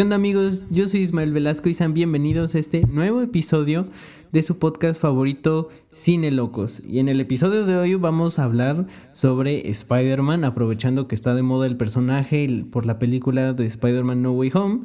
¿Qué 0.00 0.04
onda 0.04 0.16
amigos? 0.16 0.64
Yo 0.70 0.88
soy 0.88 1.00
Ismael 1.00 1.34
Velasco 1.34 1.68
y 1.68 1.74
sean 1.74 1.92
bienvenidos 1.92 2.54
a 2.54 2.58
este 2.58 2.80
nuevo 2.86 3.20
episodio 3.20 3.86
de 4.32 4.42
su 4.42 4.56
podcast 4.56 4.98
favorito 4.98 5.68
Cine 5.92 6.30
Locos. 6.30 6.80
Y 6.88 7.00
en 7.00 7.10
el 7.10 7.20
episodio 7.20 7.66
de 7.66 7.76
hoy 7.76 7.96
vamos 7.96 8.38
a 8.38 8.44
hablar 8.44 8.86
sobre 9.12 9.68
Spider-Man, 9.68 10.44
aprovechando 10.44 11.06
que 11.06 11.14
está 11.14 11.34
de 11.34 11.42
moda 11.42 11.66
el 11.66 11.76
personaje 11.76 12.64
por 12.72 12.86
la 12.86 12.98
película 12.98 13.52
de 13.52 13.66
Spider-Man 13.66 14.22
No 14.22 14.32
Way 14.32 14.52
Home. 14.54 14.80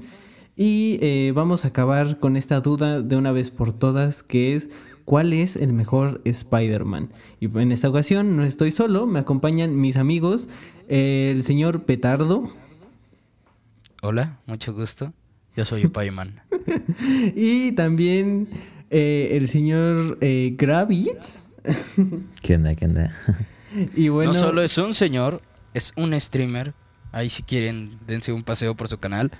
Y 0.58 1.00
eh, 1.02 1.32
vamos 1.34 1.64
a 1.64 1.70
acabar 1.70 2.20
con 2.20 2.36
esta 2.36 2.60
duda 2.60 3.02
de 3.02 3.16
una 3.16 3.32
vez 3.32 3.52
por 3.52 3.72
todas, 3.72 4.22
que 4.22 4.54
es 4.54 4.70
cuál 5.06 5.32
es 5.32 5.56
el 5.56 5.72
mejor 5.72 6.20
Spider-Man. 6.26 7.14
Y 7.40 7.46
en 7.58 7.72
esta 7.72 7.88
ocasión 7.88 8.36
no 8.36 8.44
estoy 8.44 8.72
solo, 8.72 9.08
me 9.08 9.20
acompañan 9.20 9.80
mis 9.80 9.96
amigos, 9.96 10.50
el 10.90 11.42
señor 11.44 11.84
Petardo. 11.84 12.52
Hola, 14.08 14.38
mucho 14.46 14.72
gusto. 14.72 15.14
Yo 15.58 15.66
soy 15.66 15.88
Upayman. 15.88 16.40
y 17.36 17.72
también 17.72 18.48
eh, 18.92 19.30
el 19.32 19.48
señor 19.48 20.20
eh, 20.22 20.54
Gravitz. 20.56 21.40
¿Qué 22.44 22.56
onda, 22.56 22.76
qué 22.76 22.86
onda? 22.86 23.16
y 23.96 24.10
bueno, 24.10 24.32
no 24.32 24.38
solo 24.38 24.62
es 24.62 24.78
un 24.78 24.94
señor, 24.94 25.42
es 25.74 25.92
un 25.96 26.22
streamer. 26.22 26.76
Ahí 27.12 27.32
si 27.32 27.42
quieren, 27.42 27.98
dense 28.06 28.32
un 28.32 28.44
paseo 28.44 28.76
por 28.76 28.90
su 28.90 29.00
canal. 29.00 29.32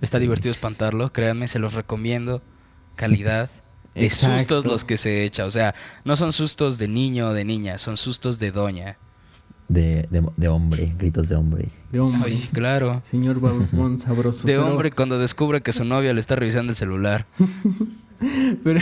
Está 0.00 0.20
divertido 0.20 0.52
espantarlo, 0.52 1.12
créanme, 1.12 1.48
se 1.48 1.58
los 1.58 1.74
recomiendo. 1.74 2.40
Calidad. 2.94 3.50
De 3.96 4.10
sustos 4.10 4.64
los 4.64 4.84
que 4.84 4.96
se 4.96 5.24
echa. 5.24 5.44
O 5.44 5.50
sea, 5.50 5.74
no 6.04 6.14
son 6.14 6.32
sustos 6.32 6.78
de 6.78 6.86
niño 6.86 7.30
o 7.30 7.32
de 7.32 7.44
niña, 7.44 7.78
son 7.78 7.96
sustos 7.96 8.38
de 8.38 8.52
doña. 8.52 8.96
De, 9.68 10.06
de, 10.36 10.48
hombre, 10.48 10.94
gritos 10.98 11.28
de 11.28 11.36
hombre. 11.36 11.68
De 11.90 11.98
hombre. 11.98 12.20
Ay, 12.24 12.48
claro. 12.52 13.00
Señor 13.02 13.40
Barbón 13.40 13.98
sabroso. 13.98 14.46
De 14.46 14.58
hombre 14.58 14.90
cuando 14.90 15.18
descubre 15.18 15.62
que 15.62 15.72
su 15.72 15.84
novia 15.84 16.12
le 16.12 16.20
está 16.20 16.36
revisando 16.36 16.72
el 16.72 16.76
celular. 16.76 17.26
pero, 18.62 18.80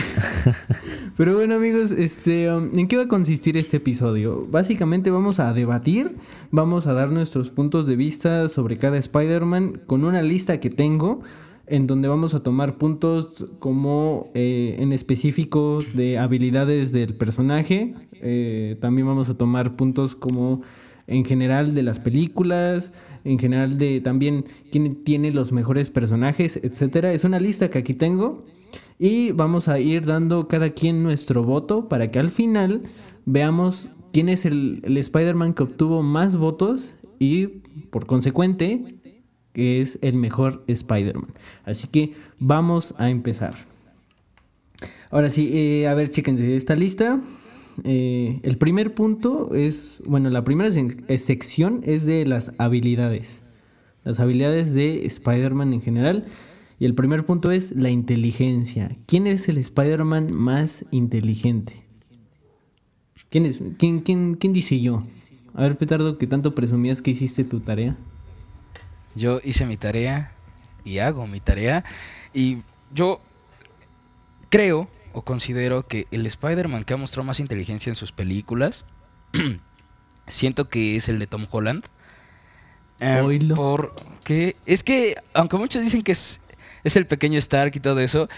pero, 1.17 1.35
bueno 1.35 1.55
amigos, 1.55 1.91
este, 1.91 2.51
um, 2.51 2.69
¿en 2.77 2.87
qué 2.87 2.97
va 2.97 3.03
a 3.03 3.07
consistir 3.07 3.57
este 3.57 3.77
episodio? 3.77 4.45
Básicamente 4.49 5.09
vamos 5.09 5.39
a 5.39 5.53
debatir, 5.53 6.17
vamos 6.51 6.85
a 6.85 6.93
dar 6.93 7.11
nuestros 7.11 7.49
puntos 7.49 7.87
de 7.87 7.95
vista 7.95 8.49
sobre 8.49 8.77
cada 8.77 8.97
Spider-Man 8.97 9.83
con 9.87 10.03
una 10.03 10.21
lista 10.21 10.59
que 10.59 10.69
tengo 10.69 11.21
en 11.65 11.87
donde 11.87 12.07
vamos 12.07 12.33
a 12.35 12.43
tomar 12.43 12.77
puntos 12.77 13.45
como 13.59 14.31
eh, 14.33 14.75
en 14.79 14.91
específico 14.91 15.79
de 15.93 16.17
habilidades 16.17 16.91
del 16.91 17.15
personaje. 17.15 17.95
Eh, 18.23 18.77
también 18.79 19.07
vamos 19.07 19.29
a 19.29 19.37
tomar 19.37 19.75
puntos 19.75 20.15
como 20.15 20.61
en 21.05 21.25
general 21.25 21.75
de 21.75 21.83
las 21.83 21.99
películas, 21.99 22.93
en 23.23 23.37
general 23.37 23.77
de 23.77 24.01
también 24.01 24.45
quién 24.71 25.03
tiene 25.03 25.31
los 25.31 25.51
mejores 25.51 25.89
personajes, 25.89 26.59
etcétera. 26.63 27.13
Es 27.13 27.23
una 27.25 27.39
lista 27.39 27.69
que 27.69 27.79
aquí 27.79 27.93
tengo 27.93 28.45
y 28.97 29.31
vamos 29.31 29.67
a 29.67 29.79
ir 29.79 30.05
dando 30.05 30.47
cada 30.47 30.69
quien 30.69 31.03
nuestro 31.03 31.43
voto 31.43 31.89
para 31.89 32.09
que 32.09 32.19
al 32.19 32.29
final 32.29 32.83
veamos 33.25 33.89
quién 34.13 34.29
es 34.29 34.45
el, 34.45 34.79
el 34.83 34.97
Spider-Man 34.97 35.53
que 35.53 35.63
obtuvo 35.63 36.01
más 36.01 36.37
votos 36.37 36.95
y 37.19 37.47
por 37.91 38.05
consecuente 38.05 38.83
que 39.53 39.81
es 39.81 39.99
el 40.01 40.15
mejor 40.15 40.63
Spider-Man. 40.67 41.33
Así 41.63 41.87
que 41.87 42.13
vamos 42.39 42.95
a 42.97 43.09
empezar. 43.09 43.55
Ahora 45.11 45.29
sí, 45.29 45.51
eh, 45.53 45.87
a 45.87 45.93
ver, 45.93 46.09
chéquense 46.09 46.55
esta 46.55 46.75
lista. 46.75 47.21
Eh, 47.83 48.39
el 48.43 48.57
primer 48.57 48.93
punto 48.93 49.53
es, 49.55 50.01
bueno, 50.05 50.29
la 50.29 50.43
primera 50.43 50.69
eh, 50.69 51.17
sección 51.17 51.81
es 51.83 52.05
de 52.05 52.25
las 52.25 52.51
habilidades. 52.57 53.41
Las 54.03 54.19
habilidades 54.19 54.73
de 54.73 55.05
Spider-Man 55.05 55.73
en 55.73 55.81
general. 55.81 56.25
Y 56.79 56.85
el 56.85 56.95
primer 56.95 57.25
punto 57.25 57.51
es 57.51 57.71
la 57.71 57.89
inteligencia. 57.89 58.97
¿Quién 59.05 59.27
es 59.27 59.47
el 59.47 59.57
Spider-Man 59.57 60.33
más 60.33 60.85
inteligente? 60.91 61.83
¿Quién, 63.29 63.45
es, 63.45 63.59
quién, 63.77 64.01
quién, 64.01 64.35
quién 64.35 64.53
dice 64.53 64.79
yo? 64.79 65.03
A 65.53 65.61
ver, 65.61 65.77
Petardo, 65.77 66.17
que 66.17 66.27
tanto 66.27 66.55
presumías 66.55 67.01
que 67.01 67.11
hiciste 67.11 67.43
tu 67.43 67.59
tarea. 67.59 67.95
Yo 69.15 69.39
hice 69.43 69.65
mi 69.65 69.77
tarea 69.77 70.33
y 70.83 70.97
hago 70.97 71.27
mi 71.27 71.39
tarea. 71.39 71.83
Y 72.33 72.57
yo 72.93 73.21
creo 74.49 74.87
o 75.13 75.21
considero 75.23 75.87
que 75.87 76.07
el 76.11 76.25
Spider-Man 76.25 76.83
que 76.83 76.93
ha 76.93 76.97
mostrado 76.97 77.25
más 77.25 77.39
inteligencia 77.39 77.89
en 77.89 77.95
sus 77.95 78.11
películas, 78.11 78.85
siento 80.27 80.69
que 80.69 80.95
es 80.95 81.09
el 81.09 81.19
de 81.19 81.27
Tom 81.27 81.47
Holland. 81.49 81.85
Eh, 82.99 83.39
porque 83.55 84.55
es 84.65 84.83
que, 84.83 85.15
aunque 85.33 85.57
muchos 85.57 85.81
dicen 85.83 86.03
que 86.03 86.13
es, 86.13 86.41
es, 86.83 86.95
el 86.95 87.05
pequeño 87.05 87.37
Stark 87.39 87.73
y 87.75 87.79
todo 87.79 87.99
eso, 87.99 88.29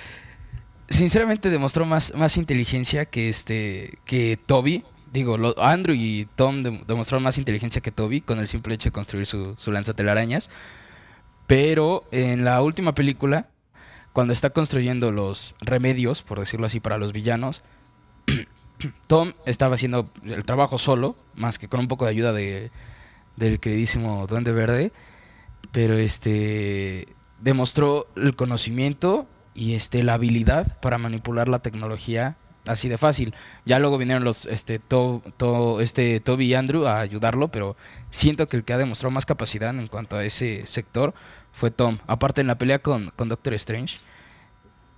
sinceramente 0.89 1.49
demostró 1.49 1.85
más, 1.85 2.13
más 2.15 2.37
inteligencia 2.37 3.05
que 3.05 3.29
este 3.29 3.99
que 4.05 4.39
Toby 4.43 4.83
digo, 5.15 5.37
Andrew 5.57 5.95
y 5.95 6.27
Tom 6.35 6.63
demostraron 6.63 7.23
más 7.23 7.37
inteligencia 7.37 7.81
que 7.81 7.91
Toby 7.91 8.21
con 8.21 8.39
el 8.39 8.47
simple 8.47 8.75
hecho 8.75 8.89
de 8.89 8.93
construir 8.93 9.25
su, 9.25 9.55
su 9.57 9.71
lanzatelarañas. 9.71 10.49
Pero 11.47 12.03
en 12.11 12.43
la 12.43 12.61
última 12.61 12.93
película, 12.93 13.47
cuando 14.15 14.31
está 14.31 14.51
construyendo 14.51 15.11
los 15.11 15.55
remedios, 15.59 16.21
por 16.21 16.39
decirlo 16.39 16.67
así, 16.67 16.79
para 16.79 16.97
los 16.97 17.11
villanos, 17.11 17.63
Tom 19.07 19.33
estaba 19.45 19.75
haciendo 19.75 20.09
el 20.23 20.45
trabajo 20.45 20.77
solo, 20.77 21.17
más 21.35 21.59
que 21.59 21.67
con 21.67 21.81
un 21.81 21.89
poco 21.89 22.05
de 22.05 22.11
ayuda 22.11 22.31
de, 22.31 22.71
del 23.35 23.59
queridísimo 23.59 24.25
Duende 24.25 24.53
Verde. 24.53 24.93
Pero 25.73 25.97
este 25.97 27.09
demostró 27.41 28.07
el 28.15 28.37
conocimiento 28.37 29.27
y 29.53 29.73
este 29.73 30.01
la 30.01 30.13
habilidad 30.13 30.79
para 30.79 30.97
manipular 30.97 31.49
la 31.49 31.59
tecnología 31.59 32.37
así 32.65 32.87
de 32.87 32.97
fácil. 32.97 33.35
Ya 33.65 33.79
luego 33.79 33.97
vinieron 33.97 34.23
los 34.23 34.45
este 34.45 34.79
to, 34.79 35.23
este 35.81 36.21
Toby 36.21 36.45
y 36.45 36.53
Andrew 36.53 36.87
a 36.87 37.01
ayudarlo, 37.01 37.49
pero 37.49 37.75
siento 38.11 38.47
que 38.47 38.55
el 38.55 38.63
que 38.63 38.71
ha 38.71 38.77
demostrado 38.77 39.11
más 39.11 39.25
capacidad 39.25 39.77
en 39.77 39.89
cuanto 39.89 40.15
a 40.15 40.23
ese 40.23 40.65
sector 40.67 41.13
fue 41.55 41.71
Tom. 41.71 41.99
Aparte 42.05 42.41
en 42.41 42.47
la 42.47 42.57
pelea 42.57 42.79
con, 42.79 43.11
con 43.15 43.29
Doctor 43.29 43.53
Strange. 43.53 43.97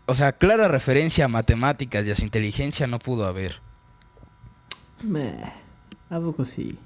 O 0.07 0.15
sea, 0.15 0.31
clara 0.33 0.67
referencia 0.67 1.25
a 1.25 1.27
matemáticas 1.27 2.07
y 2.07 2.11
a 2.11 2.15
su 2.15 2.23
inteligencia 2.23 2.87
no 2.87 2.97
pudo 2.97 3.27
haber. 3.27 3.61
Meh, 5.03 5.53
a 6.09 6.19
poco 6.19 6.43
sí. 6.43 6.79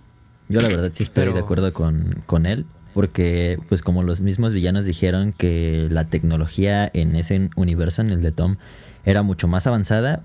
Yo 0.49 0.61
la 0.61 0.67
verdad 0.67 0.91
sí 0.93 1.03
estoy 1.03 1.31
de 1.31 1.39
acuerdo 1.39 1.71
con, 1.71 2.23
con 2.25 2.45
él, 2.45 2.65
porque 2.93 3.57
pues 3.69 3.81
como 3.81 4.03
los 4.03 4.19
mismos 4.19 4.51
villanos 4.51 4.83
dijeron 4.83 5.31
que 5.31 5.87
la 5.89 6.09
tecnología 6.09 6.89
en 6.93 7.15
ese 7.15 7.49
universo, 7.55 8.01
en 8.01 8.09
el 8.09 8.21
de 8.21 8.33
Tom, 8.33 8.57
era 9.05 9.21
mucho 9.21 9.47
más 9.47 9.67
avanzada, 9.67 10.23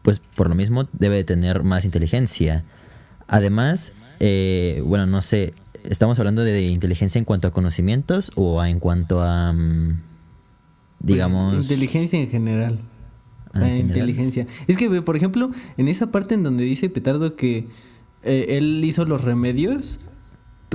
pues 0.00 0.18
por 0.18 0.48
lo 0.48 0.54
mismo 0.54 0.88
debe 0.92 1.24
tener 1.24 1.62
más 1.62 1.84
inteligencia. 1.84 2.64
Además, 3.26 3.92
eh, 4.20 4.80
bueno, 4.86 5.04
no 5.04 5.20
sé, 5.20 5.52
¿estamos 5.84 6.18
hablando 6.18 6.42
de 6.42 6.62
inteligencia 6.62 7.18
en 7.18 7.24
cuanto 7.24 7.48
a 7.48 7.50
conocimientos 7.50 8.32
o 8.34 8.64
en 8.64 8.78
cuanto 8.78 9.22
a, 9.22 9.52
mm, 9.52 10.00
digamos... 11.00 11.54
Pues, 11.54 11.64
inteligencia 11.70 12.18
en 12.18 12.28
general. 12.28 12.78
O 13.54 13.58
sea, 13.58 13.66
ah, 13.66 13.76
inteligencia. 13.76 14.46
Es 14.66 14.76
que, 14.76 15.02
por 15.02 15.16
ejemplo, 15.16 15.50
en 15.76 15.88
esa 15.88 16.10
parte 16.10 16.34
en 16.34 16.42
donde 16.42 16.64
dice 16.64 16.88
Petardo 16.88 17.36
que 17.36 17.66
eh, 18.22 18.46
él 18.56 18.82
hizo 18.84 19.04
los 19.04 19.22
remedios, 19.24 20.00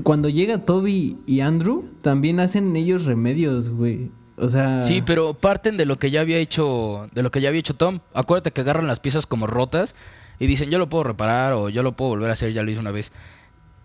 cuando 0.04 0.30
llega 0.30 0.60
Toby 0.60 1.18
y 1.26 1.40
Andrew, 1.42 1.86
también 2.02 2.40
hacen 2.40 2.76
ellos 2.76 3.06
remedios, 3.06 3.70
güey. 3.70 4.12
O 4.38 4.50
sea. 4.50 4.82
Sí, 4.82 5.02
pero 5.04 5.34
parten 5.34 5.78
de 5.78 5.86
lo 5.86 5.98
que 5.98 6.12
ya 6.12 6.22
había 6.22 6.38
hecho. 6.38 7.10
De 7.14 7.24
lo 7.24 7.32
que 7.32 7.42
ya 7.42 7.50
había 7.50 7.60
hecho 7.60 7.76
Tom. 7.76 8.00
Acuérdate 8.14 8.52
que 8.52 8.62
agarran 8.62 8.88
las 8.88 9.00
piezas 9.00 9.26
como 9.26 9.48
rotas. 9.48 9.96
Y 10.40 10.46
dicen, 10.46 10.70
yo 10.70 10.78
lo 10.78 10.90
puedo 10.90 11.04
reparar. 11.04 11.54
O 11.54 11.70
yo 11.70 11.82
lo 11.82 11.94
puedo 11.94 12.10
volver 12.10 12.30
a 12.30 12.34
hacer, 12.34 12.54
ya 12.54 12.64
lo 12.64 12.70
hice 12.70 12.80
una 12.80 12.92
vez. 12.92 13.12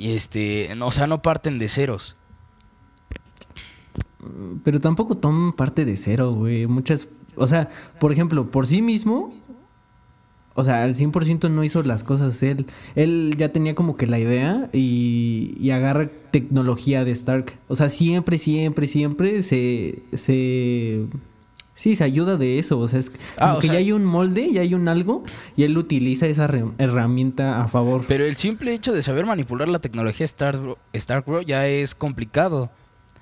Y 0.02 0.14
este. 0.16 0.74
No, 0.76 0.88
o 0.88 0.90
sea, 0.90 1.06
no 1.06 1.22
parten 1.22 1.60
de 1.60 1.68
ceros. 1.68 2.16
Pero 4.64 4.80
tampoco 4.80 5.16
Tom 5.16 5.52
parte 5.52 5.84
de 5.84 5.96
cero, 5.96 6.32
güey. 6.32 6.66
Muchas. 6.66 7.08
O 7.36 7.46
sea, 7.46 7.68
por 8.00 8.10
ejemplo, 8.10 8.50
por 8.50 8.66
sí 8.66 8.82
mismo, 8.82 9.32
o 10.54 10.64
sea, 10.64 10.82
al 10.82 10.94
100% 10.94 11.48
no 11.52 11.62
hizo 11.62 11.84
las 11.84 12.02
cosas 12.02 12.42
él. 12.42 12.66
Él 12.96 13.36
ya 13.38 13.52
tenía 13.52 13.76
como 13.76 13.96
que 13.96 14.08
la 14.08 14.18
idea 14.18 14.68
y, 14.72 15.54
y 15.60 15.70
agarra 15.70 16.10
tecnología 16.32 17.04
de 17.04 17.12
Stark. 17.12 17.52
O 17.68 17.76
sea, 17.76 17.88
siempre, 17.88 18.38
siempre, 18.38 18.88
siempre 18.88 19.42
se... 19.42 20.02
se 20.14 21.06
sí, 21.82 21.96
se 21.96 22.04
ayuda 22.04 22.36
de 22.36 22.60
eso. 22.60 22.78
O 22.78 22.86
sea, 22.86 23.00
es 23.00 23.10
ah, 23.38 23.58
que 23.60 23.66
ya 23.66 23.74
hay 23.74 23.90
un 23.90 24.04
molde, 24.04 24.52
ya 24.52 24.60
hay 24.60 24.72
un 24.72 24.86
algo 24.86 25.24
y 25.56 25.64
él 25.64 25.76
utiliza 25.76 26.26
esa 26.26 26.48
herramienta 26.78 27.60
a 27.60 27.66
favor. 27.66 28.04
Pero 28.06 28.24
el 28.24 28.36
simple 28.36 28.72
hecho 28.72 28.92
de 28.92 29.02
saber 29.02 29.26
manipular 29.26 29.68
la 29.68 29.80
tecnología 29.80 30.24
Stark, 30.24 30.78
Stark 30.92 31.26
Bro 31.26 31.42
ya 31.42 31.66
es 31.66 31.96
complicado. 31.96 32.70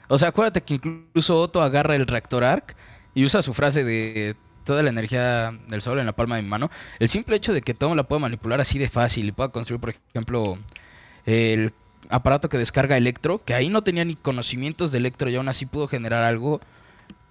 O 0.09 0.19
sea, 0.19 0.29
acuérdate 0.29 0.61
que 0.61 0.75
incluso 0.75 1.41
Otto 1.41 1.63
agarra 1.63 1.97
el 1.97 2.07
reactor 2.07 2.45
Arc 2.45 2.77
y 3.15 3.25
usa 3.25 3.41
su 3.41 3.55
frase 3.55 3.83
de 3.83 4.37
toda 4.65 4.83
la 4.83 4.91
energía 4.91 5.59
del 5.69 5.81
sol 5.81 5.99
en 5.99 6.05
la 6.05 6.13
palma 6.13 6.37
de 6.37 6.43
mi 6.43 6.49
mano, 6.49 6.71
el 6.99 7.09
simple 7.09 7.37
hecho 7.37 7.55
de 7.55 7.63
que 7.63 7.73
Tom 7.73 7.97
la 7.97 8.03
pueda 8.03 8.21
manipular 8.21 8.61
así 8.61 8.79
de 8.79 8.91
fácil 8.91 9.27
y 9.27 9.33
pueda 9.33 9.49
construir, 9.49 9.81
por 9.81 9.95
ejemplo, 10.13 10.59
el 11.25 11.73
aparato 12.11 12.51
que 12.51 12.59
descarga 12.59 12.99
Electro, 12.99 13.43
que 13.43 13.55
ahí 13.55 13.71
no 13.71 13.83
tenía 13.83 14.05
ni 14.05 14.17
conocimientos 14.17 14.93
de 14.93 14.99
Electro 14.99 15.31
y 15.31 15.37
aún 15.37 15.49
así 15.49 15.65
pudo 15.65 15.87
generar 15.87 16.23
algo, 16.25 16.61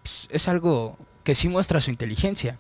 pues, 0.02 0.28
es 0.32 0.48
algo 0.48 0.98
que 1.30 1.36
sí 1.36 1.48
muestra 1.48 1.80
su 1.80 1.92
inteligencia. 1.92 2.58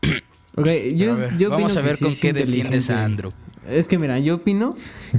Ok, 0.54 0.66
yo, 0.96 1.30
yo 1.38 1.48
vamos 1.48 1.78
a 1.78 1.80
ver 1.80 1.98
con 1.98 2.12
sí 2.12 2.20
qué 2.20 2.34
defiendes 2.34 2.90
a. 2.90 3.04
Andrew. 3.04 3.32
Es 3.66 3.88
que 3.88 3.98
mira, 3.98 4.18
yo 4.18 4.34
opino 4.34 4.68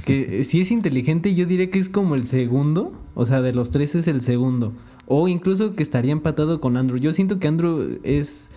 que 0.06 0.44
si 0.48 0.62
es 0.62 0.70
inteligente, 0.70 1.34
yo 1.34 1.48
diría 1.48 1.72
que 1.72 1.80
es 1.80 1.90
como 1.90 2.14
el 2.14 2.28
segundo. 2.28 2.94
O 3.16 3.26
sea, 3.26 3.42
de 3.42 3.52
los 3.52 3.72
tres 3.72 3.96
es 3.96 4.08
el 4.08 4.22
segundo. 4.22 4.74
O 5.08 5.28
incluso 5.28 5.76
que 5.76 5.82
estaría 5.82 6.12
empatado 6.12 6.62
con 6.62 6.78
Andrew. 6.78 7.00
Yo 7.00 7.12
siento 7.14 7.40
que 7.40 7.48
Andrew 7.48 8.00
es, 8.04 8.52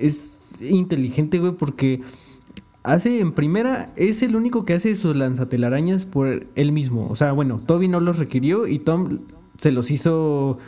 es 0.00 0.60
inteligente, 0.60 1.38
güey, 1.38 1.52
porque 1.52 2.00
hace 2.82 3.20
en 3.20 3.32
primera, 3.32 3.92
es 3.94 4.22
el 4.24 4.34
único 4.34 4.64
que 4.64 4.74
hace 4.74 4.96
sus 4.96 5.14
lanzatelarañas 5.14 6.06
por 6.06 6.46
él 6.56 6.72
mismo. 6.72 7.06
O 7.08 7.14
sea, 7.14 7.30
bueno, 7.30 7.60
Toby 7.64 7.86
no 7.86 8.00
los 8.00 8.18
requirió 8.18 8.66
y 8.66 8.80
Tom 8.80 9.20
se 9.58 9.70
los 9.70 9.92
hizo 9.92 10.58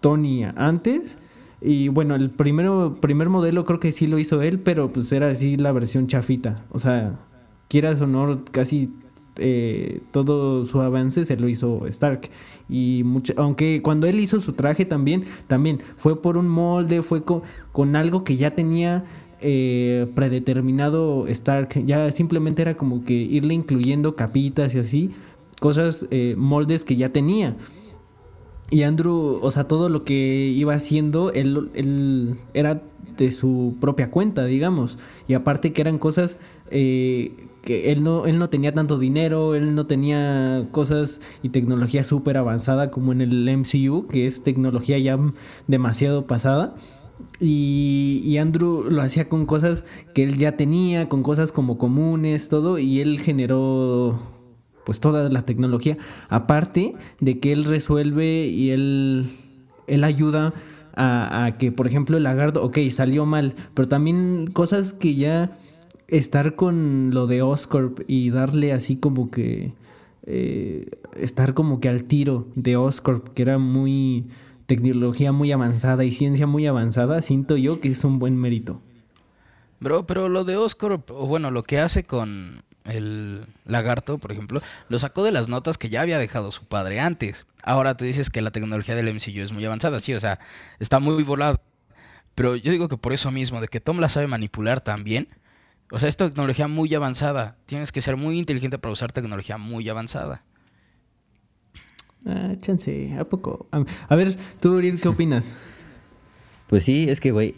Tony 0.00 0.44
antes. 0.44 1.18
Y 1.62 1.88
bueno, 1.88 2.14
el 2.14 2.30
primero, 2.30 2.96
primer 3.00 3.28
modelo 3.28 3.64
creo 3.64 3.80
que 3.80 3.92
sí 3.92 4.06
lo 4.06 4.18
hizo 4.18 4.40
él, 4.42 4.58
pero 4.60 4.92
pues 4.92 5.12
era 5.12 5.28
así 5.30 5.56
la 5.56 5.72
versión 5.72 6.06
chafita. 6.06 6.64
O 6.70 6.78
sea, 6.78 7.18
quieras 7.68 8.00
o 8.00 8.06
no, 8.06 8.42
casi 8.50 8.90
eh, 9.36 10.00
todo 10.10 10.64
su 10.66 10.80
avance 10.80 11.24
se 11.24 11.36
lo 11.36 11.48
hizo 11.48 11.86
Stark. 11.86 12.30
Y 12.68 13.02
mucha- 13.04 13.34
aunque 13.36 13.82
cuando 13.82 14.06
él 14.06 14.20
hizo 14.20 14.40
su 14.40 14.54
traje 14.54 14.84
también, 14.86 15.24
también 15.46 15.80
fue 15.96 16.20
por 16.20 16.36
un 16.38 16.48
molde, 16.48 17.02
fue 17.02 17.24
co- 17.24 17.42
con, 17.72 17.94
algo 17.96 18.24
que 18.24 18.36
ya 18.36 18.50
tenía 18.50 19.04
eh, 19.42 20.06
predeterminado 20.14 21.26
Stark. 21.28 21.84
Ya 21.86 22.10
simplemente 22.10 22.62
era 22.62 22.76
como 22.76 23.04
que 23.04 23.12
irle 23.14 23.54
incluyendo 23.54 24.16
capitas 24.16 24.74
y 24.74 24.78
así, 24.78 25.10
cosas, 25.60 26.06
eh, 26.10 26.34
moldes 26.38 26.84
que 26.84 26.96
ya 26.96 27.10
tenía. 27.10 27.56
Y 28.70 28.84
Andrew, 28.84 29.40
o 29.42 29.50
sea, 29.50 29.64
todo 29.64 29.88
lo 29.88 30.04
que 30.04 30.14
iba 30.54 30.74
haciendo, 30.74 31.32
él, 31.32 31.70
él 31.74 32.36
era 32.54 32.82
de 33.16 33.30
su 33.32 33.76
propia 33.80 34.10
cuenta, 34.10 34.44
digamos. 34.44 34.96
Y 35.26 35.34
aparte 35.34 35.72
que 35.72 35.80
eran 35.80 35.98
cosas 35.98 36.38
eh, 36.70 37.48
que 37.62 37.92
él 37.92 38.02
no, 38.02 38.26
él 38.26 38.38
no 38.38 38.48
tenía 38.48 38.72
tanto 38.72 38.98
dinero, 38.98 39.54
él 39.54 39.74
no 39.74 39.86
tenía 39.86 40.68
cosas 40.70 41.20
y 41.42 41.50
tecnología 41.50 42.04
súper 42.04 42.36
avanzada 42.36 42.90
como 42.90 43.12
en 43.12 43.20
el 43.20 43.48
MCU, 43.56 44.06
que 44.06 44.26
es 44.26 44.42
tecnología 44.42 44.98
ya 44.98 45.18
demasiado 45.66 46.26
pasada. 46.26 46.74
Y, 47.38 48.22
y 48.24 48.38
Andrew 48.38 48.84
lo 48.88 49.02
hacía 49.02 49.28
con 49.28 49.44
cosas 49.46 49.84
que 50.14 50.22
él 50.22 50.38
ya 50.38 50.56
tenía, 50.56 51.08
con 51.08 51.22
cosas 51.22 51.52
como 51.52 51.76
comunes, 51.76 52.48
todo, 52.48 52.78
y 52.78 53.00
él 53.00 53.20
generó 53.20 54.18
pues 54.90 54.98
toda 54.98 55.28
la 55.28 55.42
tecnología. 55.42 55.98
Aparte 56.28 56.94
de 57.20 57.38
que 57.38 57.52
él 57.52 57.64
resuelve 57.64 58.46
y 58.46 58.70
él, 58.70 59.30
él 59.86 60.02
ayuda 60.02 60.52
a, 60.96 61.54
que, 61.60 61.70
por 61.70 61.86
ejemplo, 61.86 62.16
el 62.16 62.24
lagarto, 62.24 62.64
ok, 62.64 62.76
salió 62.90 63.24
mal, 63.24 63.54
pero 63.74 63.86
también 63.86 64.50
cosas 64.52 64.92
que 64.92 65.14
ya 65.14 65.56
estar 66.08 66.56
con 66.56 67.10
lo 67.14 67.28
de 67.28 67.40
Oscorp 67.40 68.00
y 68.08 68.30
darle 68.30 68.72
así 68.72 68.96
como 68.96 69.30
que 69.30 69.74
eh, 70.26 70.90
estar 71.14 71.54
como 71.54 71.78
que 71.78 71.88
al 71.88 72.02
tiro 72.02 72.48
de 72.56 72.76
Oscorp, 72.76 73.28
que 73.28 73.42
era 73.42 73.58
muy 73.58 74.24
tecnología 74.66 75.30
muy 75.30 75.52
avanzada 75.52 76.02
y 76.02 76.10
ciencia 76.10 76.48
muy 76.48 76.66
avanzada, 76.66 77.22
siento 77.22 77.56
yo 77.56 77.78
que 77.78 77.90
es 77.90 78.02
un 78.02 78.18
buen 78.18 78.34
mérito. 78.34 78.80
Bro, 79.78 80.04
pero 80.06 80.28
lo 80.28 80.42
de 80.42 80.56
Oscar, 80.56 81.00
o 81.10 81.26
bueno, 81.28 81.52
lo 81.52 81.62
que 81.62 81.78
hace 81.78 82.02
con 82.02 82.64
el 82.84 83.46
lagarto, 83.64 84.18
por 84.18 84.32
ejemplo, 84.32 84.62
lo 84.88 84.98
sacó 84.98 85.22
de 85.22 85.32
las 85.32 85.48
notas 85.48 85.78
que 85.78 85.88
ya 85.88 86.00
había 86.00 86.18
dejado 86.18 86.52
su 86.52 86.64
padre 86.64 87.00
antes. 87.00 87.46
Ahora 87.62 87.96
tú 87.96 88.04
dices 88.04 88.30
que 88.30 88.40
la 88.42 88.50
tecnología 88.50 88.94
del 88.94 89.12
MCU 89.12 89.40
es 89.40 89.52
muy 89.52 89.64
avanzada, 89.64 90.00
sí, 90.00 90.14
o 90.14 90.20
sea, 90.20 90.38
está 90.78 90.98
muy 90.98 91.22
volado. 91.22 91.60
Pero 92.34 92.56
yo 92.56 92.72
digo 92.72 92.88
que 92.88 92.96
por 92.96 93.12
eso 93.12 93.30
mismo, 93.30 93.60
de 93.60 93.68
que 93.68 93.80
Tom 93.80 93.98
la 93.98 94.08
sabe 94.08 94.26
manipular 94.26 94.80
también, 94.80 95.28
o 95.90 95.98
sea, 95.98 96.08
es 96.08 96.16
tecnología 96.16 96.68
muy 96.68 96.94
avanzada. 96.94 97.56
Tienes 97.66 97.92
que 97.92 98.00
ser 98.00 98.16
muy 98.16 98.38
inteligente 98.38 98.78
para 98.78 98.92
usar 98.92 99.12
tecnología 99.12 99.58
muy 99.58 99.88
avanzada. 99.88 100.44
Ah, 102.24 102.54
chance, 102.60 103.16
¿a 103.18 103.24
poco? 103.24 103.66
A, 103.72 103.84
a 104.08 104.16
ver, 104.16 104.36
tú, 104.60 104.74
Uriel, 104.74 105.00
¿qué 105.00 105.08
opinas? 105.08 105.56
Pues 106.68 106.84
sí, 106.84 107.08
es 107.08 107.18
que, 107.18 107.32
güey, 107.32 107.56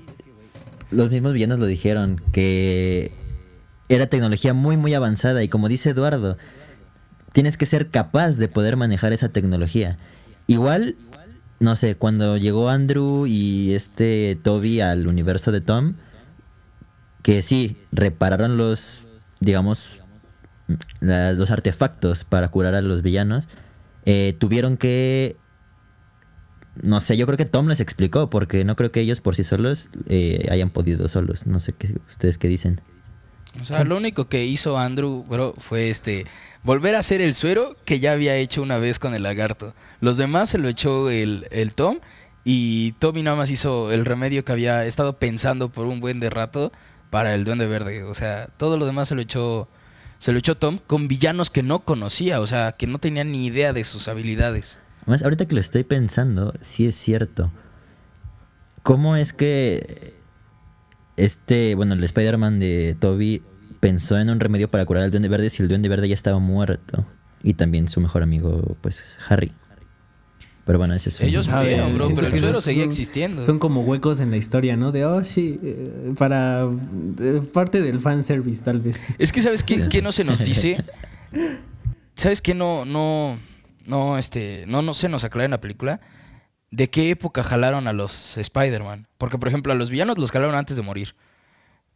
los 0.90 1.10
mismos 1.10 1.32
villanos 1.32 1.58
lo 1.58 1.66
dijeron, 1.66 2.22
que 2.32 3.12
era 3.94 4.06
tecnología 4.06 4.54
muy, 4.54 4.76
muy 4.76 4.94
avanzada 4.94 5.42
y 5.42 5.48
como 5.48 5.68
dice 5.68 5.90
Eduardo, 5.90 6.36
tienes 7.32 7.56
que 7.56 7.66
ser 7.66 7.88
capaz 7.88 8.36
de 8.36 8.48
poder 8.48 8.76
manejar 8.76 9.12
esa 9.12 9.28
tecnología. 9.30 9.98
Igual, 10.46 10.96
no 11.60 11.74
sé, 11.74 11.94
cuando 11.94 12.36
llegó 12.36 12.68
Andrew 12.68 13.26
y 13.26 13.74
este 13.74 14.38
Toby 14.42 14.80
al 14.80 15.06
universo 15.06 15.52
de 15.52 15.60
Tom, 15.60 15.94
que 17.22 17.42
sí, 17.42 17.76
repararon 17.92 18.56
los, 18.56 19.04
digamos, 19.40 20.00
los 21.00 21.50
artefactos 21.50 22.24
para 22.24 22.48
curar 22.48 22.74
a 22.74 22.82
los 22.82 23.02
villanos, 23.02 23.48
eh, 24.04 24.34
tuvieron 24.38 24.76
que 24.76 25.36
no 26.80 27.00
sé, 27.00 27.16
yo 27.16 27.26
creo 27.26 27.36
que 27.36 27.44
Tom 27.44 27.68
les 27.68 27.80
explicó, 27.80 28.30
porque 28.30 28.64
no 28.64 28.76
creo 28.76 28.90
que 28.90 29.00
ellos 29.00 29.20
por 29.20 29.36
sí 29.36 29.42
solos 29.42 29.90
eh, 30.08 30.48
hayan 30.50 30.70
podido 30.70 31.06
solos. 31.08 31.46
No 31.46 31.60
sé 31.60 31.74
qué, 31.74 31.98
ustedes 32.08 32.38
qué 32.38 32.48
dicen. 32.48 32.80
O 33.60 33.64
sea, 33.64 33.84
lo 33.84 33.96
único 33.96 34.28
que 34.28 34.44
hizo 34.44 34.78
Andrew, 34.78 35.24
bro, 35.28 35.54
fue 35.58 35.90
este 35.90 36.26
volver 36.62 36.94
a 36.94 37.00
hacer 37.00 37.20
el 37.20 37.34
suero 37.34 37.76
que 37.84 38.00
ya 38.00 38.12
había 38.12 38.36
hecho 38.36 38.62
una 38.62 38.78
vez 38.78 38.98
con 38.98 39.14
el 39.14 39.24
lagarto. 39.24 39.74
Los 40.00 40.16
demás 40.16 40.50
se 40.50 40.58
lo 40.58 40.68
echó 40.68 41.10
el, 41.10 41.46
el 41.50 41.74
Tom 41.74 41.98
y 42.44 42.92
Toby 42.92 43.22
nada 43.22 43.36
más 43.36 43.50
hizo 43.50 43.92
el 43.92 44.04
remedio 44.04 44.44
que 44.44 44.52
había 44.52 44.84
estado 44.86 45.18
pensando 45.18 45.70
por 45.70 45.86
un 45.86 46.00
buen 46.00 46.18
de 46.18 46.30
rato 46.30 46.72
para 47.10 47.34
el 47.34 47.44
Duende 47.44 47.66
Verde. 47.66 48.04
O 48.04 48.14
sea, 48.14 48.48
todo 48.56 48.78
lo 48.78 48.86
demás 48.86 49.08
se 49.08 49.14
lo 49.14 49.20
echó 49.20 49.68
se 50.18 50.32
lo 50.32 50.38
echó 50.38 50.56
Tom 50.56 50.78
con 50.86 51.08
villanos 51.08 51.50
que 51.50 51.64
no 51.64 51.80
conocía, 51.80 52.40
o 52.40 52.46
sea, 52.46 52.72
que 52.72 52.86
no 52.86 52.98
tenía 52.98 53.24
ni 53.24 53.44
idea 53.44 53.72
de 53.72 53.82
sus 53.82 54.06
habilidades. 54.06 54.78
Además, 55.02 55.24
ahorita 55.24 55.46
que 55.46 55.56
lo 55.56 55.60
estoy 55.60 55.82
pensando, 55.82 56.54
sí 56.60 56.86
es 56.86 56.94
cierto. 56.94 57.50
¿Cómo 58.84 59.16
es 59.16 59.32
que 59.32 60.14
este, 61.16 61.74
bueno, 61.74 61.94
el 61.94 62.04
Spider-Man 62.04 62.58
de 62.58 62.96
Toby 62.98 63.42
pensó 63.80 64.18
en 64.18 64.30
un 64.30 64.40
remedio 64.40 64.70
para 64.70 64.84
curar 64.86 65.04
al 65.04 65.10
Duende 65.10 65.28
Verde 65.28 65.50
si 65.50 65.62
el 65.62 65.68
Duende 65.68 65.88
Verde 65.88 66.08
ya 66.08 66.14
estaba 66.14 66.38
muerto? 66.38 67.06
Y 67.42 67.54
también 67.54 67.88
su 67.88 68.00
mejor 68.00 68.22
amigo, 68.22 68.76
pues, 68.80 69.02
Harry. 69.28 69.52
Pero 70.64 70.78
bueno, 70.78 70.94
ese 70.94 71.08
es 71.08 71.18
un... 71.18 71.26
Ellos 71.26 71.48
A 71.48 71.56
murieron, 71.56 71.94
bro, 71.94 72.08
pero 72.14 72.28
el 72.28 72.38
suero 72.38 72.60
seguía 72.60 72.84
existiendo. 72.84 73.42
Son 73.42 73.58
como 73.58 73.80
huecos 73.80 74.20
en 74.20 74.30
la 74.30 74.36
historia, 74.36 74.76
¿no? 74.76 74.92
De, 74.92 75.04
oh, 75.04 75.24
sí, 75.24 75.58
eh, 75.62 76.14
para 76.16 76.68
eh, 77.20 77.42
parte 77.52 77.82
del 77.82 77.98
fanservice, 77.98 78.62
tal 78.62 78.80
vez. 78.80 79.08
Es 79.18 79.32
que, 79.32 79.42
¿sabes 79.42 79.64
qué, 79.64 79.88
qué 79.90 80.02
no 80.02 80.12
se 80.12 80.22
nos 80.22 80.38
dice? 80.38 80.84
¿Sabes 82.14 82.40
qué 82.40 82.54
no, 82.54 82.84
no, 82.84 83.38
no, 83.86 84.18
este, 84.18 84.64
no, 84.68 84.82
no 84.82 84.94
se 84.94 85.08
nos 85.08 85.24
aclara 85.24 85.46
en 85.46 85.50
la 85.50 85.60
película? 85.60 86.00
¿De 86.72 86.88
qué 86.88 87.10
época 87.10 87.42
jalaron 87.42 87.86
a 87.86 87.92
los 87.92 88.38
Spider-Man? 88.38 89.06
Porque, 89.18 89.38
por 89.38 89.48
ejemplo, 89.48 89.74
a 89.74 89.76
los 89.76 89.90
villanos 89.90 90.16
los 90.16 90.30
jalaron 90.30 90.54
antes 90.54 90.74
de 90.74 90.82
morir. 90.82 91.14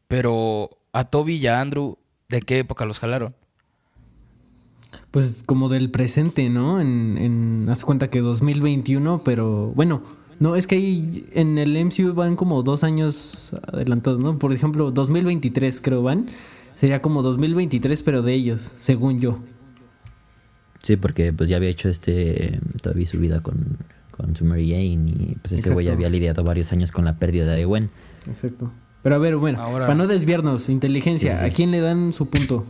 Pero 0.06 0.78
a 0.92 1.04
Toby 1.04 1.36
y 1.36 1.46
a 1.46 1.62
Andrew, 1.62 1.96
¿de 2.28 2.42
qué 2.42 2.58
época 2.58 2.84
los 2.84 2.98
jalaron? 2.98 3.34
Pues 5.10 5.42
como 5.46 5.70
del 5.70 5.90
presente, 5.90 6.50
¿no? 6.50 6.78
En, 6.78 7.16
en 7.16 7.68
haz 7.70 7.86
cuenta 7.86 8.10
que 8.10 8.20
2021, 8.20 9.22
pero 9.24 9.72
bueno, 9.74 10.02
no, 10.40 10.56
es 10.56 10.66
que 10.66 10.74
ahí 10.74 11.26
en 11.32 11.56
el 11.56 11.82
MCU 11.82 12.12
van 12.12 12.36
como 12.36 12.62
dos 12.62 12.84
años 12.84 13.52
adelantados, 13.72 14.20
¿no? 14.20 14.38
Por 14.38 14.52
ejemplo, 14.52 14.90
2023 14.90 15.80
creo 15.80 16.02
van. 16.02 16.28
Sería 16.74 17.00
como 17.00 17.22
2023, 17.22 18.02
pero 18.02 18.20
de 18.20 18.34
ellos, 18.34 18.72
según 18.76 19.20
yo. 19.20 19.38
Sí, 20.82 20.96
porque 20.96 21.32
pues 21.32 21.48
ya 21.48 21.56
había 21.56 21.70
hecho 21.70 21.88
este 21.88 22.60
Toby 22.82 23.06
su 23.06 23.18
vida 23.18 23.40
con, 23.40 23.78
con 24.16 24.34
su 24.36 24.44
Mary 24.44 24.70
Jane 24.70 25.10
y 25.10 25.36
pues 25.42 25.52
ese 25.52 25.72
güey 25.72 25.88
había 25.88 26.08
lidiado 26.08 26.42
varios 26.44 26.72
años 26.72 26.92
con 26.92 27.04
la 27.04 27.18
pérdida 27.18 27.54
de 27.54 27.64
Gwen. 27.64 27.90
Exacto. 28.28 28.70
Pero 29.02 29.14
a 29.14 29.18
ver, 29.18 29.36
bueno, 29.36 29.60
Ahora- 29.62 29.86
para 29.86 29.94
no 29.96 30.06
desviarnos, 30.06 30.68
inteligencia, 30.68 31.32
Sí, 31.32 31.38
sí, 31.38 31.44
sí. 31.46 31.50
¿a 31.52 31.54
quién 31.54 31.70
le 31.70 31.80
dan 31.80 32.12
su 32.12 32.28
punto? 32.28 32.64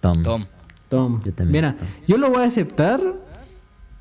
Tom. 0.00 0.22
Tom. 0.22 0.44
Tom. 0.88 1.20
Yo 1.24 1.32
también, 1.32 1.52
Mira, 1.64 1.76
Tom. 1.78 1.88
yo 2.06 2.18
lo 2.18 2.30
voy 2.30 2.42
a 2.42 2.46
aceptar 2.46 3.00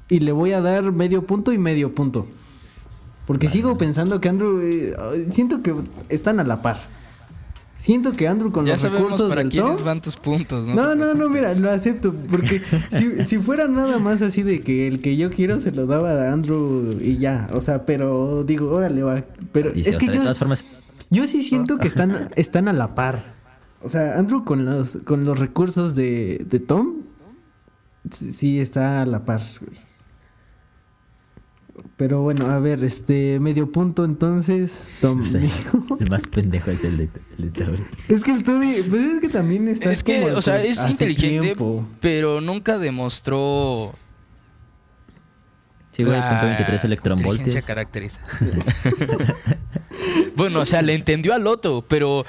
y 0.10 0.20
le 0.20 0.32
voy 0.32 0.52
a 0.52 0.62
dar 0.62 0.92
medio 0.92 1.26
punto 1.26 1.52
y 1.54 1.58
medio 1.58 1.96
punto. 1.96 2.28
Porque 3.26 3.50
sigo 3.50 3.76
pensando 3.78 4.22
que 4.22 4.30
Andrew. 4.30 4.60
eh, 4.62 4.94
siento 5.32 5.64
que 5.64 5.74
están 6.10 6.40
a 6.40 6.44
la 6.44 6.62
par. 6.62 6.80
Siento 7.78 8.14
que 8.14 8.28
Andrew 8.28 8.52
con 8.52 8.66
Ya 8.66 8.74
los 8.74 8.82
recursos 8.84 9.30
para 9.30 9.42
del 9.44 9.52
quiénes 9.52 9.78
Tom. 9.78 9.86
van 9.86 10.02
tus 10.02 10.16
puntos, 10.16 10.66
¿no? 10.66 10.74
No, 10.74 10.96
no, 10.96 11.14
no, 11.14 11.30
mira, 11.30 11.52
preocupes. 11.52 11.60
lo 11.60 11.72
acepto. 11.72 12.14
Porque 12.32 12.62
si, 12.92 13.24
si 13.24 13.38
fuera 13.38 13.68
nada 13.68 14.00
más 14.00 14.22
así 14.22 14.44
de 14.44 14.62
que 14.62 14.88
el 14.88 15.02
que 15.02 15.18
yo 15.18 15.30
quiero 15.30 15.60
se 15.60 15.72
lo 15.72 15.86
daba 15.86 16.12
a 16.14 16.32
Andrew 16.34 16.98
y 17.02 17.18
ya. 17.18 17.48
O 17.54 17.62
sea, 17.62 17.86
pero 17.86 18.44
digo, 18.44 18.72
órale, 18.72 19.04
va. 19.04 19.24
Pero 19.52 19.72
Y 19.76 19.82
es 19.82 19.98
que 19.98 20.06
sea, 20.06 20.12
de 20.12 20.18
yo, 20.18 20.22
todas 20.24 20.40
formas, 20.40 20.66
yo 21.10 21.28
sí 21.28 21.44
siento 21.44 21.78
que 21.78 21.88
están, 21.88 22.30
están 22.36 22.68
a 22.68 22.74
la 22.74 22.96
par. 22.96 23.36
O 23.84 23.90
sea, 23.90 24.18
Andrew 24.18 24.44
con 24.46 24.66
los, 24.66 24.98
con 25.04 25.26
los 25.26 25.38
recursos 25.38 25.94
de, 25.96 26.44
de 26.50 26.60
Tom, 26.60 27.02
sí 28.12 28.32
sí 28.34 28.60
está 28.60 29.02
a 29.04 29.06
la 29.06 29.26
par. 29.26 29.42
güey. 29.62 29.78
Pero 31.98 32.22
bueno, 32.22 32.48
a 32.48 32.60
ver, 32.60 32.84
este 32.84 33.40
medio 33.40 33.72
punto 33.72 34.04
entonces, 34.04 34.90
Tom. 35.00 35.22
O 35.24 35.26
sea, 35.26 35.42
el 36.00 36.10
más 36.10 36.28
pendejo 36.28 36.70
es 36.72 36.84
el 36.84 36.98
de, 36.98 37.10
el 37.38 37.52
de 37.54 37.64
Toby. 37.66 37.78
Es 38.10 38.24
que 38.24 38.32
el 38.32 38.44
Toby, 38.44 38.84
pues 38.90 39.02
es 39.02 39.20
que 39.22 39.30
también 39.30 39.68
está 39.70 39.92
Es 39.92 40.04
que, 40.04 40.22
como 40.22 40.38
o 40.38 40.42
sea, 40.42 40.58
con- 40.58 40.66
es 40.66 40.86
inteligente, 40.90 41.40
tiempo. 41.48 41.88
pero 42.02 42.42
nunca 42.42 42.78
demostró 42.78 43.94
Sí, 45.94 46.04
güey, 46.04 46.20
punto 46.20 46.46
23 46.46 46.60
inteligencia 46.60 46.88
electronvoltios. 46.88 47.66
característica. 47.66 48.26
bueno, 50.36 50.60
o 50.60 50.66
sea, 50.66 50.82
le 50.82 50.94
entendió 50.94 51.34
al 51.34 51.44
Loto, 51.44 51.86
pero 51.88 52.26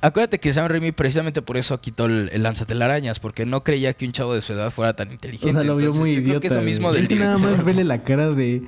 acuérdate 0.00 0.38
que 0.38 0.52
Sam 0.52 0.68
Raimi 0.68 0.92
precisamente 0.92 1.42
por 1.42 1.56
eso 1.56 1.80
quitó 1.80 2.06
el, 2.06 2.30
el 2.32 2.42
lanzatelarañas, 2.42 3.20
porque 3.20 3.46
no 3.46 3.64
creía 3.64 3.92
que 3.94 4.06
un 4.06 4.12
chavo 4.12 4.34
de 4.34 4.42
su 4.42 4.52
edad 4.52 4.70
fuera 4.70 4.94
tan 4.94 5.10
inteligente. 5.12 5.50
O 5.50 5.52
sea, 5.52 5.62
lo 5.62 5.76
vio 5.76 5.86
Entonces, 5.86 6.00
muy 6.00 6.14
yo 6.14 6.20
idiota. 6.20 6.30
Creo 6.30 6.40
que 6.40 6.46
eso 6.48 6.62
mismo 6.62 6.92
del 6.92 7.18
Nada 7.18 7.38
más 7.38 7.64
vele 7.64 7.84
la 7.84 8.02
cara 8.02 8.30
de, 8.30 8.62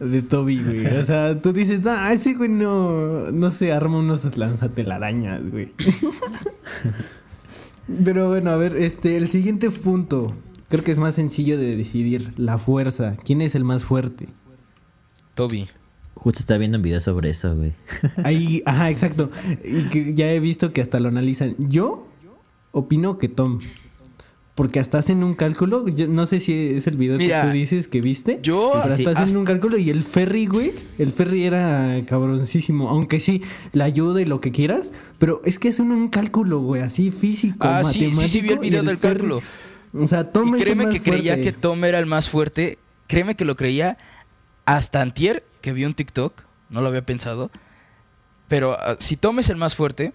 de 0.00 0.22
Toby, 0.22 0.62
güey. 0.62 0.86
O 0.98 1.04
sea, 1.04 1.40
tú 1.40 1.52
dices, 1.52 1.80
ah, 1.86 2.12
ese 2.12 2.34
güey 2.34 2.50
no, 2.50 3.30
no 3.30 3.50
se 3.50 3.72
arma 3.72 3.98
unos 3.98 4.36
lanzatelarañas, 4.36 5.42
güey. 5.50 5.72
Pero 8.04 8.28
bueno, 8.28 8.50
a 8.50 8.56
ver, 8.56 8.76
este, 8.76 9.16
el 9.16 9.28
siguiente 9.28 9.70
punto. 9.70 10.34
Creo 10.68 10.82
que 10.82 10.90
es 10.90 10.98
más 10.98 11.14
sencillo 11.14 11.58
de 11.58 11.72
decidir. 11.72 12.32
La 12.36 12.58
fuerza. 12.58 13.16
¿Quién 13.24 13.42
es 13.42 13.54
el 13.54 13.64
más 13.64 13.84
fuerte? 13.84 14.28
Toby. 15.34 15.68
Justo 16.24 16.40
estaba 16.40 16.56
viendo 16.58 16.78
un 16.78 16.82
video 16.82 17.00
sobre 17.00 17.30
eso, 17.30 17.54
güey. 17.54 17.72
Ahí, 18.24 18.62
ajá, 18.64 18.90
exacto. 18.90 19.30
Y 19.62 19.84
que 19.90 20.14
ya 20.14 20.32
he 20.32 20.40
visto 20.40 20.72
que 20.72 20.80
hasta 20.80 20.98
lo 20.98 21.08
analizan. 21.10 21.54
Yo 21.58 22.08
opino 22.72 23.18
que 23.18 23.28
Tom. 23.28 23.60
Porque 24.54 24.78
hasta 24.80 24.98
hacen 24.98 25.22
un 25.22 25.34
cálculo. 25.34 25.86
Yo 25.88 26.08
no 26.08 26.24
sé 26.26 26.40
si 26.40 26.52
es 26.76 26.86
el 26.86 26.96
video 26.96 27.18
Mira, 27.18 27.42
que 27.42 27.48
tú 27.48 27.52
dices 27.54 27.88
que 27.88 28.00
viste. 28.00 28.38
Yo 28.42 28.66
Sí, 28.66 28.70
Pero 28.72 28.82
sí, 28.82 28.88
hasta 28.88 28.96
sí. 28.96 29.06
hacen 29.06 29.22
hasta- 29.24 29.38
un 29.40 29.44
cálculo 29.44 29.76
y 29.78 29.90
el 29.90 30.02
ferry, 30.02 30.46
güey. 30.46 30.72
El 30.96 31.12
ferry 31.12 31.44
era 31.44 32.00
cabroncísimo. 32.06 32.88
Aunque 32.88 33.20
sí, 33.20 33.42
la 33.72 33.84
ayuda 33.84 34.22
y 34.22 34.24
lo 34.24 34.40
que 34.40 34.50
quieras. 34.52 34.92
Pero 35.18 35.42
es 35.44 35.58
que 35.58 35.68
hacen 35.68 35.90
un 35.92 36.08
cálculo, 36.08 36.60
güey. 36.60 36.80
Así 36.82 37.10
físico. 37.10 37.66
Ah, 37.68 37.84
sí, 37.84 38.14
sí, 38.14 38.28
sí, 38.28 38.40
vi 38.40 38.50
el 38.50 38.54
matemático, 38.56 38.60
video 38.62 38.82
y 38.82 38.86
del 38.86 38.96
ferry- 38.98 39.00
cálculo. 39.18 39.42
O 39.92 40.06
sea, 40.06 40.30
Tom 40.32 40.46
Y 40.46 40.50
es 40.52 40.54
el 40.54 40.62
créeme 40.62 40.84
más 40.86 40.94
que 40.94 41.02
creía 41.02 41.40
que 41.40 41.52
Tom 41.52 41.84
era 41.84 41.98
el 41.98 42.06
más 42.06 42.30
fuerte. 42.30 42.78
Créeme 43.08 43.34
que 43.34 43.44
lo 43.44 43.56
creía 43.56 43.98
hasta 44.66 45.02
antier, 45.02 45.44
que 45.64 45.72
vi 45.72 45.86
un 45.86 45.94
TikTok. 45.94 46.42
No 46.68 46.82
lo 46.82 46.88
había 46.88 47.06
pensado. 47.06 47.50
Pero 48.48 48.74
ah, 48.78 48.96
si 48.98 49.16
Tom 49.16 49.38
es 49.38 49.48
el 49.48 49.56
más 49.56 49.74
fuerte, 49.74 50.12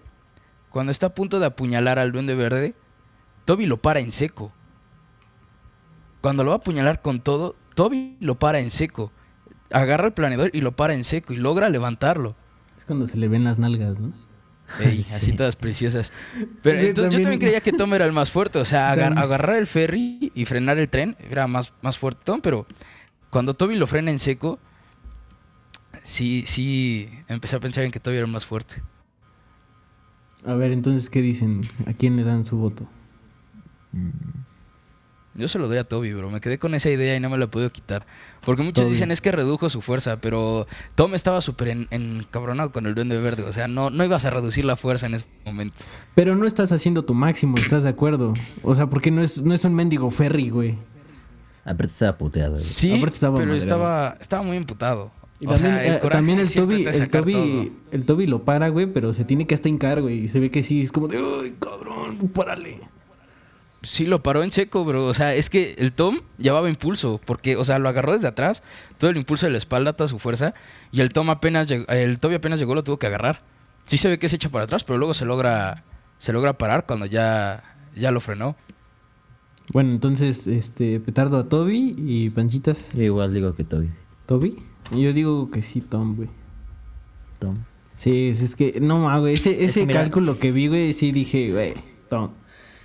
cuando 0.70 0.92
está 0.92 1.06
a 1.06 1.14
punto 1.14 1.40
de 1.40 1.46
apuñalar 1.46 1.98
al 1.98 2.12
duende 2.12 2.36
verde, 2.36 2.74
Toby 3.44 3.66
lo 3.66 3.78
para 3.78 3.98
en 3.98 4.12
seco. 4.12 4.52
Cuando 6.20 6.44
lo 6.44 6.50
va 6.50 6.56
a 6.56 6.58
apuñalar 6.58 7.02
con 7.02 7.20
todo, 7.20 7.56
Toby 7.74 8.16
lo 8.20 8.38
para 8.38 8.60
en 8.60 8.70
seco. 8.70 9.10
Agarra 9.72 10.06
el 10.06 10.12
planeador 10.12 10.50
y 10.52 10.60
lo 10.60 10.72
para 10.72 10.94
en 10.94 11.02
seco 11.04 11.32
y 11.32 11.36
logra 11.36 11.68
levantarlo. 11.68 12.36
Es 12.78 12.84
cuando 12.84 13.06
se 13.06 13.16
le 13.16 13.28
ven 13.28 13.44
las 13.44 13.58
nalgas, 13.58 13.98
¿no? 13.98 14.12
Ey, 14.80 15.02
Sí. 15.02 15.14
así 15.14 15.32
todas 15.32 15.56
preciosas. 15.56 16.12
Pero 16.62 16.78
entonces, 16.80 17.12
yo 17.14 17.20
también- 17.22 17.40
creía 17.40 17.60
que 17.60 17.72
Tom 17.72 17.92
era 17.94 18.04
el 18.04 18.12
más 18.12 18.30
fuerte. 18.30 18.58
O 18.60 18.64
sea, 18.64 18.90
agar- 18.90 19.18
agarrar 19.18 19.56
el 19.56 19.66
ferry 19.66 20.30
y 20.34 20.44
frenar 20.44 20.78
el 20.78 20.88
tren 20.88 21.16
era 21.28 21.46
más, 21.46 21.72
más 21.82 21.98
fuerte 21.98 22.20
Tom, 22.24 22.40
pero 22.40 22.66
cuando 23.30 23.54
Toby 23.54 23.76
lo 23.76 23.86
frena 23.86 24.10
en 24.10 24.18
seco, 24.20 24.58
sí, 26.02 26.44
sí, 26.46 27.08
empecé 27.28 27.56
a 27.56 27.60
pensar 27.60 27.84
en 27.84 27.90
que 27.92 28.00
Toby 28.00 28.16
era 28.16 28.26
más 28.26 28.44
fuerte. 28.46 28.82
A 30.46 30.54
ver, 30.54 30.72
entonces, 30.72 31.10
¿qué 31.10 31.20
dicen? 31.22 31.68
¿A 31.86 31.92
quién 31.92 32.16
le 32.16 32.24
dan 32.24 32.44
su 32.44 32.56
voto? 32.56 32.86
Yo 35.34 35.48
se 35.48 35.58
lo 35.58 35.68
doy 35.68 35.78
a 35.78 35.84
Toby, 35.84 36.12
bro. 36.12 36.30
Me 36.30 36.40
quedé 36.40 36.58
con 36.58 36.74
esa 36.74 36.90
idea 36.90 37.14
y 37.16 37.20
no 37.20 37.30
me 37.30 37.38
la 37.38 37.46
puedo 37.46 37.70
quitar. 37.70 38.04
Porque 38.44 38.62
muchos 38.62 38.82
Toby. 38.84 38.90
dicen 38.94 39.10
es 39.10 39.20
que 39.20 39.30
redujo 39.32 39.68
su 39.70 39.80
fuerza, 39.80 40.20
pero 40.20 40.66
Tom 40.96 41.14
estaba 41.14 41.40
súper 41.40 41.68
en- 41.68 41.88
encabronado 41.90 42.72
con 42.72 42.86
el 42.86 42.94
duende 42.94 43.18
verde. 43.20 43.44
O 43.44 43.52
sea, 43.52 43.68
no, 43.68 43.90
no 43.90 44.04
ibas 44.04 44.24
a 44.24 44.30
reducir 44.30 44.64
la 44.64 44.76
fuerza 44.76 45.06
en 45.06 45.14
ese 45.14 45.26
momento. 45.46 45.74
Pero 46.14 46.34
no 46.36 46.46
estás 46.46 46.72
haciendo 46.72 47.04
tu 47.04 47.14
máximo, 47.14 47.58
¿estás 47.58 47.84
de 47.84 47.90
acuerdo? 47.90 48.34
O 48.62 48.74
sea, 48.74 48.88
porque 48.88 49.10
no 49.10 49.22
es, 49.22 49.40
no 49.42 49.54
es 49.54 49.64
un 49.64 49.74
mendigo 49.74 50.10
ferry, 50.10 50.50
güey. 50.50 50.76
Aparte 51.64 51.92
estaba 51.92 52.18
puteado, 52.18 52.52
güey. 52.52 52.62
Sí, 52.62 52.92
estaba 53.06 53.38
pero 53.38 53.54
estaba, 53.54 54.16
estaba 54.20 54.42
muy 54.42 54.56
emputado. 54.56 55.12
Y 55.40 55.46
O 55.46 55.50
también, 55.54 55.74
sea, 55.74 55.84
el 55.86 55.94
eh, 55.94 56.08
también 56.10 56.38
el 56.38 56.52
Toby, 56.52 56.84
el 56.84 57.08
Toby, 57.08 57.32
todo. 57.32 57.70
el 57.92 58.04
Toby 58.04 58.26
lo 58.26 58.44
para, 58.44 58.68
güey, 58.68 58.86
pero 58.86 59.14
se 59.14 59.24
tiene 59.24 59.46
que 59.46 59.54
hasta 59.54 59.70
hincar, 59.70 60.02
güey. 60.02 60.24
Y 60.24 60.28
se 60.28 60.38
ve 60.38 60.50
que 60.50 60.62
sí, 60.62 60.82
es 60.82 60.92
como 60.92 61.08
de, 61.08 61.20
uy, 61.20 61.54
cabrón, 61.58 62.18
párale. 62.28 62.80
Sí, 63.82 64.04
lo 64.04 64.22
paró 64.22 64.42
en 64.42 64.52
seco, 64.52 64.84
bro. 64.84 65.06
O 65.06 65.14
sea, 65.14 65.34
es 65.34 65.48
que 65.48 65.74
el 65.78 65.94
Tom 65.94 66.20
llevaba 66.36 66.68
impulso, 66.68 67.18
porque, 67.24 67.56
o 67.56 67.64
sea, 67.64 67.78
lo 67.78 67.88
agarró 67.88 68.12
desde 68.12 68.28
atrás, 68.28 68.62
todo 68.98 69.08
el 69.10 69.16
impulso 69.16 69.46
de 69.46 69.52
la 69.52 69.58
espalda, 69.58 69.94
toda 69.94 70.08
su 70.08 70.18
fuerza, 70.18 70.52
y 70.92 71.00
el 71.00 71.10
Tom 71.10 71.30
apenas 71.30 71.66
llegó, 71.68 71.86
el 71.88 72.20
Toby 72.20 72.34
apenas 72.34 72.58
llegó, 72.58 72.74
lo 72.74 72.84
tuvo 72.84 72.98
que 72.98 73.06
agarrar. 73.06 73.40
Sí 73.86 73.96
se 73.96 74.08
ve 74.10 74.18
que 74.18 74.28
se 74.28 74.36
echa 74.36 74.50
para 74.50 74.64
atrás, 74.64 74.84
pero 74.84 74.98
luego 74.98 75.14
se 75.14 75.24
logra, 75.24 75.84
se 76.18 76.34
logra 76.34 76.52
parar 76.58 76.84
cuando 76.84 77.06
ya, 77.06 77.64
ya 77.96 78.10
lo 78.10 78.20
frenó. 78.20 78.56
Bueno, 79.72 79.92
entonces, 79.92 80.46
este, 80.46 81.00
petardo 81.00 81.38
a 81.38 81.48
Toby 81.48 81.94
y 81.96 82.28
panchitas, 82.30 82.92
Yo 82.92 83.02
igual 83.02 83.32
digo 83.32 83.54
que 83.54 83.64
Toby. 83.64 83.88
Toby. 84.26 84.62
Yo 84.92 85.12
digo 85.12 85.50
que 85.50 85.62
sí, 85.62 85.80
Tom, 85.80 86.16
güey. 86.16 86.28
Tom. 87.38 87.58
Sí, 87.96 88.28
es, 88.28 88.40
es 88.42 88.56
que, 88.56 88.78
no, 88.80 88.98
ma, 88.98 89.18
güey, 89.18 89.34
ese, 89.34 89.62
Es 89.64 89.70
ese 89.70 89.80
que 89.80 89.86
mira- 89.86 90.00
cálculo 90.00 90.38
que 90.38 90.52
vi, 90.52 90.68
güey, 90.68 90.92
sí 90.92 91.12
dije, 91.12 91.52
güey, 91.52 91.74
Tom. 92.08 92.30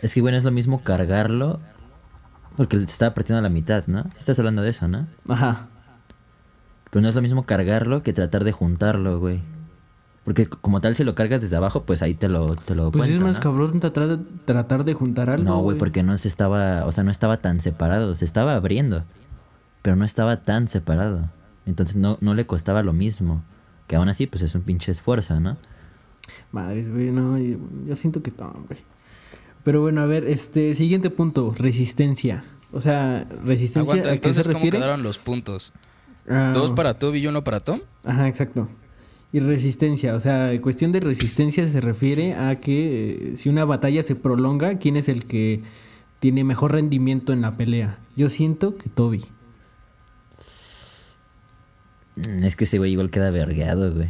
Es 0.02 0.14
que 0.14 0.22
bueno, 0.22 0.38
es 0.38 0.44
lo 0.44 0.52
mismo 0.52 0.84
cargarlo. 0.84 1.60
Porque 2.58 2.78
se 2.78 2.84
estaba 2.84 3.14
partiendo 3.14 3.40
a 3.40 3.42
la 3.42 3.50
mitad, 3.50 3.86
¿no? 3.88 4.06
Estás 4.18 4.40
hablando 4.40 4.62
de 4.62 4.70
eso, 4.70 4.88
¿no? 4.88 5.08
Ajá. 5.28 5.68
Pero 6.90 7.02
no 7.02 7.10
es 7.10 7.16
lo 7.16 7.22
mismo 7.22 7.46
cargarlo 7.46 8.02
que 8.02 8.14
tratar 8.14 8.44
de 8.46 8.54
juntarlo, 8.54 9.20
güey. 9.20 9.42
Porque 10.24 10.48
como 10.48 10.80
tal, 10.82 10.96
si 10.96 11.04
lo 11.04 11.16
cargas 11.16 11.42
desde 11.42 11.56
abajo, 11.58 11.84
pues 11.84 12.02
ahí 12.02 12.14
te 12.14 12.30
lo, 12.30 12.56
te 12.56 12.74
lo 12.74 12.92
Pues 12.92 13.10
es 13.10 13.20
más 13.20 13.36
¿no? 13.36 13.42
cabrón 13.42 13.80
tratar, 13.80 14.20
tratar 14.46 14.86
de 14.86 14.94
juntar 14.94 15.30
algo. 15.30 15.44
No, 15.44 15.60
güey, 15.60 15.78
porque 15.78 16.02
no 16.02 16.18
se 16.18 16.28
estaba, 16.30 16.86
o 16.86 16.92
sea, 16.94 17.04
no 17.04 17.12
estaba 17.12 17.38
tan 17.42 17.60
separado, 17.60 18.16
se 18.16 18.24
estaba 18.26 18.56
abriendo, 18.56 19.04
pero 19.82 19.96
no 19.98 20.06
estaba 20.06 20.38
tan 20.44 20.68
separado. 20.68 21.30
Entonces 21.66 21.96
no, 21.96 22.18
no 22.22 22.34
le 22.34 22.46
costaba 22.46 22.84
lo 22.84 22.94
mismo. 22.94 23.44
Que 23.88 23.96
aún 23.96 24.10
así, 24.10 24.28
pues 24.28 24.42
es 24.44 24.56
un 24.56 24.62
pinche 24.62 24.92
esfuerzo, 24.92 25.40
¿no? 25.40 25.58
Madres, 26.52 26.92
güey, 26.92 27.12
no, 27.12 27.38
yo, 27.38 27.58
yo 27.86 27.96
siento 27.96 28.24
que 28.24 28.32
Tom, 28.32 28.66
güey. 28.68 28.80
Pero 29.64 29.82
bueno, 29.82 30.02
a 30.02 30.06
ver, 30.06 30.26
este, 30.26 30.76
siguiente 30.76 31.10
punto, 31.10 31.54
resistencia. 31.58 32.44
O 32.72 32.80
sea, 32.80 33.28
resistencia, 33.44 33.82
Aguanta, 33.94 34.10
¿a 34.10 34.12
qué 34.14 34.22
se 34.22 34.30
entonces, 34.30 34.44
¿cómo 34.48 34.58
refiere? 34.60 34.78
quedaron 34.78 35.04
los 35.04 35.18
puntos? 35.18 35.74
Ah, 36.28 36.52
¿Dos 36.54 36.72
para 36.72 37.00
Toby 37.00 37.20
y 37.20 37.28
uno 37.28 37.44
para 37.44 37.60
Tom? 37.60 37.82
Ajá, 38.04 38.28
exacto. 38.28 38.68
Y 39.32 39.40
resistencia, 39.40 40.16
o 40.16 40.20
sea, 40.20 40.60
cuestión 40.62 40.92
de 40.92 41.00
resistencia 41.00 41.68
se 41.68 41.82
refiere 41.82 42.36
a 42.36 42.60
que 42.60 43.32
eh, 43.34 43.38
si 43.38 43.50
una 43.50 43.66
batalla 43.66 44.02
se 44.04 44.16
prolonga, 44.16 44.78
¿quién 44.78 44.98
es 44.98 45.10
el 45.10 45.26
que 45.26 45.62
tiene 46.20 46.44
mejor 46.44 46.72
rendimiento 46.72 47.34
en 47.34 47.42
la 47.42 47.58
pelea? 47.58 48.00
Yo 48.16 48.30
siento 48.30 48.78
que 48.78 48.90
Toby. 48.90 49.26
Mm, 52.16 52.44
Es 52.44 52.56
que 52.56 52.64
ese 52.66 52.78
güey 52.78 52.92
igual 52.92 53.10
queda 53.12 53.30
vergueado, 53.32 53.94
güey. 53.94 54.10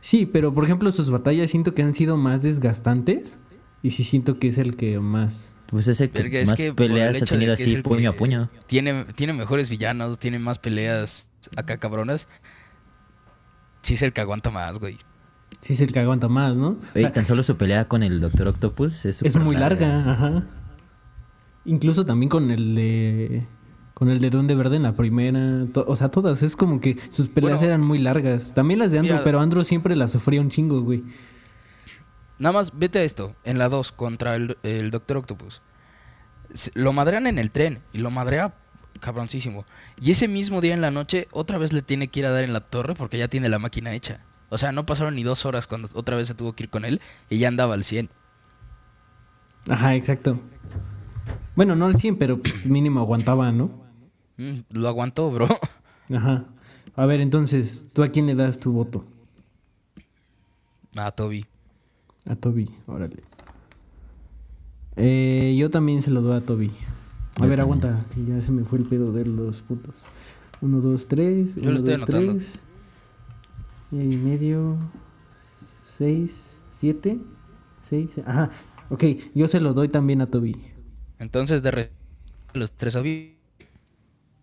Sí, 0.00 0.26
pero 0.26 0.52
por 0.52 0.64
ejemplo 0.64 0.92
sus 0.92 1.10
batallas 1.10 1.50
siento 1.50 1.74
que 1.74 1.82
han 1.82 1.94
sido 1.94 2.16
más 2.16 2.42
desgastantes 2.42 3.38
y 3.82 3.90
sí 3.90 4.04
siento 4.04 4.38
que 4.38 4.48
es 4.48 4.58
el 4.58 4.76
que 4.76 5.00
más... 5.00 5.52
Pues 5.66 5.88
ese 5.88 6.10
que 6.10 6.22
Verga, 6.22 6.38
es 6.40 6.50
más 6.50 6.56
que 6.56 6.72
peleas 6.72 7.20
ha 7.20 7.24
tenido 7.24 7.54
así 7.54 7.82
puño 7.82 8.10
a 8.10 8.12
puño. 8.12 8.48
Tiene, 8.68 9.04
tiene 9.16 9.32
mejores 9.32 9.68
villanos, 9.68 10.18
tiene 10.20 10.38
más 10.38 10.60
peleas 10.60 11.32
acá 11.56 11.78
cabronas. 11.78 12.28
Sí 13.82 13.94
es 13.94 14.02
el 14.02 14.12
que 14.12 14.20
aguanta 14.20 14.50
más, 14.50 14.78
güey. 14.78 14.98
Sí 15.60 15.72
es 15.72 15.80
el 15.80 15.92
que 15.92 15.98
aguanta 15.98 16.28
más, 16.28 16.56
¿no? 16.56 16.68
O 16.68 16.78
Oye, 16.94 17.00
sea, 17.00 17.12
tan 17.12 17.24
solo 17.24 17.42
su 17.42 17.56
pelea 17.56 17.88
con 17.88 18.04
el 18.04 18.20
Doctor 18.20 18.46
Octopus 18.48 19.06
es 19.06 19.36
muy 19.36 19.56
larga, 19.56 20.12
ajá. 20.12 20.44
Incluso 21.64 22.06
también 22.06 22.28
con 22.28 22.52
el 22.52 22.76
de... 22.76 23.46
Con 23.98 24.10
el 24.10 24.20
de 24.20 24.28
Duende 24.28 24.54
Verde 24.54 24.76
en 24.76 24.82
la 24.82 24.94
primera. 24.94 25.64
o 25.74 25.96
sea, 25.96 26.10
todas. 26.10 26.42
Es 26.42 26.54
como 26.54 26.80
que 26.80 26.98
sus 27.08 27.28
peleas 27.28 27.60
Bueno, 27.60 27.66
eran 27.68 27.80
muy 27.80 27.98
largas. 27.98 28.52
También 28.52 28.78
las 28.78 28.90
de 28.92 28.98
Andrew, 28.98 29.14
mira- 29.14 29.24
pero 29.24 29.40
Andrew 29.40 29.64
siempre 29.64 29.96
las 29.96 30.10
sufría 30.10 30.42
un 30.42 30.50
chingo, 30.50 30.82
güey. 30.82 31.02
Nada 32.38 32.52
más, 32.52 32.78
vete 32.78 32.98
a 32.98 33.02
esto. 33.04 33.34
En 33.44 33.58
la 33.58 33.70
2, 33.70 33.92
contra 33.92 34.34
el, 34.36 34.58
el 34.62 34.90
Doctor 34.90 35.16
Octopus. 35.16 35.62
Lo 36.74 36.92
madrean 36.92 37.26
en 37.26 37.38
el 37.38 37.50
tren. 37.50 37.80
Y 37.94 37.98
lo 37.98 38.10
madrea 38.10 38.52
cabroncísimo. 39.00 39.64
Y 39.98 40.10
ese 40.10 40.28
mismo 40.28 40.60
día 40.60 40.74
en 40.74 40.82
la 40.82 40.90
noche, 40.90 41.26
otra 41.30 41.56
vez 41.56 41.72
le 41.72 41.80
tiene 41.80 42.08
que 42.08 42.20
ir 42.20 42.26
a 42.26 42.30
dar 42.32 42.44
en 42.44 42.52
la 42.52 42.60
torre 42.60 42.92
porque 42.92 43.16
ya 43.16 43.28
tiene 43.28 43.48
la 43.48 43.58
máquina 43.58 43.94
hecha. 43.94 44.20
O 44.50 44.58
sea, 44.58 44.72
no 44.72 44.84
pasaron 44.84 45.14
ni 45.14 45.22
dos 45.22 45.46
horas 45.46 45.66
cuando 45.66 45.88
otra 45.94 46.16
vez 46.16 46.28
se 46.28 46.34
tuvo 46.34 46.52
que 46.52 46.64
ir 46.64 46.68
con 46.70 46.84
él. 46.84 47.00
Y 47.30 47.38
ya 47.38 47.48
andaba 47.48 47.72
al 47.72 47.82
100. 47.84 48.10
Ajá, 49.70 49.94
exacto. 49.94 50.38
Bueno, 51.56 51.74
no 51.74 51.86
al 51.86 51.96
100, 51.96 52.16
pero 52.18 52.38
mínimo 52.66 53.00
aguantaba, 53.00 53.50
¿no? 53.52 53.85
Mm, 54.36 54.60
lo 54.70 54.88
aguantó, 54.88 55.30
bro. 55.30 55.46
Ajá. 56.14 56.44
A 56.94 57.06
ver, 57.06 57.20
entonces, 57.20 57.86
¿tú 57.92 58.02
a 58.02 58.08
quién 58.08 58.26
le 58.26 58.34
das 58.34 58.58
tu 58.58 58.72
voto? 58.72 59.04
Ah, 60.96 61.10
Toby. 61.10 61.46
A 62.24 62.36
Toby, 62.36 62.70
órale. 62.86 63.22
Eh, 64.96 65.54
yo 65.58 65.70
también 65.70 66.00
se 66.02 66.10
lo 66.10 66.22
doy 66.22 66.36
a 66.36 66.40
Toby. 66.40 66.68
A 66.68 67.42
Yo 67.42 67.48
ver, 67.48 67.58
también. 67.58 67.60
aguanta, 67.60 68.06
que 68.14 68.24
ya 68.24 68.40
se 68.40 68.50
me 68.50 68.64
fue 68.64 68.78
el 68.78 68.86
pedo 68.86 69.12
de 69.12 69.26
los 69.26 69.60
putos. 69.62 69.94
1, 70.62 70.80
2, 70.80 71.06
3. 71.06 71.54
Yo 71.56 71.70
lo 71.70 71.76
estoy 71.76 71.94
anotando. 71.94 72.38
Y 73.92 73.96
medio. 74.16 74.78
6, 75.98 76.40
7. 76.72 77.18
6. 77.82 78.10
Ajá. 78.24 78.50
Ok, 78.88 79.04
yo 79.34 79.48
se 79.48 79.60
lo 79.60 79.74
doy 79.74 79.88
también 79.88 80.22
a 80.22 80.30
Toby. 80.30 80.56
Entonces, 81.18 81.62
de 81.62 81.90
los 82.54 82.72
tres 82.72 82.96
a 82.96 83.02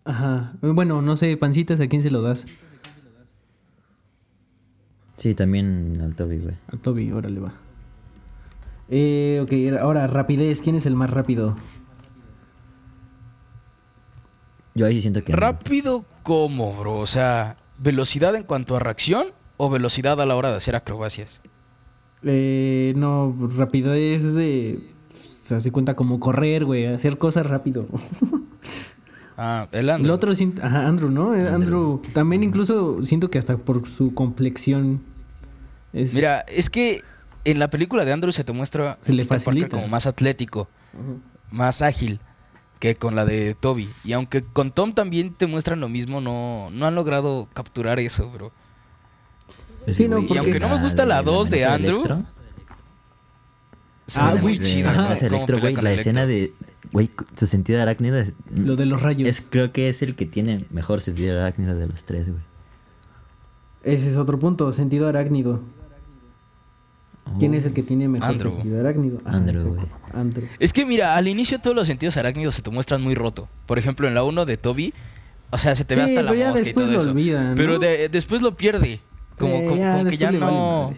Ajá. 0.04 0.52
Bueno, 0.60 1.02
no 1.02 1.16
sé, 1.16 1.36
pancitas, 1.36 1.80
¿a 1.80 1.88
quién 1.88 2.02
se 2.02 2.10
lo 2.10 2.22
das? 2.22 2.46
Sí, 5.16 5.34
también 5.34 5.98
al 6.02 6.14
Toby, 6.14 6.38
güey. 6.38 6.56
Al 6.68 6.80
Toby, 6.80 7.12
órale 7.12 7.40
va. 7.40 7.54
Eh, 8.90 9.40
ok, 9.42 9.80
ahora, 9.80 10.06
rapidez. 10.06 10.60
¿Quién 10.60 10.76
es 10.76 10.86
el 10.86 10.94
más 10.94 11.10
rápido? 11.10 11.56
Yo 14.74 14.86
ahí 14.86 15.00
siento 15.00 15.22
que... 15.22 15.32
¿Rápido 15.32 16.04
cómo, 16.22 16.74
bro? 16.74 16.98
O 16.98 17.06
sea, 17.06 17.56
¿velocidad 17.78 18.34
en 18.34 18.42
cuanto 18.42 18.76
a 18.76 18.80
reacción 18.80 19.28
o 19.56 19.70
velocidad 19.70 20.20
a 20.20 20.26
la 20.26 20.36
hora 20.36 20.50
de 20.50 20.56
hacer 20.56 20.74
acrobacias? 20.74 21.40
Eh, 22.22 22.92
no, 22.96 23.34
rapidez 23.56 24.34
de... 24.34 24.90
Se 25.44 25.54
hace 25.54 25.70
cuenta 25.70 25.94
como 25.94 26.20
correr, 26.20 26.64
güey, 26.64 26.86
hacer 26.86 27.18
cosas 27.18 27.46
rápido. 27.46 27.86
Ah, 29.36 29.68
el 29.72 29.90
Andrew. 29.90 30.06
El 30.06 30.10
otro, 30.10 30.32
ajá, 30.62 30.86
Andrew, 30.86 31.10
¿no? 31.10 31.32
Andrew. 31.32 31.54
Andrew. 31.54 32.02
También 32.12 32.42
incluso 32.42 33.02
siento 33.02 33.30
que 33.30 33.38
hasta 33.38 33.56
por 33.56 33.88
su 33.88 34.14
complexión 34.14 35.00
Mira, 35.94 36.40
es 36.48 36.70
que 36.70 37.02
en 37.44 37.58
la 37.58 37.70
película 37.70 38.04
de 38.04 38.12
Andrew 38.12 38.32
se 38.32 38.42
te 38.42 38.52
muestra 38.52 38.98
se 39.02 39.12
le 39.12 39.24
facilita. 39.24 39.68
como 39.68 39.86
más 39.86 40.06
atlético, 40.06 40.68
más 41.50 41.82
ágil 41.82 42.18
que 42.80 42.96
con 42.96 43.14
la 43.14 43.24
de 43.24 43.54
Toby. 43.54 43.88
Y 44.02 44.12
aunque 44.12 44.42
con 44.42 44.72
Tom 44.72 44.92
también 44.92 45.34
te 45.34 45.46
muestran 45.46 45.80
lo 45.80 45.88
mismo, 45.88 46.20
no, 46.20 46.68
no 46.72 46.86
han 46.86 46.94
logrado 46.94 47.48
capturar 47.52 48.00
eso, 48.00 48.28
bro. 48.30 48.52
Sí, 49.92 50.08
no, 50.08 50.20
y 50.20 50.36
aunque 50.36 50.58
no 50.58 50.68
me 50.68 50.80
gusta 50.80 51.06
la 51.06 51.22
2 51.22 51.50
de 51.50 51.64
Andrew... 51.64 52.02
ah, 54.16 54.36
muy 54.40 54.58
chida. 54.58 55.16
la 55.82 55.92
escena 55.92 56.26
de... 56.26 56.52
Güey, 56.92 57.10
su 57.34 57.46
sentido 57.46 57.82
arácnido 57.82 58.18
es... 58.18 58.34
Lo 58.54 58.76
de 58.76 58.86
los 58.86 59.02
rayos. 59.02 59.28
Es, 59.28 59.44
creo 59.48 59.72
que 59.72 59.88
es 59.88 60.02
el 60.02 60.14
que 60.14 60.26
tiene 60.26 60.64
mejor 60.70 61.02
sentido 61.02 61.38
arácnido 61.40 61.76
de 61.76 61.86
los 61.86 62.04
tres, 62.04 62.28
güey. 62.28 62.42
Ese 63.82 64.10
es 64.10 64.16
otro 64.16 64.38
punto, 64.38 64.72
sentido 64.72 65.08
arácnido. 65.08 65.60
¿Quién 67.38 67.54
es 67.54 67.64
el 67.64 67.72
que 67.72 67.82
tiene 67.82 68.08
mejor 68.08 68.38
sentido 68.38 68.80
arácnido? 68.80 69.20
Ah, 69.24 69.36
Andrew, 69.36 69.76
Es 70.58 70.72
que 70.72 70.84
mira, 70.86 71.16
al 71.16 71.26
inicio 71.26 71.58
todos 71.58 71.74
los 71.74 71.86
sentidos 71.86 72.16
arácnidos 72.16 72.54
se 72.54 72.62
te 72.62 72.70
muestran 72.70 73.02
muy 73.02 73.14
roto. 73.14 73.48
Por 73.66 73.78
ejemplo, 73.78 74.06
en 74.06 74.14
la 74.14 74.22
1 74.22 74.44
de 74.44 74.56
Toby, 74.56 74.94
o 75.50 75.58
sea, 75.58 75.74
se 75.74 75.84
te 75.84 75.96
ve 75.96 76.02
hasta 76.02 76.22
la 76.22 76.32
mosca 76.32 76.68
y 76.68 76.72
todo 76.72 77.00
eso. 77.00 77.14
Pero 77.56 77.78
después 77.78 78.40
lo 78.40 78.56
pierde. 78.56 79.00
Como, 79.38 80.08
que 80.08 80.16
ya 80.16 80.30
no. 80.30 80.92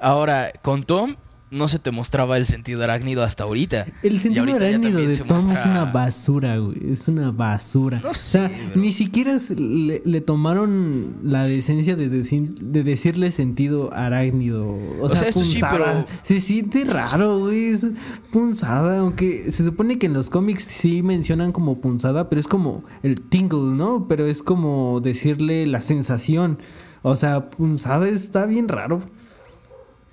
Ahora, 0.00 0.52
con 0.62 0.84
Tom 0.84 1.16
no 1.50 1.68
se 1.68 1.78
te 1.78 1.90
mostraba 1.90 2.36
el 2.36 2.46
sentido 2.46 2.84
arácnido 2.84 3.22
hasta 3.22 3.44
ahorita. 3.44 3.86
El 4.02 4.20
sentido 4.20 4.54
arácnido 4.54 5.00
de 5.00 5.16
Tom 5.18 5.50
es 5.50 5.64
una 5.64 5.84
basura, 5.86 6.58
güey. 6.58 6.90
Es 6.90 7.08
una 7.08 7.30
basura. 7.30 8.02
o 8.04 8.14
sea, 8.14 8.50
ni 8.74 8.92
siquiera 8.92 9.36
le, 9.56 10.20
tomaron 10.20 11.16
la 11.22 11.44
decencia 11.44 11.96
de, 11.96 12.08
de 12.08 12.82
decirle 12.82 13.30
sentido 13.30 13.92
arácnido. 13.92 14.78
O, 15.00 15.08
sea, 15.08 15.30
punzada. 15.30 16.06
Se 16.22 16.40
siente 16.40 16.84
raro, 16.84 17.38
güey. 17.38 17.68
Es 17.68 17.86
punzada. 18.30 18.98
Aunque 19.00 19.50
se 19.50 19.64
supone 19.64 19.98
que 19.98 20.06
en 20.06 20.12
los 20.12 20.30
cómics 20.30 20.64
sí 20.64 21.02
mencionan 21.02 21.52
como 21.52 21.80
punzada, 21.80 22.28
pero 22.28 22.40
es 22.40 22.46
como 22.46 22.84
el 23.02 23.20
tingle, 23.20 23.74
¿no? 23.74 24.06
Pero 24.08 24.26
es 24.26 24.42
como 24.42 25.00
decirle 25.00 25.66
la 25.66 25.80
sensación. 25.80 26.58
O 27.02 27.16
sea, 27.16 27.50
punzada 27.50 28.08
está 28.08 28.44
bien 28.44 28.68
raro. 28.68 29.00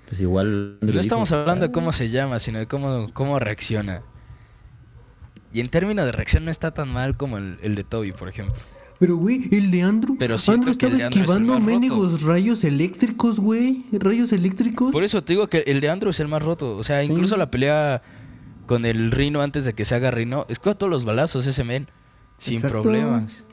Pues 0.08 0.22
igual. 0.22 0.78
No 0.82 1.00
estamos 1.00 1.32
hablando 1.32 1.68
de 1.68 1.72
cómo 1.72 1.92
se 1.92 2.10
llama, 2.10 2.40
sino 2.40 2.60
de 2.60 2.68
cómo, 2.68 3.10
cómo 3.14 3.40
reacciona. 3.40 4.02
Y 5.52 5.62
en 5.62 5.68
términos 5.68 6.06
de 6.06 6.12
reacción 6.12 6.46
no 6.46 6.52
está 6.52 6.74
tan 6.74 6.92
mal 6.92 7.16
como 7.16 7.38
el, 7.38 7.76
de 7.76 7.84
Toby, 7.84 8.12
por 8.12 8.28
ejemplo. 8.28 8.56
Pero, 9.00 9.18
güey, 9.18 9.48
el 9.52 9.72
de 9.72 9.84
Andrew. 9.84 10.18
Pero 10.20 10.36
Andrew 10.48 10.72
estaba 10.72 10.98
esquivando 10.98 11.60
mendigos 11.60 12.24
rayos 12.24 12.64
eléctricos, 12.64 13.40
güey. 13.40 13.86
Rayos 13.92 14.32
eléctricos. 14.32 14.92
Por 14.92 15.04
eso 15.04 15.24
te 15.24 15.34
digo 15.34 15.48
que 15.48 15.60
el 15.60 15.82
de 15.82 15.90
Andrew 15.90 16.10
es 16.10 16.20
el 16.20 16.28
más 16.28 16.44
roto. 16.44 16.78
O 16.78 16.84
sea, 16.84 17.04
incluso 17.04 17.38
la 17.38 17.52
pelea 17.52 18.02
con 18.66 18.86
el 18.86 19.12
Rino 19.12 19.42
antes 19.42 19.66
de 19.66 19.74
que 19.74 19.86
se 19.86 19.96
haga 19.96 20.12
Rino. 20.12 20.46
Escucha 20.50 20.78
todos 20.78 20.90
los 20.90 21.06
balazos 21.06 21.46
ese 21.46 21.64
men. 21.64 21.88
Sin 22.38 22.62
problemas. 22.62 23.46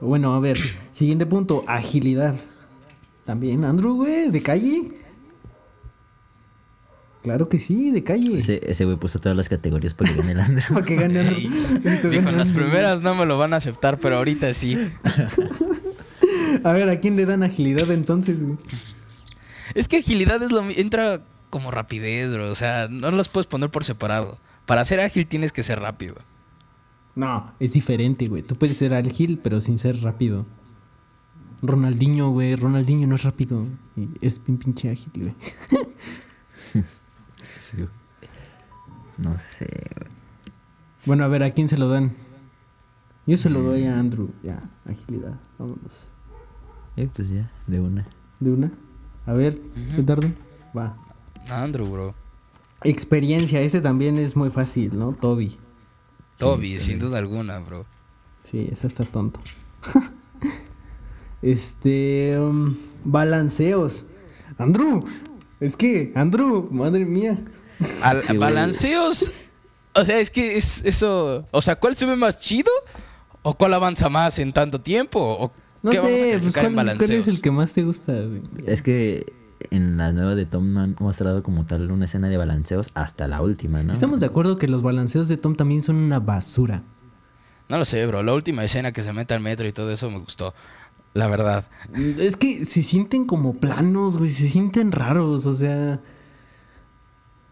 Bueno, 0.00 0.34
a 0.34 0.40
ver. 0.40 0.58
siguiente 0.92 1.26
punto: 1.26 1.64
agilidad. 1.66 2.34
También 3.26 3.64
Andrew, 3.64 3.94
güey, 3.94 4.30
de 4.30 4.42
calle. 4.42 5.03
Claro 7.24 7.48
que 7.48 7.58
sí, 7.58 7.90
de 7.90 8.04
calle. 8.04 8.36
Ese, 8.36 8.84
güey 8.84 8.98
puso 8.98 9.18
todas 9.18 9.34
las 9.34 9.48
categorías 9.48 9.94
para 9.94 10.12
que 10.12 10.18
gane 10.18 10.32
el 10.32 10.40
Andrew. 10.40 10.68
para 10.74 10.84
que 10.84 10.94
gane 10.94 11.20
Andrew. 11.20 12.10
Dijo, 12.10 12.28
en 12.28 12.36
las 12.36 12.52
primeras 12.52 13.00
no 13.00 13.14
me 13.14 13.24
lo 13.24 13.38
van 13.38 13.54
a 13.54 13.56
aceptar, 13.56 13.98
pero 13.98 14.18
ahorita 14.18 14.52
sí. 14.52 14.76
a 16.64 16.72
ver, 16.72 16.90
¿a 16.90 17.00
quién 17.00 17.16
le 17.16 17.24
dan 17.24 17.42
agilidad 17.42 17.90
entonces, 17.90 18.42
güey? 18.42 18.58
Es 19.74 19.88
que 19.88 19.96
agilidad 19.96 20.42
es 20.42 20.52
lo 20.52 20.68
entra 20.68 21.22
como 21.48 21.70
rapidez, 21.70 22.30
bro. 22.30 22.50
O 22.50 22.54
sea, 22.54 22.88
no 22.90 23.10
las 23.10 23.30
puedes 23.30 23.46
poner 23.46 23.70
por 23.70 23.84
separado. 23.84 24.38
Para 24.66 24.84
ser 24.84 25.00
ágil 25.00 25.26
tienes 25.26 25.50
que 25.50 25.62
ser 25.62 25.80
rápido. 25.80 26.16
No, 27.14 27.54
es 27.58 27.72
diferente, 27.72 28.28
güey. 28.28 28.42
Tú 28.42 28.56
puedes 28.56 28.76
ser 28.76 28.92
ágil, 28.92 29.40
pero 29.42 29.62
sin 29.62 29.78
ser 29.78 30.02
rápido. 30.02 30.44
Ronaldinho, 31.62 32.32
güey. 32.32 32.54
Ronaldinho 32.54 33.06
no 33.06 33.14
es 33.14 33.24
rápido. 33.24 33.64
Es 34.20 34.44
bien 34.44 34.58
pinche 34.58 34.90
ágil, 34.90 35.10
güey. 35.16 35.34
No 39.18 39.38
sé, 39.38 39.68
Bueno, 41.06 41.24
a 41.24 41.28
ver, 41.28 41.42
¿a 41.42 41.52
quién 41.52 41.68
se 41.68 41.76
lo 41.76 41.88
dan? 41.88 42.12
Yo 43.26 43.36
se 43.36 43.48
lo 43.48 43.62
doy 43.62 43.86
a 43.86 43.96
mm. 43.96 43.98
Andrew. 43.98 44.30
Ya, 44.42 44.62
agilidad. 44.84 45.38
Vámonos. 45.58 45.92
Eh, 46.96 47.08
pues 47.12 47.28
ya, 47.30 47.50
de 47.66 47.80
una. 47.80 48.06
¿De 48.40 48.50
una? 48.50 48.70
A 49.26 49.32
ver, 49.32 49.58
¿qué 49.96 50.04
Va. 50.76 50.96
Andrew, 51.48 51.86
bro. 51.86 52.14
Experiencia, 52.82 53.60
ese 53.60 53.80
también 53.80 54.18
es 54.18 54.36
muy 54.36 54.50
fácil, 54.50 54.98
¿no? 54.98 55.12
Toby. 55.12 55.56
Toby, 56.36 56.80
sin 56.80 56.98
duda 56.98 57.18
alguna, 57.18 57.58
bro. 57.60 57.86
Sí, 58.42 58.68
ese 58.70 58.86
está 58.86 59.04
tonto. 59.04 59.40
este. 61.42 62.38
Um, 62.38 62.76
balanceos. 63.04 64.04
Andrew, 64.58 65.04
es 65.60 65.76
que, 65.76 66.12
Andrew, 66.14 66.68
madre 66.70 67.06
mía. 67.06 67.42
Balanceos. 68.38 69.30
O 69.94 70.04
sea, 70.04 70.18
es 70.18 70.30
que 70.30 70.56
es 70.56 70.82
eso. 70.84 71.46
O 71.50 71.62
sea, 71.62 71.76
¿cuál 71.76 71.96
se 71.96 72.06
ve 72.06 72.16
más 72.16 72.40
chido? 72.40 72.70
¿O 73.42 73.54
cuál 73.54 73.74
avanza 73.74 74.08
más 74.08 74.38
en 74.38 74.52
tanto 74.52 74.80
tiempo? 74.80 75.20
¿O 75.20 75.52
no 75.82 75.92
sé, 75.92 76.38
pues 76.40 76.54
¿cuál, 76.54 76.88
es 76.88 77.28
el 77.28 77.42
que 77.42 77.50
más 77.50 77.74
te 77.74 77.82
gusta? 77.82 78.14
Es 78.66 78.80
que 78.80 79.32
en 79.70 79.98
la 79.98 80.12
nueva 80.12 80.34
de 80.34 80.46
Tom 80.46 80.72
no 80.72 80.80
han 80.80 80.96
mostrado 80.98 81.42
como 81.42 81.66
tal 81.66 81.90
una 81.90 82.06
escena 82.06 82.28
de 82.28 82.38
balanceos 82.38 82.90
hasta 82.94 83.28
la 83.28 83.42
última, 83.42 83.82
¿no? 83.82 83.92
Estamos 83.92 84.20
de 84.20 84.26
acuerdo 84.26 84.56
que 84.56 84.66
los 84.66 84.82
balanceos 84.82 85.28
de 85.28 85.36
Tom 85.36 85.56
también 85.56 85.82
son 85.82 85.96
una 85.96 86.20
basura. 86.20 86.82
No 87.68 87.78
lo 87.78 87.84
sé, 87.84 88.06
bro. 88.06 88.22
La 88.22 88.34
última 88.34 88.64
escena 88.64 88.92
que 88.92 89.02
se 89.02 89.12
mete 89.12 89.34
al 89.34 89.40
metro 89.40 89.66
y 89.66 89.72
todo 89.72 89.90
eso 89.90 90.10
me 90.10 90.18
gustó. 90.18 90.54
La 91.12 91.28
verdad. 91.28 91.66
Es 91.94 92.36
que 92.36 92.64
se 92.64 92.82
sienten 92.82 93.26
como 93.26 93.54
planos, 93.54 94.18
güey. 94.18 94.30
Se 94.30 94.48
sienten 94.48 94.90
raros, 94.90 95.46
o 95.46 95.54
sea. 95.54 96.00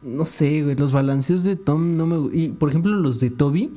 No 0.02 0.24
sé, 0.24 0.62
güey. 0.62 0.76
Los 0.76 0.92
balanceos 0.92 1.44
de 1.44 1.56
Tom 1.56 1.96
no 1.96 2.06
me. 2.06 2.36
Y 2.36 2.48
por 2.48 2.68
ejemplo, 2.68 2.92
los 2.92 3.20
de 3.20 3.30
Toby. 3.30 3.74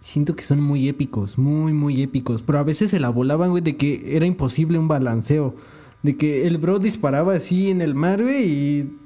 Siento 0.00 0.34
que 0.34 0.42
son 0.42 0.62
muy 0.62 0.88
épicos, 0.88 1.36
muy, 1.36 1.74
muy 1.74 2.02
épicos. 2.02 2.42
Pero 2.42 2.58
a 2.58 2.62
veces 2.62 2.90
se 2.90 2.98
la 3.00 3.10
volaban, 3.10 3.50
güey, 3.50 3.62
de 3.62 3.76
que 3.76 4.16
era 4.16 4.24
imposible 4.24 4.78
un 4.78 4.88
balanceo. 4.88 5.54
De 6.02 6.16
que 6.16 6.46
el 6.46 6.56
bro 6.56 6.78
disparaba 6.78 7.34
así 7.34 7.70
en 7.70 7.82
el 7.82 7.94
mar, 7.94 8.22
güey, 8.22 8.50
y 8.50 8.98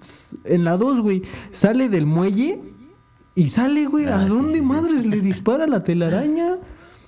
en 0.45 0.63
la 0.63 0.77
2, 0.77 1.01
güey, 1.01 1.23
sale 1.51 1.89
del 1.89 2.07
muelle 2.07 2.61
y 3.35 3.49
sale, 3.49 3.87
güey, 3.87 4.07
¿a 4.07 4.21
ah, 4.21 4.27
dónde 4.29 4.63
madres 4.63 5.05
le 5.05 5.21
dispara 5.21 5.67
la 5.67 5.83
telaraña? 5.83 6.59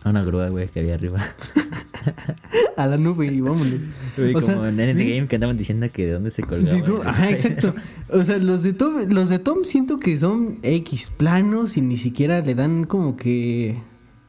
A 0.02 0.11
una 0.11 0.24
grúa, 0.24 0.48
güey, 0.48 0.68
que 0.68 0.81
había 0.81 0.94
arriba. 0.94 1.20
a 2.77 2.87
la 2.87 2.97
nube 2.97 3.27
y 3.27 3.40
vámonos. 3.40 3.83
como 4.16 4.66
en 4.66 4.81
Endgame 4.81 5.27
que 5.29 5.37
andaban 5.37 5.57
diciendo 5.57 5.87
que 5.92 6.07
de 6.07 6.12
dónde 6.12 6.31
se 6.31 6.42
colgaba. 6.42 7.09
Ajá, 7.09 7.31
exacto. 7.31 7.75
O 8.09 8.23
sea, 8.25 8.38
los 8.38 8.62
de, 8.62 8.73
Tom, 8.73 8.95
los 9.09 9.29
de 9.29 9.38
Tom 9.38 9.64
siento 9.64 9.99
que 9.99 10.16
son 10.19 10.59
X 10.62 11.11
planos 11.16 11.77
y 11.77 11.81
ni 11.81 11.97
siquiera 11.97 12.40
le 12.40 12.55
dan 12.55 12.85
como 12.85 13.16
que 13.16 13.79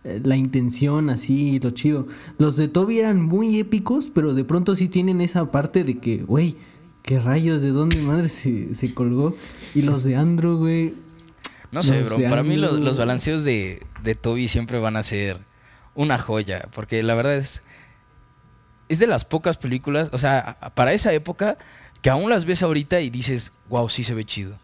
eh, 0.04 0.22
la 0.24 0.38
intención 0.38 1.10
así, 1.10 1.60
lo 1.60 1.72
chido. 1.72 2.08
Los 2.38 2.56
de 2.58 2.68
Toby 2.68 3.00
eran 3.00 3.22
muy 3.22 3.60
épicos, 3.60 4.12
pero 4.14 4.34
de 4.34 4.44
pronto 4.44 4.76
sí 4.76 4.88
tienen 4.88 5.22
esa 5.22 5.52
parte 5.52 5.84
de 5.84 6.00
que, 6.00 6.18
güey, 6.18 6.56
qué 7.04 7.20
rayos, 7.20 7.62
de 7.62 7.70
dónde 7.70 7.98
madre 7.98 8.30
se, 8.30 8.74
se 8.76 8.94
colgó. 8.94 9.36
Y 9.76 9.82
los 9.84 10.04
de 10.04 10.16
Andrew, 10.16 10.58
güey. 10.58 10.94
No 11.72 11.84
sé, 11.84 12.02
bro. 12.04 12.18
Para 12.30 12.44
mí 12.44 12.56
los, 12.56 12.80
los 12.80 12.98
balanceos 12.98 13.44
de, 13.44 13.82
de 14.04 14.16
Toby 14.16 14.48
siempre 14.48 14.80
van 14.80 14.96
a 14.96 15.04
ser 15.04 15.40
una 15.98 16.18
joya, 16.18 16.70
porque 16.74 17.02
la 17.04 17.16
verdad 17.16 17.36
es 17.36 17.64
es 18.90 19.00
de 19.00 19.08
las 19.08 19.26
pocas 19.26 19.58
películas, 19.58 20.10
o 20.12 20.18
sea, 20.18 20.58
para 20.76 20.94
esa 20.94 21.14
época 21.14 21.58
que 22.02 22.10
aún 22.10 22.30
las 22.30 22.46
ves 22.46 22.64
ahorita 22.64 23.02
y 23.02 23.10
dices, 23.10 23.52
"Wow, 23.70 23.90
sí 23.90 24.04
se 24.04 24.14
ve 24.14 24.26
chido." 24.26 24.58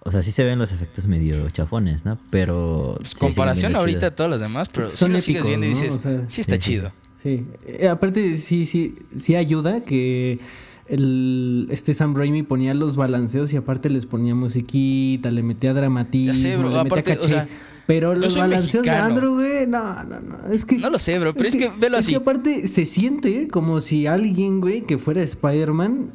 O 0.00 0.10
sea, 0.10 0.22
sí 0.22 0.32
se 0.32 0.44
ven 0.44 0.58
los 0.58 0.72
efectos 0.72 1.06
medio 1.06 1.50
chafones, 1.50 2.04
¿no? 2.04 2.18
Pero. 2.30 2.94
Pues, 2.98 3.14
comparación 3.14 3.76
ahorita 3.76 4.06
a 4.06 4.14
todas 4.14 4.30
las 4.30 4.40
demás, 4.40 4.68
pero 4.72 4.88
sí 4.88 5.08
lo 5.08 5.20
sigues 5.20 5.44
viendo 5.44 5.66
y 5.66 5.70
dices, 5.70 6.00
sí 6.28 6.40
está 6.40 6.58
chido. 6.58 6.92
Sí. 7.22 7.46
Eh, 7.66 7.88
aparte, 7.88 8.36
sí, 8.36 8.64
sí, 8.64 8.94
sí 9.18 9.34
ayuda 9.34 9.80
que 9.80 10.38
el, 10.86 11.66
este 11.70 11.92
Sam 11.92 12.14
Raimi 12.14 12.44
ponía 12.44 12.74
los 12.74 12.96
balanceos 12.96 13.52
y 13.52 13.56
aparte 13.56 13.90
les 13.90 14.06
ponía 14.06 14.34
musiquita, 14.34 15.30
le 15.30 15.42
metía 15.42 15.74
dramatismo, 15.74 16.32
ya 16.32 16.40
sé, 16.40 16.56
bro, 16.56 16.70
le 16.70 16.78
aparte, 16.78 17.16
metía 17.16 17.40
caché. 17.40 17.52
Pero 17.88 18.14
los 18.14 18.36
balanceos 18.36 18.84
de 18.84 18.90
Andrew, 18.90 19.36
güey, 19.36 19.66
no, 19.66 20.04
no, 20.04 20.20
no. 20.20 20.52
Es 20.52 20.66
que. 20.66 20.76
No 20.76 20.90
lo 20.90 20.98
sé, 20.98 21.18
bro, 21.18 21.32
pero 21.32 21.48
es, 21.48 21.56
que, 21.56 21.70
velo 21.70 21.96
así. 21.96 22.12
Es 22.12 22.18
que 22.18 22.22
aparte 22.22 22.68
se 22.68 22.84
siente 22.84 23.48
como 23.48 23.80
si 23.80 24.06
alguien, 24.06 24.60
güey, 24.60 24.82
que 24.82 24.98
fuera 24.98 25.22
Spider-Man 25.22 26.12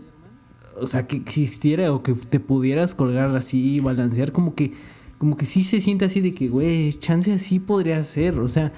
o 0.79 0.86
sea, 0.86 1.07
que 1.07 1.15
existiera 1.15 1.91
o 1.91 2.03
que 2.03 2.13
te 2.13 2.39
pudieras 2.39 2.93
colgar 2.93 3.36
así 3.36 3.77
y 3.77 3.79
balancear, 3.79 4.31
como 4.31 4.53
que, 4.53 4.73
como 5.17 5.36
que 5.36 5.47
sí 5.47 5.63
se 5.63 5.79
siente 5.79 6.05
así 6.05 6.21
de 6.21 6.36
que, 6.36 6.47
güey, 6.47 6.93
chance 6.93 7.33
así 7.33 7.59
podría 7.59 8.03
ser, 8.03 8.39
o 8.39 8.49
sea, 8.49 8.71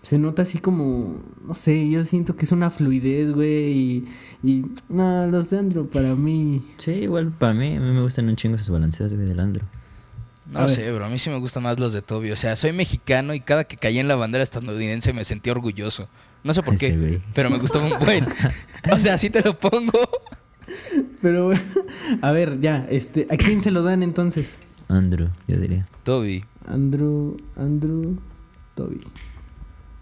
se 0.00 0.18
nota 0.18 0.40
así 0.40 0.60
como, 0.60 1.22
no 1.46 1.52
sé, 1.52 1.90
yo 1.90 2.06
siento 2.06 2.36
que 2.36 2.46
es 2.46 2.52
una 2.52 2.70
fluidez, 2.70 3.32
güey, 3.32 3.72
y, 3.72 4.04
y 4.42 4.64
no, 4.88 5.26
los 5.26 5.50
de 5.50 5.58
Andro 5.58 5.90
para 5.90 6.14
mí. 6.14 6.62
Sí, 6.78 6.92
igual 6.92 7.32
para 7.32 7.52
mí, 7.52 7.76
a 7.76 7.80
mí 7.80 7.92
me 7.92 8.00
gustan 8.00 8.30
un 8.30 8.36
chingo 8.36 8.56
esos 8.56 8.70
balanceos, 8.70 9.12
güey, 9.12 9.26
del 9.26 9.40
Andro. 9.40 9.66
No 10.50 10.68
sé, 10.68 10.92
bro, 10.92 11.04
a 11.04 11.08
mí 11.08 11.18
sí 11.18 11.30
me 11.30 11.38
gustan 11.38 11.62
más 11.62 11.78
los 11.78 11.92
de 11.92 12.02
Toby, 12.02 12.32
o 12.32 12.36
sea, 12.36 12.56
soy 12.56 12.72
mexicano 12.72 13.34
y 13.34 13.40
cada 13.40 13.64
que 13.64 13.76
caí 13.76 13.98
en 13.98 14.08
la 14.08 14.16
bandera 14.16 14.42
estadounidense 14.42 15.12
me 15.12 15.24
sentí 15.24 15.50
orgulloso. 15.50 16.08
No 16.42 16.54
sé 16.54 16.62
por 16.62 16.76
qué, 16.78 17.20
pero 17.34 17.50
me 17.50 17.58
gustó 17.58 17.82
un 17.82 17.92
buen. 18.04 18.26
O 18.92 18.98
sea, 18.98 19.14
así 19.14 19.30
te 19.30 19.42
lo 19.42 19.58
pongo. 19.58 19.92
Pero, 21.22 21.50
a 22.22 22.32
ver, 22.32 22.60
ya, 22.60 22.86
este, 22.90 23.26
¿a 23.30 23.36
quién 23.36 23.60
se 23.60 23.70
lo 23.70 23.82
dan 23.82 24.02
entonces? 24.02 24.56
Andrew, 24.88 25.28
yo 25.46 25.56
diría. 25.58 25.86
Toby. 26.02 26.44
Andrew, 26.66 27.36
Andrew, 27.56 28.18
Toby. 28.74 29.00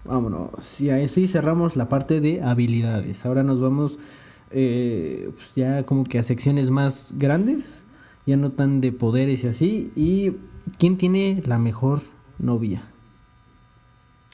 Vámonos. 0.05 0.81
Y 0.81 0.91
así 0.91 1.27
cerramos 1.27 1.77
la 1.77 1.89
parte 1.89 2.21
de 2.21 2.43
habilidades. 2.43 3.27
Ahora 3.27 3.43
nos 3.43 3.61
vamos 3.61 3.99
eh, 4.51 5.31
pues 5.35 5.55
ya 5.55 5.85
como 5.85 6.05
que 6.05 6.19
a 6.19 6.23
secciones 6.23 6.71
más 6.71 7.13
grandes, 7.17 7.83
ya 8.29 8.37
no 8.37 8.53
tan 8.53 8.83
de 8.83 8.93
poderes 8.93 9.43
y 9.45 9.49
así. 9.49 9.91
¿Y 9.97 10.33
quién 10.79 10.99
tiene 10.99 11.43
la 11.47 11.57
mejor 11.59 12.03
novia? 12.39 12.83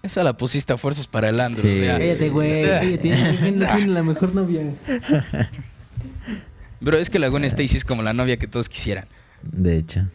Esa 0.03 0.25
la 0.25 0.37
pusiste 0.37 0.73
a 0.73 0.77
fuerzas 0.77 1.07
para 1.07 1.29
el 1.29 1.39
Andrew. 1.39 1.73
O 1.73 1.77
sea, 1.77 1.97
Cállate, 1.97 2.29
güey. 2.29 2.67
¿quién 2.81 3.01
tiene 3.01 3.87
la 3.87 4.03
mejor 4.03 4.35
novia? 4.35 4.75
Bro, 6.81 6.99
es 6.99 7.09
que 7.09 7.21
la 7.21 7.29
Gwen 7.29 7.45
Stacy 7.45 7.77
es 7.77 7.85
como 7.85 8.03
la 8.03 8.13
novia 8.13 8.37
que 8.37 8.49
todos 8.49 8.69
quisieran. 8.69 9.05
De 9.43 9.77
hecho. 9.77 10.09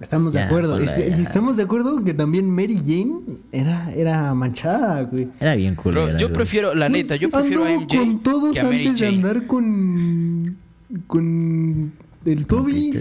Estamos 0.00 0.32
de 0.32 0.42
acuerdo. 0.42 0.76
Este, 0.80 1.06
estamos 1.22 1.56
de 1.56 1.62
acuerdo 1.62 2.02
que 2.02 2.14
también 2.14 2.50
Mary 2.50 2.78
Jane 2.78 3.38
era, 3.52 3.94
era 3.94 4.34
manchada, 4.34 5.02
güey. 5.02 5.28
Era 5.38 5.54
bien 5.54 5.76
cool. 5.76 5.94
Bro, 5.94 6.16
yo 6.18 6.32
prefiero, 6.32 6.74
la 6.74 6.88
neta, 6.88 7.14
yo 7.14 7.30
prefiero 7.30 7.64
a 7.64 7.68
MJ 7.68 7.96
con 7.96 8.22
todos 8.24 8.54
que 8.54 8.60
a 8.60 8.64
Mary 8.64 8.88
antes 8.88 9.00
de 9.00 9.06
andar 9.06 9.46
con. 9.46 10.58
con. 11.06 11.92
El 12.24 12.46
Toby. 12.46 12.92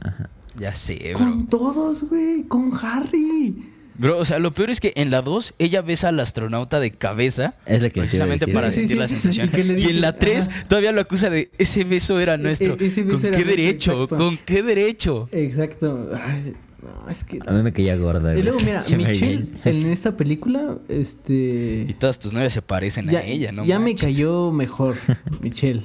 Ajá. 0.00 0.30
Ya 0.56 0.74
sé, 0.74 1.14
bro. 1.14 1.18
Con 1.18 1.46
todos, 1.46 2.04
güey. 2.04 2.44
Con 2.44 2.72
Harry. 2.82 3.70
Bro, 3.96 4.18
o 4.18 4.24
sea, 4.24 4.38
lo 4.38 4.52
peor 4.52 4.70
es 4.70 4.80
que 4.80 4.92
en 4.96 5.10
la 5.10 5.20
2 5.20 5.54
ella 5.58 5.82
besa 5.82 6.08
al 6.08 6.20
astronauta 6.20 6.80
de 6.80 6.90
cabeza. 6.90 7.54
Es 7.66 7.82
que 7.82 7.90
Precisamente 8.00 8.46
para 8.48 8.70
sentir 8.72 8.96
la 8.96 9.08
sensación. 9.08 9.50
Y, 9.54 9.84
en 9.84 10.00
la 10.00 10.16
3 10.16 10.48
todavía 10.68 10.92
lo 10.92 11.02
acusa 11.02 11.28
de 11.28 11.50
ese 11.58 11.84
beso 11.84 12.18
era 12.18 12.34
e-, 12.34 12.38
nuestro. 12.38 12.78
¿Con 12.78 13.20
qué 13.20 13.44
derecho? 13.44 14.08
¿Con 14.08 14.38
qué 14.38 14.62
derecho? 14.62 15.28
Exacto. 15.32 16.10
no, 16.82 17.10
es 17.10 17.24
que... 17.24 17.40
A 17.46 17.52
mí 17.52 17.62
me 17.62 17.72
caía 17.72 17.96
gorda. 17.96 18.34
Y 18.38 18.42
luego, 18.42 18.60
mira, 18.60 18.84
Michelle 18.96 19.48
en 19.66 19.86
esta 19.86 20.16
película, 20.16 20.78
este... 20.88 21.84
Y 21.86 21.94
todas 21.94 22.18
tus 22.18 22.32
novias 22.32 22.54
se 22.54 22.62
parecen 22.62 23.08
a 23.10 23.22
ella, 23.22 23.52
¿no? 23.52 23.66
Ya 23.66 23.78
me 23.78 23.94
cayó 23.94 24.50
mejor, 24.50 24.96
Michelle. 25.42 25.82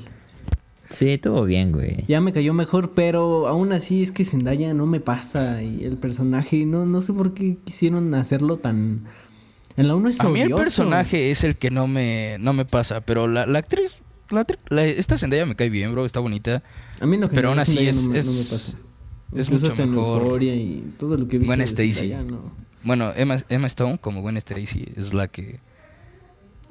Sí, 0.89 1.09
estuvo 1.09 1.43
bien, 1.43 1.71
güey. 1.71 2.05
Ya 2.07 2.21
me 2.21 2.31
cayó 2.31 2.53
mejor, 2.53 2.91
pero 2.93 3.47
aún 3.47 3.73
así 3.73 4.03
es 4.03 4.11
que 4.11 4.25
Zendaya 4.25 4.73
no 4.73 4.85
me 4.85 4.99
pasa 4.99 5.63
y 5.63 5.83
el 5.83 5.97
personaje, 5.97 6.65
no, 6.65 6.85
no 6.85 7.01
sé 7.01 7.13
por 7.13 7.33
qué 7.33 7.57
quisieron 7.63 8.13
hacerlo 8.13 8.57
tan... 8.57 9.05
En 9.77 9.87
la 9.89 9.95
1 9.95 10.09
es 10.09 10.19
A 10.21 10.29
mí 10.29 10.39
el 10.39 10.53
personaje 10.53 11.31
es 11.31 11.43
el 11.43 11.57
que 11.57 11.69
no 11.69 11.87
me, 11.87 12.37
no 12.39 12.53
me 12.53 12.63
pasa, 12.63 13.01
pero 13.01 13.27
la, 13.27 13.43
actriz, 13.57 14.01
la, 14.29 14.85
esta 14.85 15.17
Zendaya 15.17 15.45
me 15.45 15.55
cae 15.55 15.69
bien, 15.69 15.91
bro, 15.91 16.05
está 16.05 16.21
bonita. 16.21 16.63
A 17.01 17.05
mí 17.05 17.17
no 17.17 17.27
Pero 17.27 17.49
aún 17.49 17.59
así 17.59 17.85
es, 17.85 18.07
es, 18.07 18.27
es, 18.27 18.75
es 19.35 19.51
mucho 19.51 19.85
mejor. 19.85 20.41
Y 20.43 20.93
todo 20.97 21.17
lo 21.17 21.27
que 21.27 21.39
Gwen 21.39 21.61
Stacy. 21.61 22.13
Bueno, 22.83 23.11
Emma, 23.15 23.37
Emma 23.49 23.67
Stone 23.67 23.97
como 23.97 24.21
Gwen 24.21 24.37
Stacy 24.37 24.85
es 24.95 25.13
la 25.13 25.27
que 25.27 25.59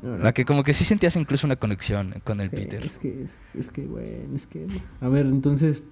la 0.05 0.33
que 0.33 0.45
como 0.45 0.63
que 0.63 0.75
sí 0.75 0.85
sentías 0.85 1.17
incluso 1.17 1.47
una 1.47 1.57
conexión 1.57 2.15
con 2.25 2.41
el 2.41 2.51
Peter. 2.51 2.85
Es 2.85 2.99
que, 2.99 3.25
es, 3.59 3.71
que, 3.71 3.87
bueno, 3.87 4.37
es 4.37 4.47
que... 4.47 4.67
A 5.01 5.09
ver, 5.09 5.27
entonces... 5.27 5.85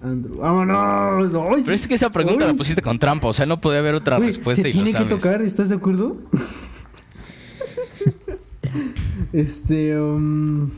Andrew, 0.00 0.38
vámonos. 0.38 1.62
Pero 1.64 1.72
es 1.72 1.88
que 1.88 1.94
esa 1.94 2.10
pregunta 2.10 2.46
la 2.46 2.54
pusiste 2.54 2.80
con 2.80 2.98
trampa, 2.98 3.26
o 3.26 3.34
sea, 3.34 3.46
no 3.46 3.60
podía 3.60 3.80
haber 3.80 3.96
otra 3.96 4.18
respuesta 4.18 4.68
y 4.68 4.72
tiene 4.72 4.86
lo 4.86 4.92
sabes. 4.92 5.08
que 5.08 5.14
tocar, 5.16 5.42
¿estás 5.42 5.68
de 5.70 5.74
acuerdo? 5.74 6.16
este, 9.32 10.00
um, 10.00 10.70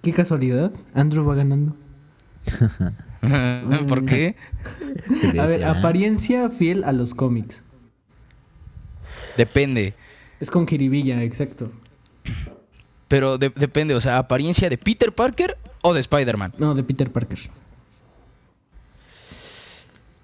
qué 0.00 0.12
casualidad, 0.12 0.72
Andrew 0.94 1.24
va 1.24 1.34
ganando. 1.34 1.76
¿Por 3.88 4.06
qué? 4.06 4.36
A 5.38 5.44
ver, 5.44 5.64
apariencia 5.64 6.48
fiel 6.48 6.82
a 6.84 6.92
los 6.92 7.12
cómics. 7.12 7.62
Depende. 9.36 9.92
Es 10.40 10.50
con 10.50 10.64
Kiribilla, 10.64 11.22
exacto. 11.22 11.70
Pero 13.10 13.38
depende, 13.38 13.96
o 13.96 14.00
sea, 14.00 14.18
apariencia 14.18 14.68
de 14.70 14.78
Peter 14.78 15.12
Parker 15.12 15.58
o 15.82 15.92
de 15.92 15.98
Spider-Man. 15.98 16.52
No, 16.58 16.76
de 16.76 16.84
Peter 16.84 17.10
Parker. 17.10 17.40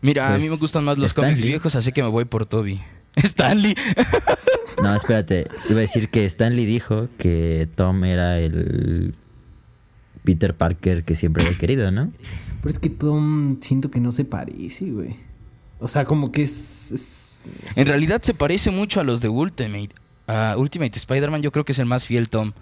Mira, 0.00 0.32
a 0.32 0.36
mí 0.36 0.44
me 0.44 0.50
pues, 0.50 0.60
gustan 0.60 0.84
más 0.84 0.96
los 0.96 1.12
cómics 1.12 1.42
viejos, 1.42 1.74
así 1.74 1.90
que 1.90 2.04
me 2.04 2.08
voy 2.08 2.26
por 2.26 2.46
Toby. 2.46 2.80
Stanley. 3.16 3.74
no, 4.84 4.94
espérate. 4.94 5.48
Iba 5.68 5.78
a 5.78 5.80
decir 5.80 6.10
que 6.10 6.26
Stanley 6.26 6.64
dijo 6.64 7.08
que 7.18 7.68
Tom 7.74 8.04
era 8.04 8.38
el 8.38 9.16
Peter 10.22 10.56
Parker 10.56 11.02
que 11.02 11.16
siempre 11.16 11.44
había 11.44 11.58
querido, 11.58 11.90
¿no? 11.90 12.12
Pero 12.60 12.70
es 12.70 12.78
que 12.78 12.88
Tom 12.88 13.58
siento 13.62 13.90
que 13.90 13.98
no 13.98 14.12
se 14.12 14.24
parece, 14.24 14.84
güey. 14.92 15.16
O 15.80 15.88
sea, 15.88 16.04
como 16.04 16.30
que 16.30 16.42
es... 16.42 17.42
En 17.74 17.86
realidad 17.86 18.22
se 18.22 18.32
parece 18.32 18.70
mucho 18.70 19.00
a 19.00 19.02
los 19.02 19.20
de 19.20 19.28
Ultimate. 19.28 19.90
Ultimate 20.56 20.96
Spider-Man 20.96 21.42
yo 21.42 21.50
creo 21.50 21.64
que 21.64 21.72
es 21.72 21.80
el 21.80 21.86
más 21.86 22.06
fiel 22.06 22.28
Tom. 22.28 22.52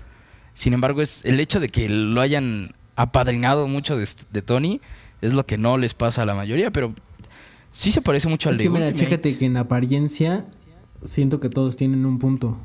Sin 0.54 0.72
embargo, 0.72 1.02
es 1.02 1.24
el 1.24 1.40
hecho 1.40 1.60
de 1.60 1.68
que 1.68 1.88
lo 1.88 2.20
hayan 2.20 2.74
apadrinado 2.96 3.66
mucho 3.66 3.96
de, 3.96 4.42
Tony 4.42 4.80
es 5.20 5.32
lo 5.32 5.46
que 5.46 5.58
no 5.58 5.78
les 5.78 5.94
pasa 5.94 6.22
a 6.22 6.26
la 6.26 6.34
mayoría, 6.34 6.70
pero 6.70 6.94
sí 7.72 7.90
se 7.90 8.00
parece 8.00 8.28
mucho 8.28 8.48
al 8.48 8.56
de 8.56 8.68
mira, 8.68 8.86
Ultimate. 8.86 9.04
Chécate 9.04 9.36
que 9.36 9.46
en 9.46 9.56
apariencia 9.56 10.46
siento 11.02 11.40
que 11.40 11.48
todos 11.48 11.76
tienen 11.76 12.06
un 12.06 12.18
punto 12.18 12.56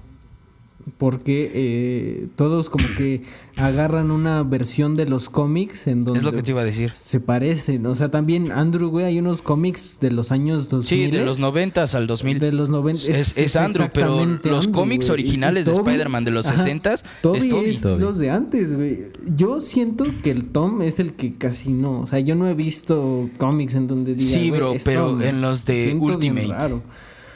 porque 0.98 1.52
eh, 1.54 2.28
todos 2.36 2.70
como 2.70 2.86
que 2.98 3.22
agarran 3.56 4.12
una 4.12 4.44
versión 4.44 4.96
de 4.96 5.06
los 5.06 5.30
cómics 5.30 5.88
en 5.88 6.06
donde... 6.06 6.20
Es 6.20 6.24
lo 6.24 6.32
que 6.32 6.42
te 6.42 6.52
iba 6.52 6.62
a 6.62 6.66
decir. 6.66 6.92
Se 6.92 7.20
parecen. 7.20 7.86
O 7.86 7.96
sea, 7.96 8.10
también 8.10 8.52
Andrew, 8.52 8.90
güey, 8.90 9.06
hay 9.06 9.20
unos 9.20 9.42
cómics 9.42 9.98
de 10.00 10.12
los 10.12 10.32
años 10.32 10.70
2000. 10.70 10.86
Sí, 10.86 11.12
de 11.12 11.24
los 11.24 11.40
90 11.40 11.84
al 11.94 12.08
2000. 12.08 12.40
De 12.40 12.52
los 12.52 12.70
90. 12.70 13.12
Es, 13.12 13.56
Andrew, 13.56 13.90
pero 13.94 14.26
los 14.44 14.68
cómics 14.68 15.10
originales 15.10 15.66
de 15.66 15.74
Spider-Man 15.74 16.26
de 16.26 16.32
los 16.32 16.46
60 16.46 16.94
es 16.94 17.04
Toby. 17.22 17.38
Es 17.70 17.84
los 17.84 18.18
de 18.18 18.30
antes, 18.30 18.76
güey. 18.76 19.08
Yo 19.36 19.62
siento 19.62 20.06
que 20.24 20.32
el 20.32 20.46
Tom 20.46 20.82
es 20.82 21.00
el 21.00 21.14
que 21.14 21.36
casi 21.36 21.70
no. 21.70 22.02
O 22.02 22.08
sea, 22.08 22.20
yo 22.20 22.36
no 22.36 22.48
he 22.48 22.54
visto 22.54 23.30
cómics 23.38 23.76
en 23.76 23.88
donde 23.88 24.16
diga, 24.16 24.30
Sí, 24.30 24.52
bro, 24.52 24.76
pero 24.84 25.22
en 25.22 25.42
los 25.42 25.66
de 25.66 25.96
Ultimate. 26.00 26.80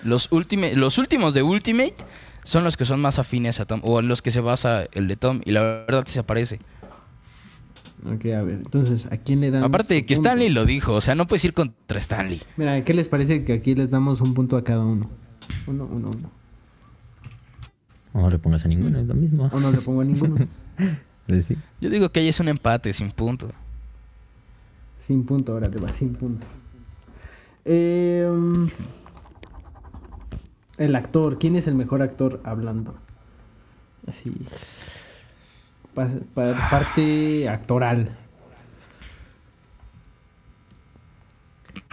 Los, 0.04 0.30
los 0.32 0.98
últimos 0.98 1.34
de 1.34 1.44
Ultimate 1.44 1.96
son 2.44 2.64
los 2.64 2.78
que 2.78 2.86
son 2.86 3.02
más 3.02 3.20
afines 3.20 3.60
a 3.60 3.66
Tom, 3.66 3.82
o 3.84 4.00
en 4.00 4.08
los 4.08 4.22
que 4.22 4.32
se 4.32 4.42
basa 4.42 4.86
el 4.92 5.08
de 5.08 5.16
Tom, 5.16 5.42
y 5.46 5.52
la 5.52 5.62
verdad 5.62 6.06
se 6.06 6.20
aparece. 6.20 6.60
Ok, 8.06 8.26
a 8.26 8.42
ver, 8.42 8.56
entonces, 8.56 9.06
¿a 9.12 9.18
quién 9.18 9.40
le 9.40 9.50
dan? 9.50 9.64
Aparte 9.64 9.94
de 9.94 10.06
que 10.06 10.14
Stanley 10.14 10.50
lo 10.50 10.66
dijo, 10.66 10.94
o 10.94 11.02
sea, 11.02 11.16
no 11.16 11.26
puedes 11.26 11.46
ir 11.46 11.54
contra 11.54 11.98
Stanley. 12.00 12.42
Mira, 12.58 12.84
¿qué 12.84 12.94
les 12.94 13.08
parece 13.08 13.44
que 13.44 13.54
aquí 13.54 13.76
les 13.76 13.90
damos 13.90 14.20
un 14.20 14.34
punto 14.34 14.58
a 14.58 14.64
cada 14.64 14.84
uno? 14.84 15.10
Uno, 15.68 15.88
uno, 15.90 16.12
uno. 16.14 16.32
O 18.14 18.20
no 18.22 18.30
le 18.30 18.40
pongas 18.40 18.66
a 18.66 18.68
ninguno, 18.68 19.00
es 19.00 19.08
lo 19.08 19.16
mismo. 19.16 19.50
O 19.52 19.60
no 19.60 19.72
le 19.72 19.78
pongo 19.80 20.02
a 20.02 20.06
ninguno. 20.06 20.36
Pues 21.26 21.46
sí. 21.46 21.56
Yo 21.80 21.90
digo 21.90 22.10
que 22.10 22.20
ahí 22.20 22.28
es 22.28 22.42
un 22.42 22.50
empate, 22.50 22.92
sin 22.92 23.10
punto. 23.10 23.50
Sin 25.00 25.24
punto, 25.24 25.54
ahora 25.54 25.72
te 25.72 25.80
va, 25.82 25.94
sin 25.94 26.14
punto. 26.14 26.46
Eh, 27.64 28.30
El 30.84 30.98
actor, 30.98 31.40
¿quién 31.40 31.56
es 31.56 31.68
el 31.68 31.76
mejor 31.76 32.02
actor 32.02 32.42
hablando? 32.44 32.94
Así. 34.06 34.34
parte 36.36 37.48
actoral. 37.48 38.18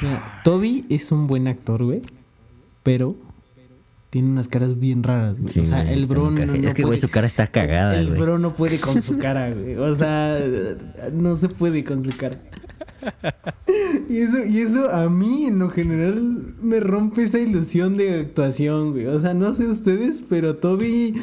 Mira, 0.02 0.40
Toby 0.42 0.86
es 0.88 1.12
un 1.12 1.28
buen 1.28 1.46
actor, 1.46 1.84
güey. 1.84 2.02
Pero 2.82 3.14
tiene 4.10 4.28
unas 4.28 4.48
caras 4.48 4.76
bien 4.80 5.04
raras, 5.04 5.40
güey. 5.40 5.60
o 5.60 5.66
sea, 5.66 5.88
el 5.88 6.06
bro 6.06 6.32
no, 6.32 6.54
Es 6.54 6.74
que, 6.74 6.82
güey, 6.82 6.98
su 6.98 7.08
cara 7.08 7.28
está 7.28 7.46
cagada, 7.46 7.96
El, 7.96 8.08
el 8.08 8.14
bro 8.16 8.40
no 8.40 8.54
puede 8.54 8.80
con 8.80 9.00
su 9.00 9.18
cara, 9.18 9.52
güey. 9.52 9.76
O 9.76 9.94
sea, 9.94 10.36
no 11.12 11.36
se 11.36 11.48
puede 11.48 11.84
con 11.84 12.02
su 12.02 12.10
cara. 12.16 12.40
Y 14.08 14.18
eso, 14.18 14.44
y 14.44 14.58
eso 14.58 14.90
a 14.90 15.08
mí, 15.08 15.46
en 15.46 15.60
lo 15.60 15.70
general, 15.70 16.54
me 16.60 16.80
rompe 16.80 17.22
esa 17.22 17.38
ilusión 17.38 17.96
de 17.96 18.20
actuación, 18.20 18.90
güey. 18.90 19.06
O 19.06 19.20
sea, 19.20 19.34
no 19.34 19.54
sé 19.54 19.66
ustedes, 19.66 20.24
pero 20.28 20.56
Toby, 20.56 21.14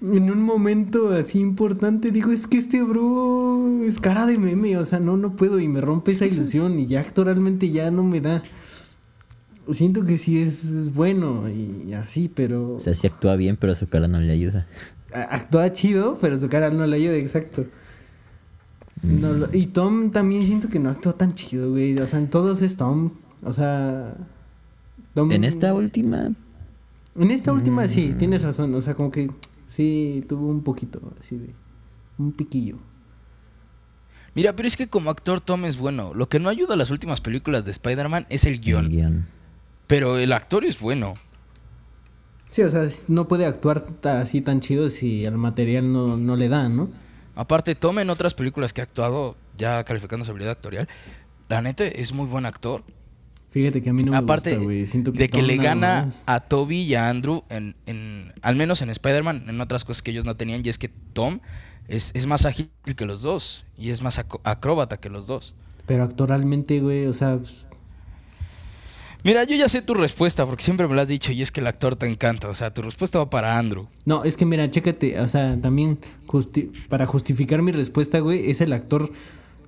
en 0.00 0.30
un 0.30 0.40
momento 0.40 1.10
así 1.10 1.38
importante, 1.38 2.10
digo, 2.10 2.32
es 2.32 2.46
que 2.46 2.56
este 2.56 2.82
bro 2.82 3.82
es 3.84 4.00
cara 4.00 4.24
de 4.24 4.38
meme. 4.38 4.78
O 4.78 4.86
sea, 4.86 5.00
no, 5.00 5.18
no 5.18 5.36
puedo. 5.36 5.60
Y 5.60 5.68
me 5.68 5.82
rompe 5.82 6.12
esa 6.12 6.24
ilusión. 6.24 6.78
Y 6.78 6.86
ya 6.86 7.00
actualmente 7.00 7.70
ya 7.70 7.90
no 7.90 8.02
me 8.02 8.22
da 8.22 8.42
siento 9.72 10.04
que 10.04 10.18
sí 10.18 10.42
es, 10.42 10.92
bueno 10.92 11.48
y, 11.48 11.92
así, 11.94 12.28
pero... 12.28 12.74
O 12.74 12.80
sea, 12.80 12.94
sí 12.94 13.06
actúa 13.06 13.36
bien, 13.36 13.56
pero 13.56 13.74
su 13.74 13.88
cara 13.88 14.08
no 14.08 14.20
le 14.20 14.32
ayuda. 14.32 14.66
Actúa 15.12 15.72
chido, 15.72 16.18
pero 16.20 16.36
su 16.36 16.48
cara 16.48 16.70
no 16.70 16.86
le 16.86 16.96
ayuda, 16.96 17.16
exacto. 17.16 17.64
Mm. 19.04 19.44
y 19.52 19.66
Tom 19.66 20.10
también 20.10 20.44
siento 20.46 20.68
que 20.68 20.78
no 20.78 20.90
actúa 20.90 21.12
tan 21.12 21.34
chido, 21.34 21.70
güey. 21.70 21.94
O 21.94 22.06
sea, 22.06 22.18
en 22.18 22.28
todos 22.28 22.62
es 22.62 22.76
Tom. 22.76 23.10
O 23.42 23.52
sea... 23.52 24.16
En 25.16 25.44
esta 25.44 25.74
última... 25.74 26.32
En 27.16 27.30
esta 27.30 27.52
última 27.52 27.86
sí, 27.86 28.12
mm. 28.14 28.18
tienes 28.18 28.42
razón. 28.42 28.74
O 28.74 28.80
sea, 28.80 28.94
como 28.94 29.10
que 29.10 29.30
sí 29.68 30.24
tuvo 30.28 30.48
un 30.48 30.62
poquito 30.62 31.00
así 31.20 31.36
de... 31.36 31.54
Un 32.16 32.32
piquillo. 32.32 32.78
Mira, 34.34 34.56
pero 34.56 34.66
es 34.66 34.76
que 34.76 34.88
como 34.88 35.10
actor 35.10 35.40
Tom 35.40 35.64
es 35.64 35.76
bueno. 35.76 36.12
Lo 36.14 36.28
que 36.28 36.40
no 36.40 36.48
ayuda 36.48 36.74
a 36.74 36.76
las 36.76 36.90
últimas 36.90 37.20
películas 37.20 37.64
de 37.64 37.70
Spider-Man 37.70 38.26
es 38.30 38.44
el 38.44 38.60
guion. 38.60 38.86
El 38.86 38.90
guion. 38.90 39.26
Pero 39.86 40.18
el 40.18 40.32
actor 40.32 40.64
es 40.64 40.80
bueno. 40.80 41.14
Sí, 42.50 42.62
o 42.62 42.70
sea, 42.70 42.86
no 43.08 43.28
puede 43.28 43.46
actuar 43.46 43.86
así 44.04 44.40
tan 44.40 44.60
chido 44.60 44.90
si 44.90 45.24
el 45.24 45.36
material 45.36 45.92
no, 45.92 46.36
le 46.36 46.48
da, 46.48 46.68
¿no? 46.68 46.88
Aparte, 47.34 47.74
Tom 47.74 47.98
en 47.98 48.10
otras 48.10 48.34
películas 48.34 48.72
que 48.72 48.80
ha 48.80 48.84
actuado, 48.84 49.36
ya 49.56 49.84
calificando 49.84 50.24
su 50.24 50.30
habilidad 50.30 50.52
actorial, 50.52 50.88
la 51.48 51.62
neta 51.62 51.84
es 51.84 52.12
muy 52.12 52.26
buen 52.26 52.46
actor. 52.46 52.84
Fíjate 53.50 53.82
que 53.82 53.90
a 53.90 53.92
mí 53.92 54.02
no 54.02 54.12
me 54.12 54.18
Aparte 54.18 54.56
gusta, 54.56 54.90
Siento 54.90 55.12
que 55.12 55.18
de 55.18 55.28
que 55.28 55.42
le 55.42 55.56
gana 55.56 56.08
a 56.26 56.40
Toby 56.40 56.82
y 56.82 56.94
a 56.96 57.08
Andrew, 57.08 57.44
en, 57.48 57.76
en 57.86 58.32
al 58.42 58.56
menos 58.56 58.82
en 58.82 58.90
Spider-Man, 58.90 59.44
en 59.48 59.60
otras 59.60 59.84
cosas 59.84 60.02
que 60.02 60.10
ellos 60.10 60.24
no 60.24 60.36
tenían, 60.36 60.62
y 60.64 60.68
es 60.68 60.78
que 60.78 60.88
Tom 60.88 61.40
es, 61.86 62.12
es 62.14 62.26
más 62.26 62.46
ágil 62.46 62.70
que 62.96 63.06
los 63.06 63.22
dos 63.22 63.64
y 63.78 63.90
es 63.90 64.02
más 64.02 64.18
acróbata 64.18 64.96
que 64.96 65.08
los 65.08 65.26
dos. 65.26 65.54
Pero 65.86 66.02
actoralmente, 66.02 66.80
güey, 66.80 67.06
o 67.06 67.12
sea, 67.12 67.38
Mira, 69.24 69.44
yo 69.44 69.56
ya 69.56 69.70
sé 69.70 69.80
tu 69.80 69.94
respuesta 69.94 70.44
porque 70.44 70.62
siempre 70.62 70.86
me 70.86 70.94
lo 70.94 71.00
has 71.00 71.08
dicho 71.08 71.32
y 71.32 71.40
es 71.40 71.50
que 71.50 71.62
el 71.62 71.66
actor 71.66 71.96
te 71.96 72.06
encanta. 72.06 72.50
O 72.50 72.54
sea, 72.54 72.74
tu 72.74 72.82
respuesta 72.82 73.18
va 73.18 73.30
para 73.30 73.58
Andrew. 73.58 73.86
No, 74.04 74.22
es 74.22 74.36
que 74.36 74.44
mira, 74.44 74.70
chécate, 74.70 75.18
o 75.18 75.28
sea, 75.28 75.58
también 75.58 75.98
para 76.90 77.06
justificar 77.06 77.62
mi 77.62 77.72
respuesta, 77.72 78.18
güey, 78.18 78.50
es 78.50 78.60
el 78.60 78.74
actor 78.74 79.10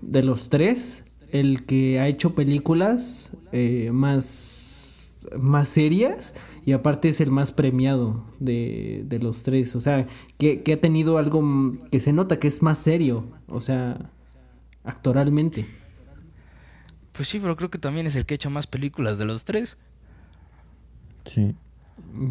de 0.02 0.22
los 0.22 0.50
tres 0.50 1.04
el 1.32 1.64
que 1.64 1.98
ha 1.98 2.06
hecho 2.06 2.34
películas 2.34 3.30
eh, 3.50 3.90
más, 3.92 5.08
más 5.38 5.68
serias 5.68 6.34
y 6.66 6.72
aparte 6.72 7.08
es 7.08 7.22
el 7.22 7.30
más 7.30 7.52
premiado 7.52 8.26
de, 8.40 9.04
de 9.06 9.18
los 9.20 9.42
tres. 9.42 9.74
O 9.74 9.80
sea, 9.80 10.06
que, 10.36 10.62
que 10.62 10.74
ha 10.74 10.80
tenido 10.82 11.16
algo 11.16 11.78
que 11.90 12.00
se 12.00 12.12
nota 12.12 12.38
que 12.38 12.48
es 12.48 12.60
más 12.60 12.76
serio, 12.76 13.24
o 13.48 13.62
sea, 13.62 14.10
actoralmente. 14.84 15.66
Pues 17.16 17.28
sí, 17.28 17.38
pero 17.40 17.56
creo 17.56 17.70
que 17.70 17.78
también 17.78 18.06
es 18.06 18.16
el 18.16 18.26
que 18.26 18.34
ha 18.34 18.36
hecho 18.36 18.50
más 18.50 18.66
películas 18.66 19.18
de 19.18 19.24
los 19.24 19.44
tres. 19.44 19.78
Sí. 21.24 21.54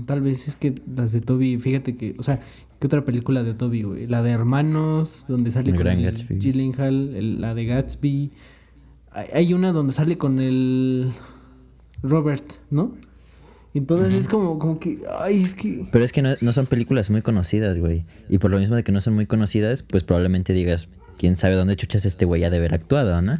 Tal 0.05 0.21
vez 0.21 0.47
es 0.47 0.55
que 0.55 0.81
las 0.95 1.11
de 1.11 1.21
Toby, 1.21 1.57
fíjate 1.57 1.95
que, 1.95 2.15
o 2.17 2.23
sea, 2.23 2.39
¿qué 2.79 2.87
otra 2.87 3.03
película 3.03 3.43
de 3.43 3.53
Toby, 3.53 3.83
güey? 3.83 4.07
La 4.07 4.21
de 4.21 4.31
Hermanos, 4.31 5.25
donde 5.27 5.51
sale 5.51 5.71
con 5.71 5.79
Gran 5.79 6.03
Gatsby. 6.03 6.39
Gyllenhaal, 6.39 7.41
la 7.41 7.55
de 7.55 7.65
Gatsby. 7.65 8.31
Hay 9.33 9.53
una 9.53 9.71
donde 9.71 9.93
sale 9.93 10.17
con 10.17 10.39
el 10.39 11.11
Robert, 12.03 12.45
¿no? 12.69 12.93
Entonces 13.73 14.13
es 14.13 14.27
como, 14.27 14.57
como 14.57 14.79
que, 14.79 14.99
ay, 15.19 15.43
es 15.43 15.53
que... 15.53 15.87
Pero 15.91 16.05
es 16.05 16.13
que 16.13 16.21
no, 16.21 16.35
no, 16.39 16.53
son 16.53 16.65
películas 16.65 17.09
muy 17.09 17.21
conocidas, 17.21 17.77
güey. 17.77 18.05
Y 18.29 18.37
por 18.37 18.49
lo 18.51 18.57
mismo 18.57 18.75
de 18.75 18.83
que 18.83 18.93
no 18.93 19.01
son 19.01 19.15
muy 19.15 19.25
conocidas, 19.25 19.83
pues 19.83 20.03
probablemente 20.03 20.53
digas, 20.53 20.87
quién 21.17 21.35
sabe 21.35 21.55
dónde 21.55 21.75
chuchas 21.75 22.05
este 22.05 22.25
güey 22.25 22.43
ha 22.45 22.49
de 22.49 22.57
haber 22.57 22.73
actuado, 22.73 23.21
¿no? 23.21 23.39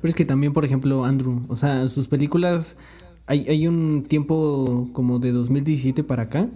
Pero 0.00 0.08
es 0.08 0.14
que 0.14 0.24
también, 0.24 0.52
por 0.52 0.64
ejemplo, 0.64 1.04
Andrew, 1.04 1.44
o 1.48 1.56
sea, 1.56 1.88
sus 1.88 2.08
películas, 2.08 2.76
hay, 3.26 3.46
hay 3.48 3.66
un 3.66 4.04
tiempo 4.08 4.88
como 4.92 5.18
de 5.18 5.32
2017 5.32 6.04
para 6.04 6.24
acá 6.24 6.48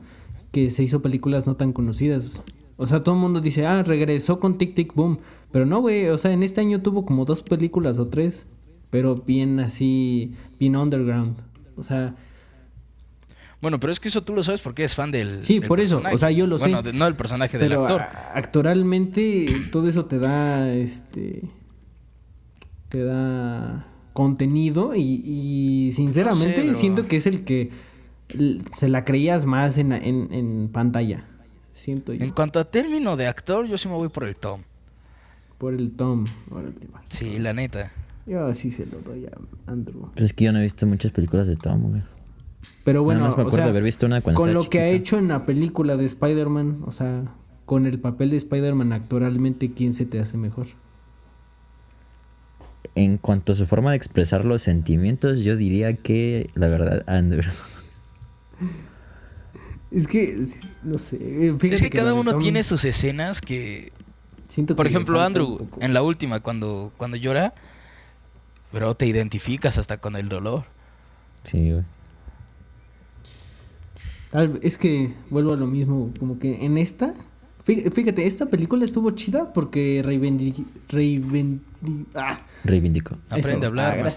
que 0.52 0.70
se 0.70 0.82
hizo 0.82 1.02
películas 1.02 1.46
no 1.46 1.56
tan 1.56 1.72
conocidas. 1.72 2.42
O 2.76 2.86
sea, 2.86 3.02
todo 3.02 3.14
el 3.14 3.20
mundo 3.20 3.40
dice, 3.40 3.66
ah, 3.66 3.82
regresó 3.82 4.38
con 4.38 4.58
Tic 4.58 4.74
Tic 4.74 4.94
Boom. 4.94 5.18
Pero 5.50 5.66
no, 5.66 5.80
güey, 5.80 6.08
o 6.08 6.18
sea, 6.18 6.32
en 6.32 6.42
este 6.42 6.60
año 6.60 6.80
tuvo 6.82 7.04
como 7.04 7.24
dos 7.24 7.42
películas 7.42 7.98
o 7.98 8.08
tres, 8.08 8.46
pero 8.90 9.14
bien 9.16 9.60
así, 9.60 10.34
bien 10.58 10.76
underground. 10.76 11.36
O 11.76 11.82
sea... 11.82 12.14
Bueno, 13.60 13.78
pero 13.78 13.92
es 13.92 14.00
que 14.00 14.08
eso 14.08 14.22
tú 14.22 14.34
lo 14.34 14.42
sabes 14.42 14.60
porque 14.60 14.82
es 14.82 14.96
fan 14.96 15.12
del. 15.12 15.44
Sí, 15.44 15.60
por 15.60 15.80
eso. 15.80 16.02
O 16.12 16.18
sea, 16.18 16.32
yo 16.32 16.48
lo 16.48 16.58
sé. 16.58 16.68
Bueno, 16.68 16.82
no 16.92 17.04
del 17.04 17.14
personaje 17.14 17.58
del 17.58 17.74
actor. 17.74 18.02
Actoralmente, 18.34 19.68
todo 19.70 19.88
eso 19.88 20.06
te 20.06 20.18
da 20.18 20.74
este 20.74 21.42
te 22.92 23.04
da 23.04 23.86
contenido 24.12 24.92
y, 24.94 25.92
sinceramente 25.96 26.74
siento 26.74 27.08
que 27.08 27.16
es 27.16 27.26
el 27.26 27.42
que 27.42 27.70
se 28.74 28.88
la 28.88 29.06
creías 29.06 29.46
más 29.46 29.78
en, 29.78 29.92
en, 29.92 30.68
pantalla. 30.68 31.24
Siento 31.72 32.12
yo. 32.12 32.22
En 32.22 32.30
cuanto 32.30 32.60
a 32.60 32.70
término 32.70 33.16
de 33.16 33.26
actor, 33.26 33.66
yo 33.66 33.78
sí 33.78 33.88
me 33.88 33.94
voy 33.94 34.10
por 34.10 34.24
el 34.24 34.36
Tom. 34.36 34.60
Por 35.56 35.72
el 35.72 35.92
Tom. 35.92 36.26
sí, 37.08 37.38
la 37.38 37.54
neta. 37.54 37.92
Yo 38.26 38.52
sí 38.52 38.70
se 38.70 38.84
lo 38.84 39.00
doy 39.00 39.24
a 39.24 39.30
Andrew. 39.72 40.10
Pero 40.14 40.26
es 40.26 40.34
que 40.34 40.44
yo 40.44 40.52
no 40.52 40.58
he 40.58 40.62
visto 40.62 40.86
muchas 40.86 41.12
películas 41.12 41.46
de 41.46 41.56
Tom, 41.56 41.90
güey. 41.90 42.02
Pero 42.84 43.02
bueno, 43.02 43.26
haber 43.26 43.82
visto 43.82 44.04
una 44.04 44.20
con 44.20 44.52
lo 44.52 44.68
que 44.68 44.80
ha 44.80 44.88
hecho 44.88 45.18
en 45.18 45.28
la 45.28 45.46
película 45.46 45.96
de 45.96 46.04
Spider-Man, 46.04 46.82
o 46.86 46.92
sea, 46.92 47.34
con 47.64 47.86
el 47.86 47.98
papel 47.98 48.30
de 48.30 48.36
Spider-Man 48.36 48.92
actualmente, 48.92 49.72
¿quién 49.72 49.94
se 49.94 50.04
te 50.04 50.20
hace 50.20 50.36
mejor? 50.36 50.66
En 52.94 53.18
cuanto 53.18 53.52
a 53.52 53.54
su 53.54 53.66
forma 53.66 53.90
de 53.90 53.96
expresar 53.96 54.44
los 54.44 54.62
sentimientos, 54.62 55.40
yo 55.40 55.56
diría 55.56 55.94
que 55.94 56.50
la 56.54 56.68
verdad, 56.68 57.04
Andrew. 57.06 57.42
Es 59.90 60.06
que, 60.06 60.46
no 60.82 60.96
sé. 60.96 61.18
es 61.48 61.82
que, 61.82 61.90
cada 61.90 62.14
uno 62.14 62.38
tiene 62.38 62.62
sus 62.62 62.82
escenas 62.86 63.42
que. 63.42 63.92
Siento 64.48 64.74
Por 64.74 64.86
ejemplo, 64.86 65.20
Andrew, 65.20 65.68
en 65.80 65.92
la 65.92 66.02
última, 66.02 66.40
cuando, 66.40 66.92
cuando 66.96 67.18
llora, 67.18 67.52
pero 68.70 68.94
te 68.94 69.04
identificas 69.06 69.76
hasta 69.76 69.98
con 69.98 70.16
el 70.16 70.30
dolor. 70.30 70.64
Sí, 71.44 71.72
güey. 71.72 71.84
Es 74.62 74.78
que 74.78 75.12
vuelvo 75.28 75.52
a 75.52 75.56
lo 75.56 75.66
mismo, 75.66 76.10
como 76.18 76.38
que 76.38 76.64
en 76.64 76.78
esta 76.78 77.12
Fíjate, 77.64 78.26
esta 78.26 78.46
película 78.46 78.84
estuvo 78.84 79.10
chida 79.12 79.52
porque 79.52 80.02
reivindicó. 80.04 80.64
Ah, 82.14 82.40
reivindicó. 82.64 83.16
Aprende 83.30 83.66
a 83.66 83.68
hablar, 83.68 84.00
ah, 84.04 84.08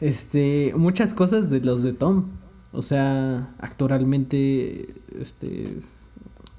Este, 0.00 0.74
muchas 0.76 1.14
cosas 1.14 1.48
de 1.48 1.60
los 1.60 1.82
de 1.82 1.94
Tom. 1.94 2.26
O 2.72 2.82
sea, 2.82 3.54
actoralmente, 3.58 4.94
este, 5.18 5.78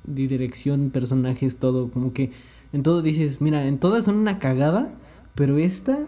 de 0.03 0.27
dirección, 0.27 0.89
personajes, 0.89 1.57
todo. 1.57 1.91
Como 1.91 2.13
que 2.13 2.31
en 2.73 2.81
todo 2.81 3.01
dices, 3.03 3.39
mira, 3.39 3.67
en 3.67 3.77
todas 3.77 4.05
son 4.05 4.15
una 4.15 4.39
cagada, 4.39 4.93
pero 5.35 5.57
esta 5.57 5.99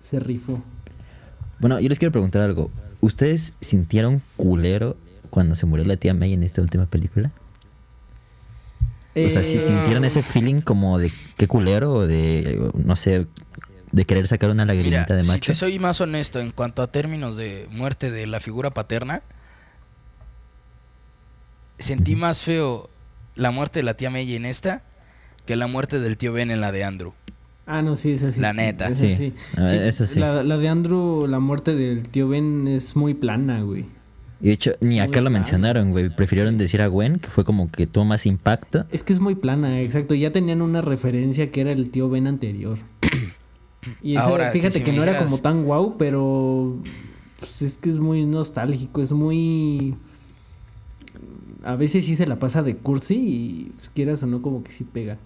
se 0.00 0.18
rifó. 0.18 0.62
Bueno, 1.60 1.78
yo 1.78 1.88
les 1.88 1.98
quiero 2.00 2.12
preguntar 2.12 2.42
algo. 2.42 2.70
¿Ustedes 3.00 3.54
sintieron 3.60 4.22
culero 4.36 4.96
cuando 5.30 5.54
se 5.54 5.66
murió 5.66 5.84
la 5.84 5.96
tía 5.96 6.14
May 6.14 6.32
en 6.32 6.42
esta 6.42 6.62
última 6.62 6.86
película? 6.86 7.32
O 9.16 9.30
sea, 9.30 9.44
si 9.44 9.60
sintieron 9.60 10.04
ese 10.04 10.22
feeling 10.22 10.60
como 10.60 10.98
de 10.98 11.12
qué 11.36 11.46
culero 11.46 11.92
o 11.92 12.06
de, 12.06 12.70
no 12.74 12.96
sé, 12.96 13.26
de 13.92 14.04
querer 14.04 14.26
sacar 14.26 14.50
una 14.50 14.64
lagrimita 14.64 15.14
de 15.14 15.22
macho. 15.22 15.52
Si 15.52 15.52
te 15.52 15.54
soy 15.54 15.78
más 15.78 16.00
honesto 16.00 16.40
en 16.40 16.50
cuanto 16.50 16.82
a 16.82 16.88
términos 16.90 17.36
de 17.36 17.68
muerte 17.70 18.10
de 18.10 18.26
la 18.26 18.40
figura 18.40 18.70
paterna, 18.70 19.22
sentí 21.78 22.16
más 22.16 22.42
feo 22.42 22.90
la 23.36 23.52
muerte 23.52 23.80
de 23.80 23.84
la 23.84 23.94
tía 23.94 24.10
May 24.10 24.34
en 24.34 24.46
esta 24.46 24.82
que 25.46 25.56
la 25.56 25.66
muerte 25.66 26.00
del 26.00 26.16
tío 26.16 26.32
Ben 26.32 26.50
en 26.50 26.60
la 26.60 26.72
de 26.72 26.84
Andrew. 26.84 27.12
Ah, 27.66 27.82
no, 27.82 27.96
sí, 27.96 28.12
es 28.12 28.22
así. 28.22 28.40
La 28.40 28.52
neta. 28.52 28.92
sí. 28.92 29.32
Eso 29.56 30.06
sí. 30.06 30.18
La, 30.18 30.42
la, 30.42 30.58
de 30.58 30.68
Andrew, 30.68 31.26
la 31.26 31.38
muerte 31.38 31.74
del 31.74 32.08
tío 32.08 32.28
Ben 32.28 32.66
es 32.68 32.96
muy 32.96 33.14
plana, 33.14 33.62
güey. 33.62 33.86
Y 34.40 34.48
de 34.48 34.52
hecho, 34.52 34.74
ni 34.80 35.00
acá 35.00 35.20
lo 35.20 35.30
mencionaron, 35.30 35.90
güey. 35.90 36.10
Prefirieron 36.10 36.58
decir 36.58 36.82
a 36.82 36.86
Gwen, 36.88 37.18
que 37.18 37.28
fue 37.28 37.44
como 37.44 37.70
que 37.70 37.86
tuvo 37.86 38.04
más 38.04 38.26
impacto. 38.26 38.84
Es 38.90 39.02
que 39.02 39.12
es 39.12 39.20
muy 39.20 39.34
plana, 39.34 39.80
exacto. 39.80 40.14
Ya 40.14 40.32
tenían 40.32 40.60
una 40.60 40.82
referencia 40.82 41.50
que 41.50 41.60
era 41.60 41.72
el 41.72 41.90
tío 41.90 42.08
Ben 42.10 42.26
anterior. 42.26 42.78
y 44.02 44.16
Ahora, 44.16 44.50
fíjate 44.50 44.82
que, 44.82 44.92
no 44.92 45.02
era 45.02 45.24
como 45.24 45.38
tan 45.38 45.64
guau, 45.64 45.96
pero 45.96 46.76
pues 47.38 47.62
es 47.62 47.76
que 47.76 47.90
es 47.90 47.98
muy 47.98 48.26
nostálgico, 48.26 49.02
es 49.02 49.12
muy... 49.12 49.94
A 51.62 51.76
veces 51.76 52.04
sí 52.04 52.14
se 52.14 52.26
la 52.26 52.38
pasa 52.38 52.62
de 52.62 52.76
cursi 52.76 53.14
y 53.14 53.72
pues, 53.76 53.90
quieras 53.90 54.22
o 54.22 54.26
no 54.26 54.42
como 54.42 54.62
que 54.62 54.70
sí 54.70 54.84
pega. 54.84 55.16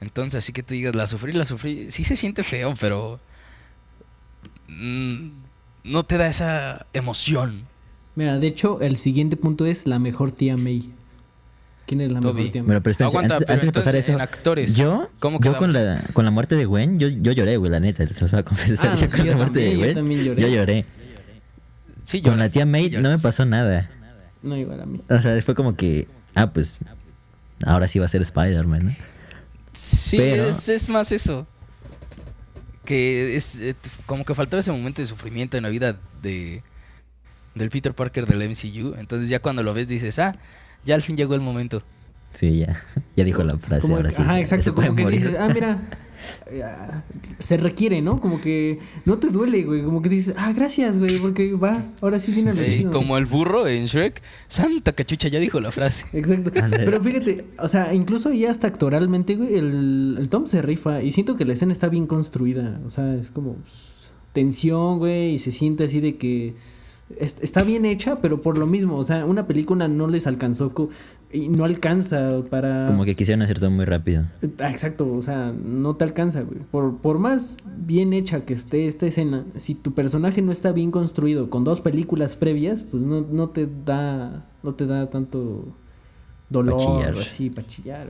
Entonces, 0.00 0.38
así 0.38 0.52
que 0.52 0.62
tú 0.62 0.74
digas, 0.74 0.94
la 0.94 1.06
sufrí, 1.06 1.32
la 1.32 1.44
sufrí. 1.44 1.90
Sí 1.90 2.04
se 2.04 2.16
siente 2.16 2.42
feo, 2.42 2.74
pero... 2.80 3.20
Mm, 4.68 5.43
no 5.84 6.04
te 6.04 6.18
da 6.18 6.26
esa 6.26 6.86
emoción. 6.92 7.66
Mira, 8.16 8.38
de 8.38 8.46
hecho, 8.46 8.80
el 8.80 8.96
siguiente 8.96 9.36
punto 9.36 9.66
es 9.66 9.86
la 9.86 9.98
mejor 9.98 10.32
tía 10.32 10.56
May. 10.56 10.90
¿Quién 11.86 12.00
es 12.00 12.10
la 12.10 12.20
mejor 12.20 12.36
tía 12.36 12.62
May? 12.62 12.66
Bueno, 12.66 12.82
pero 12.82 12.90
espera, 12.90 13.10
antes, 13.14 13.66
de 13.66 13.72
pasar 13.72 13.94
eso, 13.94 14.18
actores, 14.18 14.74
yo, 14.74 15.10
yo 15.40 15.56
con 15.58 15.72
la, 15.72 16.02
con 16.12 16.24
la 16.24 16.30
muerte 16.30 16.56
de 16.56 16.64
Gwen, 16.64 16.98
yo, 16.98 17.08
yo 17.08 17.32
lloré, 17.32 17.58
güey, 17.58 17.70
la 17.70 17.80
neta, 17.80 18.06
se 18.06 18.26
va 18.26 18.38
a 18.38 18.42
confesar. 18.42 18.96
Ah, 18.96 19.06
con 19.16 19.26
la 19.26 19.36
muerte 19.36 19.60
de 19.60 19.76
Gwen, 19.76 20.10
yo, 20.10 20.22
lloré. 20.22 20.42
yo 20.42 20.48
lloré. 20.48 20.86
Sí, 22.02 22.22
con 22.22 22.38
la 22.38 22.48
tía 22.48 22.66
May 22.66 22.90
no 22.90 23.10
me 23.10 23.18
pasó 23.18 23.44
nada. 23.44 23.90
No, 24.42 24.56
igual 24.56 24.80
a 24.80 24.86
mí. 24.86 25.00
O 25.08 25.20
sea, 25.20 25.40
fue 25.42 25.54
como 25.54 25.76
que, 25.76 26.08
ah, 26.34 26.52
pues, 26.52 26.78
ahora 27.64 27.88
sí 27.88 27.98
va 27.98 28.06
a 28.06 28.08
ser 28.08 28.22
Spider-Man, 28.22 28.86
¿no? 28.86 28.96
Sí, 29.72 30.18
es, 30.18 30.68
es 30.68 30.88
más 30.88 31.10
eso 31.12 31.46
que 32.84 33.36
es 33.36 33.60
eh, 33.60 33.74
como 34.06 34.24
que 34.24 34.34
faltaba 34.34 34.60
ese 34.60 34.72
momento 34.72 35.02
de 35.02 35.06
sufrimiento 35.06 35.56
en 35.56 35.62
la 35.62 35.68
vida 35.68 35.96
de 36.22 36.62
del 37.54 37.70
Peter 37.70 37.94
Parker 37.94 38.26
del 38.26 38.48
MCU. 38.48 38.94
Entonces 38.98 39.28
ya 39.28 39.38
cuando 39.38 39.62
lo 39.62 39.74
ves 39.74 39.88
dices, 39.88 40.18
ah, 40.18 40.36
ya 40.84 40.94
al 40.94 41.02
fin 41.02 41.16
llegó 41.16 41.34
el 41.34 41.40
momento. 41.40 41.82
Sí, 42.32 42.58
ya. 42.58 42.76
Ya 43.16 43.24
dijo 43.24 43.44
la 43.44 43.56
frase, 43.58 43.92
ahora 43.92 44.10
sí. 44.10 44.22
Ajá, 44.22 44.40
exacto. 44.40 44.74
Como 44.74 44.94
que 44.96 45.06
dices, 45.10 45.36
ah, 45.38 45.48
mira, 45.52 45.80
se 47.38 47.56
requiere, 47.56 48.02
¿no? 48.02 48.20
Como 48.20 48.40
que 48.40 48.78
no 49.04 49.18
te 49.18 49.28
duele, 49.28 49.62
güey. 49.62 49.82
Como 49.82 50.02
que 50.02 50.08
dices, 50.08 50.34
ah, 50.38 50.52
gracias, 50.52 50.98
güey, 50.98 51.18
porque 51.18 51.52
va, 51.54 51.84
ahora 52.00 52.18
sí 52.20 52.32
viene 52.32 52.50
el 52.50 52.56
Sí, 52.56 52.86
como 52.90 53.16
el 53.18 53.26
burro 53.26 53.66
en 53.66 53.86
Shrek. 53.86 54.22
Santa 54.48 54.92
cachucha, 54.92 55.28
ya 55.28 55.38
dijo 55.38 55.60
la 55.60 55.72
frase. 55.72 56.06
Exacto. 56.12 56.50
Pero 56.52 57.02
fíjate, 57.02 57.44
o 57.58 57.68
sea, 57.68 57.94
incluso 57.94 58.32
ya 58.32 58.50
hasta 58.50 58.66
actoralmente, 58.66 59.36
güey, 59.36 59.54
el, 59.54 60.16
el 60.18 60.28
Tom 60.28 60.46
se 60.46 60.62
rifa. 60.62 61.02
Y 61.02 61.12
siento 61.12 61.36
que 61.36 61.44
la 61.44 61.52
escena 61.52 61.72
está 61.72 61.88
bien 61.88 62.06
construida. 62.06 62.80
O 62.86 62.90
sea, 62.90 63.14
es 63.14 63.30
como 63.30 63.54
pues, 63.54 63.74
tensión, 64.32 64.98
güey, 64.98 65.34
y 65.34 65.38
se 65.38 65.52
siente 65.52 65.84
así 65.84 66.00
de 66.00 66.16
que 66.16 66.54
está 67.18 67.62
bien 67.62 67.84
hecha, 67.84 68.20
pero 68.20 68.40
por 68.40 68.58
lo 68.58 68.66
mismo, 68.66 68.96
o 68.96 69.04
sea, 69.04 69.24
una 69.24 69.46
película 69.46 69.88
no 69.88 70.08
les 70.08 70.26
alcanzó 70.26 70.72
y 71.34 71.48
no 71.48 71.64
alcanza 71.64 72.42
para... 72.48 72.86
Como 72.86 73.04
que 73.04 73.16
quisieron 73.16 73.42
hacer 73.42 73.58
todo 73.58 73.70
muy 73.70 73.84
rápido. 73.84 74.24
Ah, 74.60 74.70
exacto, 74.70 75.12
o 75.12 75.20
sea, 75.20 75.52
no 75.52 75.96
te 75.96 76.04
alcanza, 76.04 76.42
güey. 76.42 76.60
Por, 76.70 76.98
por 76.98 77.18
más 77.18 77.56
bien 77.76 78.12
hecha 78.12 78.44
que 78.44 78.54
esté 78.54 78.86
esta 78.86 79.06
escena, 79.06 79.44
si 79.56 79.74
tu 79.74 79.92
personaje 79.92 80.42
no 80.42 80.52
está 80.52 80.72
bien 80.72 80.90
construido 80.90 81.50
con 81.50 81.64
dos 81.64 81.80
películas 81.80 82.36
previas, 82.36 82.84
pues 82.84 83.02
no, 83.02 83.22
no 83.22 83.48
te 83.48 83.68
da 83.84 84.44
no 84.64 84.74
te 84.74 84.86
da 84.86 85.10
tanto 85.10 85.66
dolor 86.48 86.80
chillar. 86.80 87.18
así 87.18 87.50
para 87.50 87.66
chillar. 87.66 88.06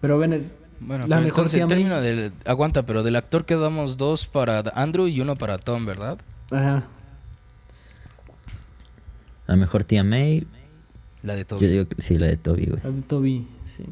Pero 0.00 0.16
bueno, 0.16 0.36
bueno, 0.80 1.06
la 1.06 1.20
mejor 1.20 1.44
entonces, 1.46 1.66
término 1.66 2.00
del 2.00 2.32
aguanta, 2.44 2.84
pero 2.84 3.02
del 3.02 3.16
actor 3.16 3.44
quedamos 3.44 3.96
dos 3.96 4.26
para 4.26 4.60
Andrew 4.74 5.06
y 5.06 5.20
uno 5.20 5.36
para 5.36 5.58
Tom, 5.58 5.84
¿verdad? 5.84 6.18
Ajá. 6.50 6.86
La 9.46 9.56
mejor 9.56 9.84
tía 9.84 10.02
May. 10.02 10.46
La 11.26 11.34
de 11.34 11.44
Toby. 11.44 11.66
Yo 11.66 11.72
digo 11.72 11.88
que 11.88 12.00
sí, 12.00 12.18
la 12.18 12.28
de 12.28 12.36
Toby, 12.36 12.66
güey. 12.66 12.80
La 12.84 12.90
de 12.90 13.02
Toby, 13.02 13.46
sí. 13.76 13.84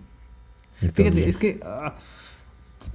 Fíjate, 0.93 1.29
es 1.29 1.37
que. 1.39 1.59
Ah, 1.65 1.97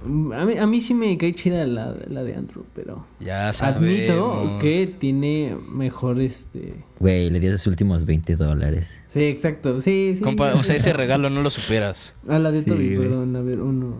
a, 0.02 0.44
mí, 0.46 0.56
a 0.56 0.66
mí 0.66 0.80
sí 0.80 0.94
me 0.94 1.18
cae 1.18 1.34
chida 1.34 1.66
la, 1.66 1.94
la 2.08 2.24
de 2.24 2.34
Andrew, 2.36 2.64
pero. 2.74 3.06
Ya 3.18 3.52
sabemos. 3.52 3.86
Admito 3.86 4.58
que 4.58 4.86
tiene 4.86 5.58
mejor 5.68 6.22
este. 6.22 6.72
Güey, 6.98 7.28
le 7.28 7.38
dio 7.38 7.52
sus 7.52 7.66
últimos 7.66 8.06
20 8.06 8.36
dólares. 8.36 8.86
Sí, 9.12 9.24
exacto. 9.24 9.76
Sí, 9.76 10.18
sí. 10.18 10.24
o 10.24 10.62
sea, 10.62 10.76
ese 10.76 10.94
regalo 10.94 11.28
no 11.28 11.42
lo 11.42 11.50
superas. 11.50 12.14
Ah, 12.26 12.38
la 12.38 12.50
de 12.50 12.62
Toby, 12.62 12.96
perdón. 12.96 13.36
A 13.36 13.42
ver, 13.42 13.60
uno. 13.60 13.96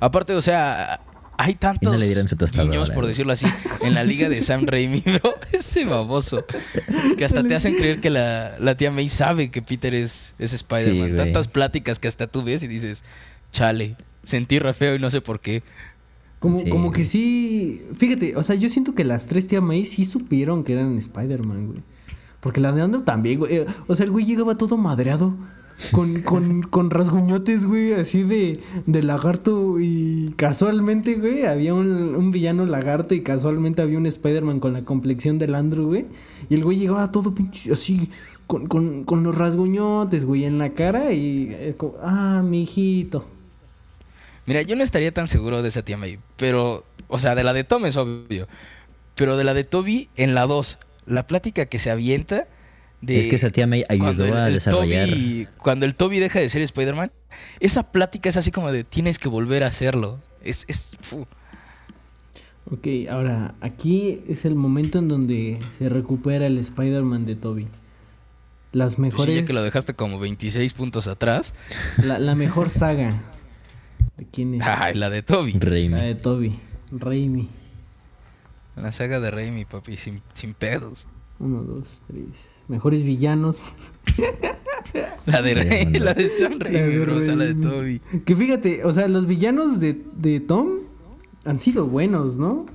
Aparte, 0.00 0.34
o 0.34 0.42
sea, 0.42 1.00
hay 1.38 1.54
tantos 1.54 1.96
niños, 2.56 2.90
por 2.90 3.06
decirlo 3.06 3.32
así, 3.32 3.46
en 3.82 3.94
la 3.94 4.04
liga 4.04 4.28
de 4.28 4.42
Sam 4.42 4.66
Raimi, 4.66 5.00
bro. 5.00 5.34
Ese 5.52 5.84
baboso. 5.84 6.44
Que 7.16 7.24
hasta 7.24 7.42
te 7.42 7.54
hacen 7.54 7.74
creer 7.74 8.00
que 8.00 8.10
la, 8.10 8.56
la 8.58 8.76
tía 8.76 8.90
May 8.90 9.08
sabe 9.08 9.50
que 9.50 9.62
Peter 9.62 9.94
es, 9.94 10.34
es 10.38 10.52
Spider-Man. 10.52 11.16
Tantas 11.16 11.48
pláticas 11.48 11.98
que 11.98 12.08
hasta 12.08 12.26
tú 12.26 12.42
ves 12.42 12.62
y 12.62 12.68
dices, 12.68 13.04
chale, 13.50 13.96
sentí 14.22 14.58
re 14.58 14.74
feo 14.74 14.94
y 14.94 14.98
no 14.98 15.10
sé 15.10 15.20
por 15.20 15.40
qué. 15.40 15.62
Como, 16.38 16.62
como 16.68 16.90
que 16.90 17.04
sí. 17.04 17.82
Fíjate, 17.96 18.36
o 18.36 18.42
sea, 18.42 18.56
yo 18.56 18.68
siento 18.68 18.94
que 18.94 19.04
las 19.04 19.26
tres 19.26 19.46
tía 19.46 19.60
May 19.60 19.84
sí 19.84 20.04
supieron 20.04 20.64
que 20.64 20.72
eran 20.72 20.98
Spider-Man, 20.98 21.66
güey. 21.68 21.82
Porque 22.40 22.60
la 22.60 22.72
de 22.72 22.82
Andrew 22.82 23.02
también, 23.02 23.38
güey. 23.38 23.58
Eh, 23.58 23.66
o 23.86 23.94
sea, 23.94 24.04
el 24.04 24.10
güey 24.10 24.24
llegaba 24.24 24.58
todo 24.58 24.76
madreado 24.76 25.36
con, 25.90 26.22
con, 26.22 26.62
con 26.62 26.90
rasguñotes, 26.90 27.66
güey, 27.66 27.92
así 27.94 28.22
de, 28.22 28.60
de 28.86 29.02
lagarto. 29.02 29.80
Y 29.80 30.32
casualmente, 30.36 31.14
güey, 31.16 31.44
había 31.44 31.74
un, 31.74 32.14
un 32.14 32.30
villano 32.30 32.64
lagarto 32.64 33.14
y 33.14 33.22
casualmente 33.22 33.82
había 33.82 33.98
un 33.98 34.06
Spider-Man 34.06 34.60
con 34.60 34.72
la 34.72 34.84
complexión 34.84 35.38
del 35.38 35.54
Andrew, 35.54 35.86
güey. 35.86 36.06
Y 36.48 36.54
el 36.54 36.64
güey 36.64 36.78
llegaba 36.78 37.10
todo 37.10 37.34
pinche 37.34 37.72
así, 37.72 38.10
con, 38.46 38.66
con, 38.66 39.04
con 39.04 39.22
los 39.22 39.36
rasguñotes, 39.36 40.24
güey, 40.24 40.44
en 40.44 40.58
la 40.58 40.70
cara 40.70 41.12
y... 41.12 41.48
Eh, 41.50 41.76
ah, 42.02 42.42
mi 42.44 42.62
hijito. 42.62 43.26
Mira, 44.46 44.62
yo 44.62 44.76
no 44.76 44.82
estaría 44.82 45.12
tan 45.12 45.28
seguro 45.28 45.62
de 45.62 45.68
esa 45.68 45.82
tía 45.82 45.96
May, 45.96 46.18
pero... 46.36 46.84
O 47.08 47.18
sea, 47.18 47.34
de 47.34 47.44
la 47.44 47.52
de 47.52 47.64
Tom 47.64 47.84
es 47.84 47.96
obvio. 47.96 48.48
Pero 49.16 49.36
de 49.36 49.44
la 49.44 49.52
de 49.52 49.64
Toby, 49.64 50.08
en 50.16 50.34
la 50.34 50.46
2, 50.46 50.78
la 51.06 51.26
plática 51.26 51.66
que 51.66 51.78
se 51.78 51.90
avienta 51.90 52.46
es 53.06 53.26
que 53.26 53.36
esa 53.36 53.50
tía 53.50 53.66
May 53.66 53.84
ayudó 53.88 54.34
a 54.34 54.46
desarrollar. 54.46 55.08
cuando 55.58 55.86
el 55.86 55.94
Toby 55.94 56.18
deja 56.18 56.38
de 56.40 56.48
ser 56.48 56.62
Spider-Man, 56.62 57.10
esa 57.60 57.90
plática 57.90 58.28
es 58.28 58.36
así 58.36 58.50
como 58.50 58.70
de 58.70 58.84
tienes 58.84 59.18
que 59.18 59.28
volver 59.28 59.64
a 59.64 59.68
hacerlo. 59.68 60.20
Es. 60.42 60.64
es 60.68 60.96
Ok, 62.70 62.86
ahora, 63.10 63.54
aquí 63.60 64.22
es 64.28 64.44
el 64.44 64.54
momento 64.54 64.98
en 64.98 65.08
donde 65.08 65.58
se 65.78 65.88
recupera 65.88 66.46
el 66.46 66.58
Spider-Man 66.58 67.26
de 67.26 67.34
Toby. 67.34 67.68
Las 68.70 68.98
mejores. 68.98 69.34
ya 69.34 69.46
que 69.46 69.52
lo 69.52 69.62
dejaste 69.62 69.94
como 69.94 70.18
26 70.18 70.72
puntos 70.72 71.08
atrás. 71.08 71.54
La, 72.04 72.34
mejor 72.34 72.68
saga. 72.68 73.20
¿De 74.16 74.26
quién 74.30 74.54
es? 74.54 74.62
Ay, 74.64 74.94
la 74.94 75.10
de 75.10 75.22
Toby. 75.22 75.52
Raimi. 75.58 75.94
La 75.94 76.02
de 76.02 76.14
Toby. 76.14 76.58
Raimi. 76.92 77.48
La 78.76 78.92
saga 78.92 79.20
de 79.20 79.30
Raimi, 79.30 79.64
papi, 79.64 79.96
sin, 79.96 80.22
sin 80.32 80.54
pedos. 80.54 81.08
Uno, 81.38 81.62
dos, 81.62 82.00
tres 82.06 82.26
mejores 82.68 83.02
villanos. 83.04 83.72
La 85.26 85.40
de 85.40 85.54
Rey, 85.54 85.86
la 85.92 86.12
de 86.12 86.28
Sam 86.28 86.58
Raimi, 86.58 87.06
la, 87.06 87.34
la 87.36 87.44
de 87.44 87.54
Toby. 87.54 88.00
Que 88.24 88.36
fíjate, 88.36 88.84
o 88.84 88.92
sea, 88.92 89.08
los 89.08 89.26
villanos 89.26 89.80
de, 89.80 90.02
de 90.16 90.40
Tom 90.40 90.80
han 91.44 91.60
sido 91.60 91.86
buenos, 91.86 92.36
¿no? 92.36 92.66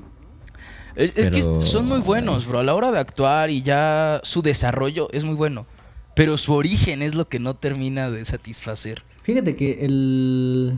Es, 0.96 1.12
que 1.30 1.44
son 1.44 1.86
muy 1.86 2.00
buenos, 2.00 2.48
bro. 2.48 2.60
A 2.60 2.64
la 2.64 2.74
hora 2.74 2.92
de 2.92 2.98
actuar 2.98 3.52
y 3.52 3.62
ya 3.62 4.20
su 4.24 4.42
desarrollo 4.42 5.10
es 5.12 5.26
muy 5.26 5.36
bueno. 5.36 5.68
Pero 6.16 6.38
su 6.38 6.54
origen 6.54 7.04
es 7.04 7.14
lo 7.14 7.30
que 7.30 7.38
no 7.38 7.54
termina 7.54 8.10
de 8.10 8.26
satisfacer. 8.26 9.04
Fíjate 9.22 9.56
que 9.56 9.86
el 9.86 10.74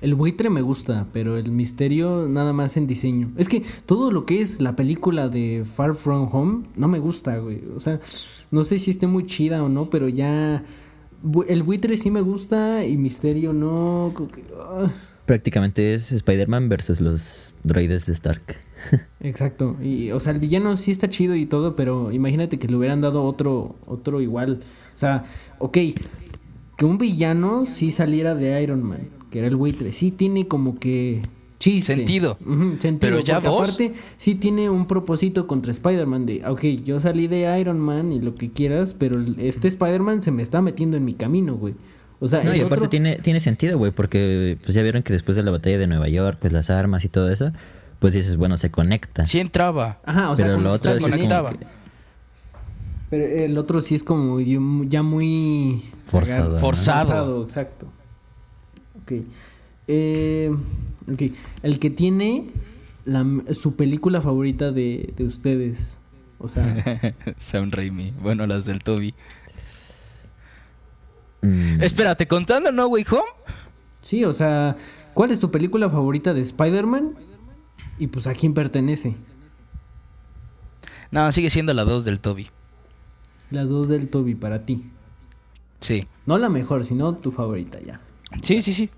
el 0.00 0.14
buitre 0.14 0.50
me 0.50 0.60
gusta, 0.60 1.06
pero 1.12 1.38
el 1.38 1.50
misterio 1.50 2.28
nada 2.28 2.52
más 2.52 2.76
en 2.76 2.86
diseño. 2.86 3.32
Es 3.36 3.48
que 3.48 3.62
todo 3.86 4.10
lo 4.10 4.26
que 4.26 4.40
es 4.40 4.60
la 4.60 4.76
película 4.76 5.28
de 5.28 5.64
Far 5.74 5.94
From 5.94 6.28
Home 6.32 6.64
no 6.76 6.88
me 6.88 6.98
gusta, 6.98 7.38
güey. 7.38 7.62
O 7.74 7.80
sea, 7.80 8.00
no 8.50 8.62
sé 8.62 8.78
si 8.78 8.90
esté 8.90 9.06
muy 9.06 9.24
chida 9.24 9.62
o 9.62 9.68
no, 9.68 9.88
pero 9.90 10.08
ya... 10.08 10.64
El 11.48 11.62
buitre 11.62 11.96
sí 11.96 12.10
me 12.10 12.20
gusta 12.20 12.84
y 12.84 12.96
misterio 12.98 13.52
no. 13.52 14.12
Ah. 14.60 14.92
Prácticamente 15.24 15.94
es 15.94 16.12
Spider-Man 16.12 16.68
versus 16.68 17.00
los 17.00 17.54
droides 17.64 18.06
de 18.06 18.12
Stark. 18.12 18.58
Exacto. 19.20 19.76
Y, 19.82 20.10
o 20.12 20.20
sea, 20.20 20.32
el 20.32 20.38
villano 20.38 20.76
sí 20.76 20.90
está 20.90 21.08
chido 21.08 21.34
y 21.34 21.46
todo, 21.46 21.74
pero 21.74 22.12
imagínate 22.12 22.58
que 22.58 22.68
le 22.68 22.76
hubieran 22.76 23.00
dado 23.00 23.24
otro, 23.24 23.76
otro 23.86 24.20
igual. 24.20 24.60
O 24.94 24.98
sea, 24.98 25.24
ok, 25.58 25.78
que 26.76 26.84
un 26.84 26.98
villano 26.98 27.64
sí 27.64 27.90
saliera 27.90 28.34
de 28.34 28.62
Iron 28.62 28.82
Man 28.82 29.15
que 29.30 29.38
era 29.38 29.48
el 29.48 29.56
buitre, 29.56 29.92
sí 29.92 30.10
tiene 30.10 30.48
como 30.48 30.78
que 30.78 31.22
chiste. 31.58 31.94
Sentido. 31.94 32.38
sentido. 32.78 32.98
Pero 33.00 33.20
ya 33.20 33.38
vos... 33.40 33.62
aparte 33.62 33.92
sí 34.16 34.34
tiene 34.34 34.70
un 34.70 34.86
propósito 34.86 35.46
contra 35.46 35.72
Spider-Man 35.72 36.26
de, 36.26 36.46
ok, 36.46 36.62
yo 36.84 37.00
salí 37.00 37.26
de 37.26 37.58
Iron 37.60 37.80
Man 37.80 38.12
y 38.12 38.20
lo 38.20 38.34
que 38.34 38.50
quieras, 38.50 38.94
pero 38.98 39.22
este 39.38 39.68
Spider-Man 39.68 40.22
se 40.22 40.30
me 40.30 40.42
está 40.42 40.60
metiendo 40.60 40.96
en 40.96 41.04
mi 41.04 41.14
camino, 41.14 41.56
güey. 41.56 41.74
O 42.18 42.28
sea, 42.28 42.42
no, 42.42 42.54
y 42.54 42.60
aparte 42.60 42.88
tiene, 42.88 43.16
tiene 43.16 43.40
sentido, 43.40 43.76
güey, 43.76 43.92
porque 43.92 44.56
pues 44.62 44.74
ya 44.74 44.82
vieron 44.82 45.02
que 45.02 45.12
después 45.12 45.36
de 45.36 45.42
la 45.42 45.50
batalla 45.50 45.78
de 45.78 45.86
Nueva 45.86 46.08
York, 46.08 46.38
pues 46.40 46.52
las 46.52 46.70
armas 46.70 47.04
y 47.04 47.08
todo 47.08 47.30
eso, 47.30 47.52
pues 47.98 48.14
dices, 48.14 48.36
bueno, 48.36 48.56
se 48.56 48.70
conecta. 48.70 49.26
Sí 49.26 49.38
entraba. 49.38 50.00
Ajá, 50.04 50.30
o 50.30 50.36
sea, 50.36 50.46
pero 50.46 50.60
lo 50.60 50.72
otro 50.72 50.94
es 50.94 51.02
como 51.02 51.12
conectaba. 51.12 51.50
que 51.50 51.66
Pero 53.10 53.24
el 53.24 53.58
otro 53.58 53.82
sí 53.82 53.94
es 53.94 54.02
como 54.02 54.40
ya 54.40 55.02
muy... 55.02 55.82
Forzado, 56.06 56.54
¿no? 56.54 56.58
Forzado. 56.58 57.42
exacto. 57.42 57.86
Ok. 59.06 59.22
Eh, 59.88 60.50
ok. 61.12 61.22
El 61.62 61.78
que 61.78 61.90
tiene 61.90 62.48
la, 63.04 63.24
su 63.52 63.74
película 63.76 64.20
favorita 64.20 64.72
de, 64.72 65.12
de 65.16 65.24
ustedes. 65.24 65.96
O 66.38 66.48
sea, 66.48 67.14
Sam 67.38 67.70
Raimi. 67.70 68.12
Bueno, 68.20 68.46
las 68.46 68.64
del 68.66 68.80
Toby. 68.82 69.14
mm, 71.42 71.80
Espérate, 71.82 72.26
contando 72.26 72.72
No 72.72 72.86
Way 72.88 73.06
Home. 73.10 73.22
sí, 74.02 74.24
o 74.24 74.32
sea, 74.32 74.76
¿cuál 75.14 75.30
es 75.30 75.40
tu 75.40 75.50
película 75.50 75.88
favorita 75.88 76.34
de 76.34 76.40
Spider-Man? 76.42 77.14
Y 77.98 78.08
pues 78.08 78.26
a 78.26 78.34
quién 78.34 78.52
pertenece. 78.54 79.16
No, 81.10 81.30
sigue 81.32 81.48
siendo 81.50 81.72
la 81.72 81.84
2 81.84 82.04
del 82.04 82.20
Toby. 82.20 82.48
Las 83.50 83.68
dos 83.70 83.88
del 83.88 84.08
Toby 84.08 84.34
para 84.34 84.66
ti. 84.66 84.90
Sí. 85.80 86.06
No 86.26 86.36
la 86.36 86.48
mejor, 86.48 86.84
sino 86.84 87.14
tu 87.14 87.30
favorita 87.30 87.78
ya. 87.80 88.00
Sí, 88.42 88.60
sí, 88.62 88.72
sí. 88.72 88.90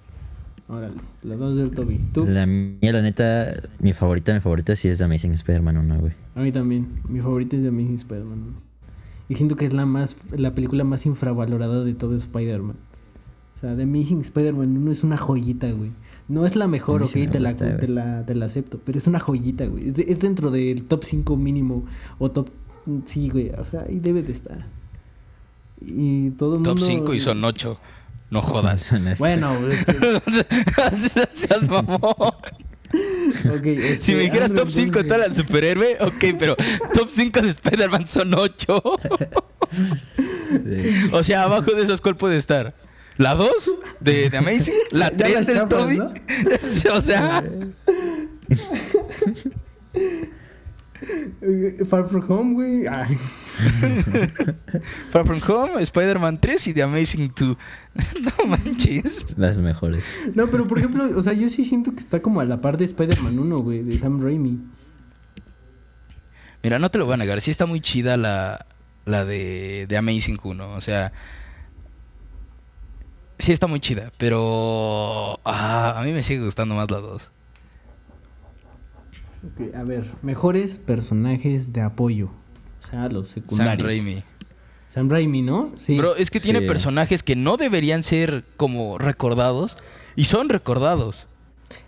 Órale, 0.68 0.94
las 1.22 1.38
dos 1.38 1.56
del 1.56 1.70
Toby. 1.70 1.98
¿Tú? 2.12 2.26
La 2.26 2.44
mía, 2.46 2.92
la 2.92 3.00
neta, 3.00 3.54
mi 3.78 3.92
favorita, 3.94 4.34
mi 4.34 4.40
favorita 4.40 4.76
sí 4.76 4.88
es 4.88 4.98
The 4.98 5.04
Amazing 5.04 5.32
Spider-Man 5.32 5.78
1, 5.78 5.98
güey. 6.00 6.12
A 6.34 6.40
mí 6.40 6.52
también. 6.52 7.00
Mi 7.08 7.20
favorita 7.20 7.56
es 7.56 7.62
de 7.62 7.68
Amazing 7.68 7.94
Spider-Man. 7.94 8.54
Y 9.30 9.34
siento 9.34 9.56
que 9.56 9.64
es 9.66 9.72
la 9.72 9.86
más 9.86 10.16
la 10.36 10.54
película 10.54 10.84
más 10.84 11.06
infravalorada 11.06 11.84
de 11.84 11.94
todo 11.94 12.14
Spider-Man. 12.16 12.76
O 13.56 13.60
sea, 13.60 13.74
The 13.76 13.82
Amazing 13.82 14.20
Spider-Man 14.20 14.76
1 14.76 14.90
es 14.92 15.04
una 15.04 15.16
joyita, 15.16 15.70
güey. 15.72 15.90
No 16.28 16.44
es 16.44 16.54
la 16.54 16.68
mejor, 16.68 17.02
ok, 17.02 17.08
sí 17.08 17.20
me 17.20 17.28
te, 17.28 17.40
la, 17.40 17.50
gusta, 17.52 17.78
te, 17.78 17.88
la, 17.88 18.24
te 18.26 18.34
la 18.34 18.44
acepto. 18.46 18.78
Pero 18.84 18.98
es 18.98 19.06
una 19.06 19.20
joyita, 19.20 19.64
güey. 19.66 19.88
Es, 19.88 19.94
de- 19.94 20.04
es 20.08 20.20
dentro 20.20 20.50
del 20.50 20.84
top 20.84 21.02
5 21.04 21.36
mínimo. 21.36 21.84
O 22.18 22.30
top... 22.30 22.50
Sí, 23.06 23.30
güey. 23.30 23.50
O 23.50 23.64
sea, 23.64 23.84
ahí 23.88 23.98
debe 24.00 24.22
de 24.22 24.32
estar. 24.32 24.66
Y 25.80 26.30
todo 26.30 26.56
el 26.56 26.62
Top 26.62 26.74
mundo... 26.78 26.86
5 26.86 27.14
y 27.14 27.20
son 27.20 27.42
8. 27.44 27.78
No 28.30 28.42
jodas. 28.42 28.92
Bueno, 29.18 29.56
Seas 31.32 31.68
mamón. 31.68 32.02
ok. 32.12 33.66
este, 33.66 33.98
Si 34.00 34.14
me 34.14 34.22
dijeras 34.22 34.50
Andrew, 34.50 34.64
top 34.64 34.72
5 34.72 34.86
entonces- 34.86 35.08
tal 35.08 35.22
al 35.22 35.34
superhéroe, 35.34 35.96
ok, 36.00 36.24
pero 36.38 36.56
top 36.94 37.08
5 37.10 37.40
de 37.42 37.48
Spider-Man 37.50 38.06
son 38.08 38.34
8. 38.34 38.82
o 41.12 41.24
sea, 41.24 41.42
abajo 41.44 41.70
de 41.72 41.82
esos, 41.82 42.00
¿cuál 42.00 42.16
puede 42.16 42.36
estar? 42.36 42.74
¿La 43.18 43.34
2 43.34 43.50
de, 44.00 44.30
de 44.30 44.36
Amazing? 44.38 44.74
¿La 44.92 45.10
Ya 45.10 45.16
3 45.16 45.32
las 45.34 45.46
del 45.46 45.68
Toby? 45.68 45.96
¿no? 45.98 46.12
o 46.94 47.00
sea, 47.00 47.42
Far 51.86 52.06
From 52.06 52.24
Home, 52.28 52.54
güey. 52.54 52.84
Far 55.10 55.26
From 55.26 55.40
Home, 55.48 55.82
Spider-Man 55.82 56.40
3 56.40 56.66
y 56.68 56.74
The 56.74 56.82
Amazing 56.82 57.32
2. 57.36 57.56
no 58.22 58.46
manches. 58.46 59.36
Las 59.36 59.58
mejores. 59.58 60.04
No, 60.34 60.48
pero 60.48 60.66
por 60.66 60.78
ejemplo, 60.78 61.04
o 61.16 61.22
sea, 61.22 61.32
yo 61.32 61.48
sí 61.48 61.64
siento 61.64 61.92
que 61.92 62.00
está 62.00 62.20
como 62.20 62.40
a 62.40 62.44
la 62.44 62.60
par 62.60 62.76
de 62.76 62.84
Spider-Man 62.84 63.38
1, 63.38 63.58
güey, 63.60 63.82
de 63.82 63.98
Sam 63.98 64.22
Raimi. 64.22 64.58
Mira, 66.62 66.78
no 66.78 66.90
te 66.90 66.98
lo 66.98 67.06
voy 67.06 67.14
a 67.14 67.18
negar, 67.18 67.40
sí 67.40 67.50
está 67.50 67.66
muy 67.66 67.80
chida 67.80 68.16
la, 68.16 68.66
la 69.04 69.24
de, 69.24 69.86
de 69.88 69.96
Amazing 69.96 70.38
1. 70.42 70.74
O 70.74 70.80
sea, 70.80 71.12
sí 73.38 73.52
está 73.52 73.66
muy 73.66 73.80
chida, 73.80 74.12
pero 74.18 75.40
ah, 75.44 75.98
a 75.98 76.04
mí 76.04 76.12
me 76.12 76.22
sigue 76.22 76.44
gustando 76.44 76.74
más 76.74 76.90
la 76.90 76.98
2. 76.98 77.30
Ok, 79.46 79.74
a 79.74 79.82
ver, 79.84 80.10
mejores 80.22 80.78
personajes 80.78 81.72
de 81.72 81.80
apoyo. 81.82 82.30
O 82.82 82.86
sea, 82.86 83.08
los 83.08 83.28
Sam 83.28 83.34
secundarios. 83.42 83.86
Raimi. 83.86 84.22
Sam 84.88 85.08
Raimi, 85.10 85.42
¿no? 85.42 85.70
Sí. 85.76 85.98
Bro, 85.98 86.16
es 86.16 86.30
que 86.30 86.40
tiene 86.40 86.62
personajes 86.62 87.22
que 87.22 87.36
no 87.36 87.56
deberían 87.56 88.02
ser 88.02 88.44
como 88.56 88.98
recordados 88.98 89.76
y 90.16 90.24
son 90.24 90.48
recordados. 90.48 91.26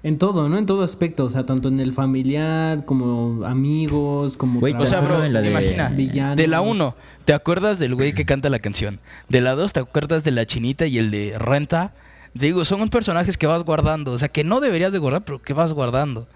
En 0.03 0.18
todo, 0.18 0.48
¿no? 0.51 0.59
En 0.59 0.66
todo 0.66 0.82
aspecto. 0.82 1.24
O 1.24 1.30
sea, 1.30 1.46
tanto 1.46 1.68
en 1.68 1.80
el 1.80 1.92
familiar, 1.92 2.84
como 2.84 3.46
amigos, 3.46 4.36
como 4.36 4.61
Güey, 4.61 4.74
O 4.74 4.84
sea, 4.86 5.01
bro, 5.01 5.24
en 5.24 5.32
la 5.32 5.40
de- 5.40 5.51
imagina, 5.51 5.88
villanos. 5.88 6.36
de 6.36 6.46
la 6.46 6.61
1, 6.61 6.94
¿te 7.24 7.32
acuerdas 7.32 7.78
del 7.78 7.94
güey 7.94 8.12
que 8.12 8.26
canta 8.26 8.51
la 8.51 8.59
canción? 8.59 9.01
De 9.30 9.40
la 9.40 9.55
2, 9.55 9.72
¿te 9.72 9.80
acuerdas 9.80 10.22
de 10.22 10.32
la 10.32 10.44
chinita 10.44 10.86
y 10.86 10.98
el 10.98 11.11
de 11.11 11.34
Renta? 11.38 11.94
Digo, 12.34 12.64
son 12.66 12.86
personajes 12.90 13.38
que 13.38 13.46
vas 13.46 13.64
guardando, 13.64 14.12
o 14.12 14.18
sea, 14.18 14.28
que 14.28 14.44
no 14.44 14.61
deberías 14.61 14.92
de 14.92 14.98
guardar, 14.98 15.24
pero 15.24 15.40
que 15.40 15.55
vas 15.55 15.72
guardando. 15.72 16.28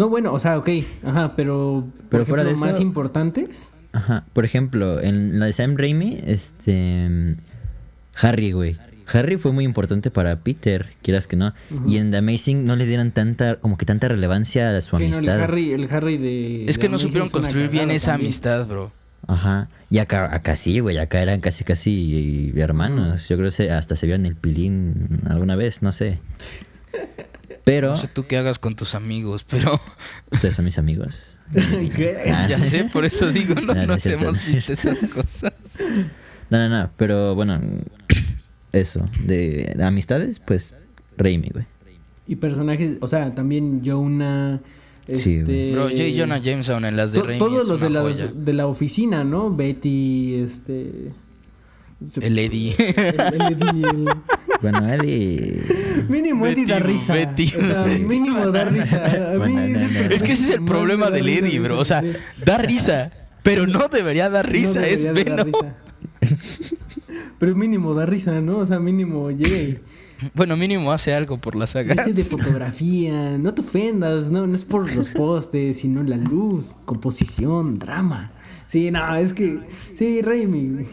No, 0.00 0.08
bueno, 0.08 0.32
o 0.32 0.38
sea, 0.38 0.56
ok. 0.56 0.68
Ajá, 1.04 1.34
pero... 1.36 1.86
Pero 2.08 2.24
fuera 2.24 2.42
de 2.42 2.52
eso- 2.52 2.64
más 2.64 2.80
importantes... 2.80 3.68
Ajá. 3.92 4.24
Por 4.32 4.44
ejemplo, 4.44 5.00
en 5.00 5.38
la 5.40 5.46
de 5.46 5.52
Sam 5.52 5.76
Raimi, 5.76 6.20
este. 6.24 7.36
Harry, 8.22 8.52
güey. 8.52 8.76
Harry 9.12 9.36
fue 9.36 9.50
muy 9.52 9.64
importante 9.64 10.12
para 10.12 10.36
Peter, 10.38 10.90
quieras 11.02 11.26
que 11.26 11.34
no. 11.36 11.52
Y 11.88 11.96
en 11.96 12.12
The 12.12 12.18
Amazing 12.18 12.64
no 12.64 12.76
le 12.76 12.86
dieron 12.86 13.10
tanta, 13.10 13.56
como 13.56 13.76
que 13.76 13.84
tanta 13.86 14.06
relevancia 14.06 14.76
a 14.76 14.80
su 14.80 14.96
Sí, 14.96 15.02
no, 15.02 15.08
el 15.08 15.14
amistad. 15.16 15.40
Harry, 15.42 15.72
el 15.72 15.88
Harry 15.92 16.16
de... 16.18 16.64
Es 16.66 16.76
de 16.76 16.80
que 16.80 16.88
no 16.88 16.94
Amazing 16.94 17.08
supieron 17.08 17.28
construir 17.30 17.68
bien 17.68 17.90
esa 17.90 18.12
también. 18.12 18.26
amistad, 18.28 18.66
bro. 18.68 18.92
Ajá. 19.26 19.68
Y 19.90 19.98
acá, 19.98 20.32
acá 20.34 20.54
sí, 20.54 20.78
güey. 20.78 20.96
Acá 20.98 21.20
eran 21.20 21.40
casi, 21.40 21.64
casi 21.64 22.52
hermanos. 22.56 23.28
Yo 23.28 23.36
creo 23.36 23.50
que 23.50 23.72
hasta 23.72 23.96
se 23.96 24.06
vieron 24.06 24.24
el 24.24 24.36
pilín 24.36 25.20
alguna 25.28 25.56
vez, 25.56 25.82
no 25.82 25.92
sé. 25.92 26.20
Pero 27.64 27.90
No 27.90 27.96
sé 27.96 28.08
tú 28.08 28.26
qué 28.26 28.36
hagas 28.38 28.58
con 28.58 28.74
tus 28.74 28.94
amigos, 28.94 29.44
pero 29.44 29.80
ustedes 30.30 30.54
son 30.54 30.64
mis 30.64 30.78
amigos. 30.78 31.36
¿Qué? 31.96 32.16
Ah. 32.32 32.46
ya 32.48 32.60
sé, 32.60 32.84
por 32.92 33.04
eso 33.04 33.30
digo, 33.30 33.54
no, 33.54 33.62
No, 33.62 33.74
no 33.74 33.86
no 33.86 33.94
es 33.94 34.02
cierto, 34.02 34.24
no 34.24 34.30
hacemos 34.30 34.68
esas 34.70 34.98
cosas. 35.10 35.52
No, 36.48 36.58
no, 36.58 36.68
no. 36.68 36.90
Pero 36.96 37.34
bueno, 37.34 37.60
eso. 38.72 39.08
De, 39.24 39.72
de 39.76 39.84
amistades, 39.84 40.40
pues 40.40 40.74
Raimi, 41.16 41.48
güey. 41.52 41.66
Y 42.26 42.36
personajes, 42.36 42.98
o 43.00 43.08
sea, 43.08 43.34
también 43.34 43.82
Jonah... 43.84 44.60
Sí, 45.12 45.38
Este... 45.40 45.72
Bro, 45.72 45.88
J. 45.90 46.02
Jonah 46.16 46.38
Jameson 46.38 46.84
en 46.84 46.96
las 46.96 47.10
de 47.12 47.18
to- 47.18 47.26
Raimi 47.26 47.38
Todos 47.40 47.62
es 47.62 47.68
los 47.68 47.80
de 47.80 47.86
una 47.88 48.02
la, 48.02 48.10
de 48.32 48.52
la 48.52 48.66
oficina, 48.68 49.24
¿no? 49.24 49.54
Betty, 49.54 50.34
este... 50.36 51.10
El 52.20 52.38
Eddie. 52.38 52.74
El, 52.78 53.20
el 53.20 53.42
Eddie, 53.42 53.84
el- 53.90 54.08
Bueno, 54.62 54.86
Eddie. 54.92 55.62
Mínimo 56.08 56.46
Eddie 56.46 56.66
da 56.66 56.78
risa. 56.78 57.14
Betty. 57.14 57.46
O 57.46 57.60
sea, 57.60 57.84
mínimo 57.84 58.46
da 58.50 58.64
risa. 58.64 59.04
A 59.34 59.38
mí 59.46 59.56
ese 59.56 60.14
Es 60.14 60.22
que 60.22 60.32
ese 60.32 60.44
es 60.44 60.50
el 60.50 60.64
problema 60.64 61.10
del 61.10 61.28
Eddie, 61.28 61.52
de 61.52 61.60
bro. 61.60 61.74
ese 61.76 61.82
O 61.82 61.84
sea, 61.84 62.02
da 62.44 62.58
risa, 62.58 63.10
pero 63.42 63.66
no 63.66 63.88
debería 63.88 64.28
dar 64.28 64.48
risa, 64.50 64.80
No 64.80 64.86
es 64.86 65.02
debería 65.02 65.36
risa. 65.36 65.76
Pero 67.38 67.56
mínimo 67.56 67.94
da 67.94 68.04
risa, 68.06 68.40
¿no? 68.40 68.58
O 68.58 68.66
sea, 68.66 68.78
mínimo 68.78 69.30
llega 69.30 69.56
y 69.56 69.78
Bueno, 70.34 70.56
mínimo 70.56 70.92
hace 70.92 71.14
algo 71.14 71.38
por 71.38 71.56
la 71.56 71.66
saga. 71.66 71.94
dice 71.94 72.12
de 72.12 72.24
fotografía, 72.36 73.38
no 73.38 73.54
te 73.54 73.62
ofendas, 73.62 74.30
no, 74.30 74.46
no 74.46 74.54
es 74.54 74.64
por 74.64 74.94
los 74.94 75.08
postes, 75.08 75.78
sino 75.78 76.02
la 76.02 76.16
luz, 76.18 76.76
composición, 76.84 77.78
drama. 77.78 78.32
Sí, 78.66 78.90
no, 78.90 79.16
es 79.16 79.32
que 79.32 79.58
sí, 79.94 80.20
Raimi. 80.22 80.84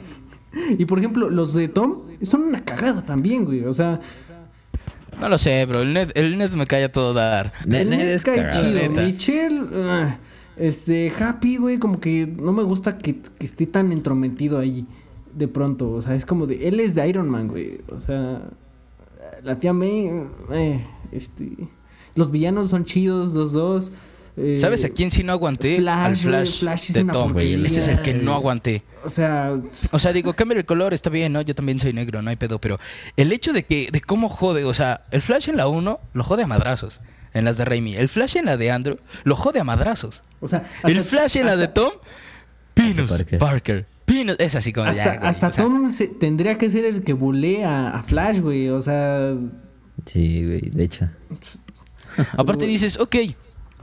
Y 0.77 0.85
por 0.85 0.99
ejemplo, 0.99 1.29
los 1.29 1.53
de 1.53 1.67
Tom 1.67 1.97
son 2.21 2.43
una 2.43 2.63
cagada 2.63 3.05
también, 3.05 3.45
güey. 3.45 3.63
O 3.65 3.73
sea, 3.73 3.99
No 5.19 5.29
lo 5.29 5.37
sé, 5.37 5.65
bro. 5.65 5.81
El 5.81 5.93
net, 5.93 6.11
el 6.15 6.37
net 6.37 6.51
me 6.53 6.67
cae 6.67 6.85
a 6.85 6.91
todo 6.91 7.13
dar. 7.13 7.53
El 7.65 7.71
Ned 7.71 7.87
Ned 7.87 8.09
es 8.09 8.23
cae 8.23 8.51
chido. 8.51 8.73
Neta. 8.73 9.01
Michelle, 9.01 9.67
ah, 9.75 10.17
este, 10.57 11.11
Happy, 11.19 11.57
güey, 11.57 11.77
como 11.77 11.99
que 11.99 12.27
no 12.27 12.51
me 12.51 12.63
gusta 12.63 12.97
que, 12.97 13.19
que 13.19 13.45
esté 13.45 13.65
tan 13.67 13.91
entrometido 13.91 14.59
ahí 14.59 14.85
de 15.33 15.47
pronto. 15.47 15.91
O 15.91 16.01
sea, 16.01 16.15
es 16.15 16.25
como 16.25 16.47
de, 16.47 16.67
él 16.67 16.79
es 16.79 16.95
de 16.95 17.07
Iron 17.07 17.29
Man, 17.29 17.47
güey. 17.47 17.81
O 17.91 18.01
sea, 18.01 18.41
la 19.43 19.59
tía 19.59 19.73
May, 19.73 20.11
eh, 20.51 20.85
este, 21.11 21.51
los 22.15 22.31
villanos 22.31 22.69
son 22.69 22.85
chidos, 22.85 23.33
los 23.33 23.51
dos. 23.51 23.91
Eh, 24.37 24.55
¿Sabes 24.57 24.85
a 24.85 24.89
quién 24.89 25.09
sí 25.11 25.23
no 25.23 25.31
aguanté? 25.33 25.77
Flash, 25.77 26.27
Al 26.27 26.47
Flash, 26.47 26.91
de 26.91 27.03
Tom. 27.03 27.33
porquería. 27.33 27.65
Ese 27.65 27.79
es 27.79 27.87
el 27.87 28.01
que 28.01 28.13
no 28.13 28.33
aguanté. 28.33 28.83
O 29.03 29.09
sea, 29.09 29.53
O 29.91 29.99
sea, 29.99 30.13
digo, 30.13 30.33
cambia 30.33 30.57
el 30.57 30.65
color, 30.65 30.93
está 30.93 31.09
bien, 31.09 31.33
¿no? 31.33 31.41
Yo 31.41 31.55
también 31.55 31.79
soy 31.79 31.91
negro, 31.93 32.21
no 32.21 32.29
hay 32.29 32.35
pedo. 32.35 32.59
Pero 32.59 32.79
el 33.15 33.31
hecho 33.31 33.51
de 33.53 33.63
que, 33.63 33.89
de 33.91 34.01
cómo 34.01 34.29
jode, 34.29 34.63
o 34.63 34.73
sea, 34.73 35.01
el 35.11 35.21
Flash 35.21 35.49
en 35.49 35.57
la 35.57 35.67
1 35.67 35.99
lo 36.13 36.23
jode 36.23 36.43
a 36.43 36.47
madrazos. 36.47 37.01
En 37.33 37.45
las 37.45 37.57
de 37.57 37.65
Raimi. 37.65 37.95
El 37.95 38.09
Flash 38.09 38.37
en 38.37 38.45
la 38.45 38.57
de 38.57 38.71
Andrew 38.71 38.97
lo 39.23 39.35
jode 39.35 39.59
a 39.59 39.63
madrazos. 39.63 40.23
o 40.39 40.47
sea, 40.47 40.63
el 40.83 41.03
Flash 41.03 41.37
en 41.37 41.45
la 41.45 41.55
de 41.55 41.67
Tom, 41.67 41.91
Pinus 42.73 43.11
Parker. 43.11 43.39
Parker. 43.39 43.85
Pinus, 44.05 44.37
es 44.39 44.55
así 44.55 44.71
como 44.71 44.87
Hasta, 44.87 45.03
ya, 45.03 45.15
güey, 45.17 45.29
hasta 45.29 45.47
o 45.47 45.51
sea, 45.51 45.63
Tom 45.65 45.91
se- 45.91 46.07
tendría 46.07 46.57
que 46.57 46.69
ser 46.69 46.85
el 46.85 47.03
que 47.03 47.13
bulea 47.13 47.89
a, 47.89 47.97
a 47.99 48.03
Flash, 48.03 48.39
güey. 48.39 48.69
O 48.69 48.79
sea, 48.81 49.35
Sí, 50.05 50.45
güey, 50.45 50.61
de 50.71 50.83
hecho. 50.85 51.09
Aparte 52.37 52.65
dices, 52.65 52.97
ok, 52.99 53.15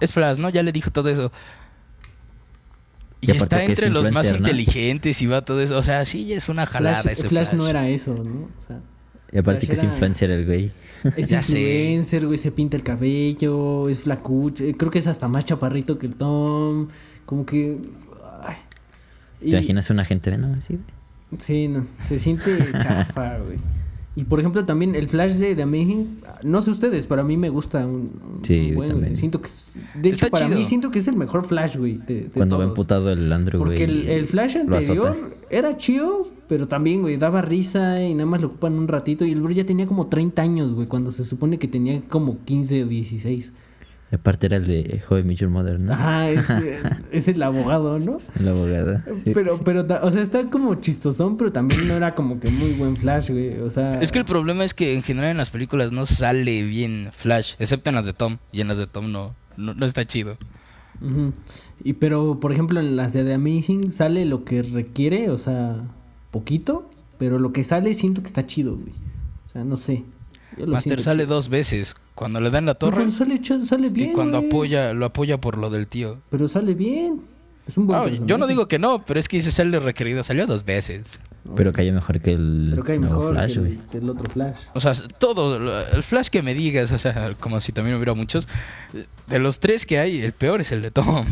es 0.01 0.13
Flash, 0.13 0.39
¿no? 0.39 0.49
Ya 0.51 0.63
le 0.63 0.73
dijo 0.73 0.91
todo 0.91 1.09
eso. 1.09 1.31
Y, 3.21 3.31
está 3.31 3.63
es 3.63 3.71
entre 3.71 3.89
los 3.89 4.11
más 4.13 4.31
inteligentes 4.31 5.23
y 5.23 5.27
va 5.27 5.43
todo 5.43 5.61
eso. 5.63 5.79
O 5.79 5.83
sea, 5.83 6.05
sí, 6.05 6.33
es 6.35 6.49
una 6.51 6.67
jalada 6.67 7.01
Flash, 7.03 7.13
ese 7.15 7.29
Flash 7.29 7.47
Flash. 7.49 7.59
no 7.59 7.67
era 7.69 7.89
eso, 7.89 8.13
¿no? 8.15 8.49
O 8.59 8.67
sea, 8.67 8.81
Y 9.33 9.39
aparte 9.39 9.61
Flash 9.61 9.69
que 9.69 9.73
es 9.75 9.83
era- 9.83 9.93
influencer 9.93 10.31
el 10.31 10.45
güey. 10.47 10.73
Es 11.17 11.29
Ya 11.29 11.41
sé. 11.43 11.59
influencer, 11.59 12.27
güey, 12.27 12.37
se 12.39 12.51
pinta 12.53 12.77
el 12.77 12.83
cabello, 12.83 13.89
es 13.89 14.01
flacucho. 14.01 14.63
eh, 14.65 14.75
Creo 14.77 14.91
que 14.91 14.99
es 14.99 15.07
hasta 15.07 15.27
más 15.29 15.45
chaparrito 15.47 15.99
que 15.99 16.07
el 16.07 16.17
Tom. 16.17 16.89
Como 17.25 17.47
que. 17.47 17.79
ay. 18.43 18.57
¿Te 19.41 19.47
Y- 19.49 19.51
imaginas 19.53 19.89
un 19.89 20.01
agente 20.01 20.31
Venom 20.31 20.55
así? 20.59 20.75
güey? 20.75 21.41
Sí, 21.41 21.69
no. 21.69 21.87
Se 22.07 22.19
siente 22.19 22.59
chafa, 22.83 23.39
güey. 23.39 23.57
Y 24.17 24.25
por 24.25 24.39
ejemplo, 24.39 24.65
también 24.65 24.95
el 24.95 25.09
Flash 25.09 25.33
de 25.35 25.57
The 25.57 25.63
Amazing. 25.63 26.21
No 26.45 26.63
sé 26.63 26.71
ustedes, 26.71 27.07
pero 27.07 27.23
a 27.23 27.25
mí 27.25 27.37
me 27.37 27.49
gusta 27.49 27.85
un. 27.85 28.13
un 28.39 28.39
Sí, 28.45 28.71
buen, 28.73 28.91
también. 28.91 29.17
Siento 29.17 29.41
que. 29.41 29.49
es- 29.49 29.73
de 30.01 30.09
hecho, 30.11 30.29
para 30.31 30.47
mí 30.49 30.55
chido. 30.57 30.69
siento 30.69 30.91
que 30.93 31.01
es 31.01 31.09
el 31.09 31.17
mejor 31.17 31.45
Flash, 31.45 31.77
güey. 31.77 31.99
de- 32.07 32.23
de 32.23 32.31
Cuando 32.31 32.57
va 32.59 32.65
todos. 32.65 32.73
emputado 32.77 33.11
el 33.11 33.33
Andrew, 33.33 33.59
güey. 33.61 33.71
Porque 33.77 33.85
el, 33.85 34.07
el 34.09 34.27
Flash 34.27 34.57
anterior 34.59 35.35
era 35.51 35.77
chido, 35.79 36.29
pero 36.49 36.69
también, 36.69 37.03
güey, 37.03 37.17
daba 37.17 37.43
risa 37.43 38.01
y 38.05 38.15
nada 38.15 38.27
más 38.27 38.41
lo 38.41 38.47
ocupan 38.49 38.75
un 38.75 38.87
ratito. 38.87 39.25
Y 39.25 39.33
el 39.33 39.41
bro 39.41 39.51
ya 39.53 39.67
tenía 39.67 39.87
como 39.87 40.07
30 40.07 40.43
años, 40.43 40.73
güey, 40.75 40.87
cuando 40.87 41.11
se 41.11 41.25
supone 41.25 41.59
que 41.59 41.67
tenía 41.67 42.01
como 42.09 42.39
15 42.45 42.85
o 42.85 42.87
16. 42.87 43.53
Aparte 44.15 44.47
era 44.47 44.57
el 44.57 44.67
de 44.67 45.03
How 45.09 45.19
I 45.19 45.23
Met 45.25 45.37
Your 45.39 45.51
Mother, 45.51 45.79
¿no? 45.81 45.93
Ajá, 45.93 46.29
es, 46.31 46.49
es 47.13 47.29
el 47.29 47.43
abogado, 47.43 47.99
¿no? 47.99 48.19
El 48.39 48.49
abogado. 48.49 49.01
Pero, 49.33 49.59
pero, 49.65 49.87
o 50.03 50.11
sea, 50.11 50.23
está 50.23 50.49
como 50.51 50.75
chistosón, 50.77 51.37
pero 51.37 51.53
también 51.53 51.87
no 51.89 51.95
era 51.95 52.15
como 52.15 52.41
que 52.41 52.51
muy 52.51 52.73
buen 52.73 52.97
Flash, 52.97 53.31
güey. 53.31 53.59
O 53.61 53.71
sea, 53.71 54.01
Es 54.01 54.13
que 54.13 54.19
el 54.19 54.25
problema 54.25 54.65
es 54.65 54.75
que 54.75 54.95
en 54.95 55.03
general 55.03 55.31
en 55.31 55.37
las 55.39 55.51
películas 55.51 55.93
no 55.93 56.07
sale 56.07 56.63
bien 56.63 57.11
Flash, 57.13 57.55
excepto 57.59 57.91
en 57.91 57.97
las 57.97 58.07
de 58.07 58.13
Tom. 58.13 58.39
Y 58.53 58.61
en 58.61 58.69
las 58.69 58.79
de 58.79 58.87
Tom 58.87 59.11
no, 59.13 59.35
no, 59.57 59.75
no 59.75 59.87
está 59.87 60.05
chido. 60.07 60.37
ujú. 61.01 61.33
Y 61.83 61.95
pero, 61.95 62.41
por 62.41 62.53
ejemplo, 62.53 62.81
en 62.81 62.97
las 62.97 63.13
de 63.13 63.25
The 63.25 63.35
Amazing 63.35 63.91
sale 63.93 64.25
lo 64.25 64.45
que 64.45 64.63
requiere, 64.63 65.29
o 65.31 65.39
sea, 65.39 65.77
poquito, 66.31 66.89
pero 67.19 67.39
lo 67.39 67.53
que 67.53 67.63
sale 67.65 67.95
siento 67.95 68.23
que 68.23 68.29
está 68.29 68.47
chido, 68.47 68.77
güey. 68.77 68.93
O 69.49 69.53
sea, 69.53 69.65
no 69.65 69.77
sé. 69.77 70.05
Master 70.67 71.03
sale 71.03 71.25
chido. 71.25 71.35
dos 71.37 71.49
veces. 71.49 71.95
Cuando 72.15 72.41
le 72.41 72.51
dan 72.51 72.67
la 72.67 72.75
torre 72.75 73.11
sale, 73.11 73.41
sale 73.67 73.89
bien. 73.89 74.11
y 74.11 74.13
cuando 74.13 74.39
apoya, 74.39 74.93
lo 74.95 75.07
apoya 75.07 75.39
por 75.41 75.59
lo 75.59 75.71
del 75.71 75.87
tío. 75.87 76.19
Pero 76.31 76.49
sale 76.49 76.75
bien. 76.75 77.23
Es 77.67 77.79
un 77.79 77.87
buen 77.87 77.99
Ah, 77.99 78.07
yo 78.27 78.37
no 78.39 78.47
digo 78.47 78.69
que 78.69 78.79
no, 78.79 79.05
pero 79.07 79.19
es 79.19 79.27
que 79.29 79.39
dice 79.39 79.51
sale 79.51 79.79
requerido. 79.81 80.23
Salió 80.23 80.47
dos 80.47 80.65
veces. 80.65 81.19
Pero 81.57 81.73
cayó 81.73 81.93
mejor 81.93 82.21
que 82.21 82.33
el 82.33 82.69
Pero 82.71 82.85
cae 82.85 82.99
nuevo 82.99 83.19
mejor 83.19 83.35
Flash, 83.35 83.53
que, 83.55 83.61
güey. 83.61 83.73
el, 83.73 83.79
que 83.91 83.99
el 83.99 84.11
otro 84.11 84.31
Flash. 84.31 84.57
O 84.75 84.81
sea, 84.81 84.93
todo, 85.19 85.59
lo- 85.59 85.79
el 85.89 86.03
Flash 86.03 86.29
que 86.29 86.43
me 86.43 86.55
digas, 86.55 86.91
o 86.93 86.99
sea, 86.99 87.35
como 87.41 87.61
si 87.61 87.73
también 87.73 87.97
hubiera 87.97 88.15
muchos. 88.15 88.49
De 89.27 89.39
los 89.39 89.61
tres 89.61 89.85
que 89.87 89.99
hay, 89.99 90.21
el 90.21 90.33
peor 90.33 90.61
es 90.63 90.73
el 90.73 90.81
de 90.83 90.91
Tom. 90.91 91.27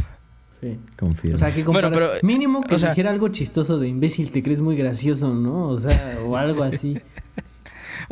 Sí. 0.60 0.78
Confirmo. 0.98 1.34
O 1.34 1.38
sea, 1.38 1.52
que 1.52 1.64
Bueno, 1.64 1.90
pero, 1.92 2.10
mínimo 2.22 2.60
que 2.62 2.74
o 2.74 2.78
sea- 2.78 2.90
dijera 2.90 3.10
algo 3.10 3.28
chistoso 3.28 3.78
de 3.78 3.88
imbécil, 3.88 4.30
te 4.30 4.42
crees 4.42 4.60
muy 4.60 4.76
gracioso, 4.76 5.32
¿no? 5.34 5.68
O 5.68 5.78
sea, 5.78 6.18
o 6.24 6.36
algo 6.36 6.62
así. 6.62 6.98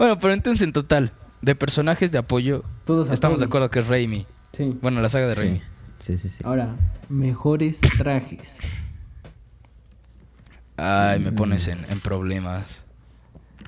Bueno, 0.01 0.19
pero 0.19 0.33
entonces 0.33 0.63
en 0.63 0.73
total, 0.73 1.13
de 1.43 1.55
personajes 1.55 2.11
de 2.11 2.17
apoyo, 2.17 2.65
Todos 2.87 3.11
estamos 3.11 3.39
de 3.39 3.45
acuerdo 3.45 3.71
que 3.71 3.81
es 3.81 3.87
Raimi. 3.87 4.25
Sí. 4.55 4.75
Bueno, 4.81 5.03
la 5.03 5.11
saga 5.11 5.27
de 5.27 5.35
sí. 5.35 5.41
Raimi. 5.41 5.61
sí, 5.99 6.17
sí, 6.17 6.31
sí. 6.31 6.43
Ahora, 6.43 6.75
mejores 7.11 7.81
trajes. 7.99 8.61
Ay, 10.79 11.21
me 11.21 11.33
pones 11.33 11.69
en, 11.69 11.79
en 11.91 12.01
problemas. 12.01 12.83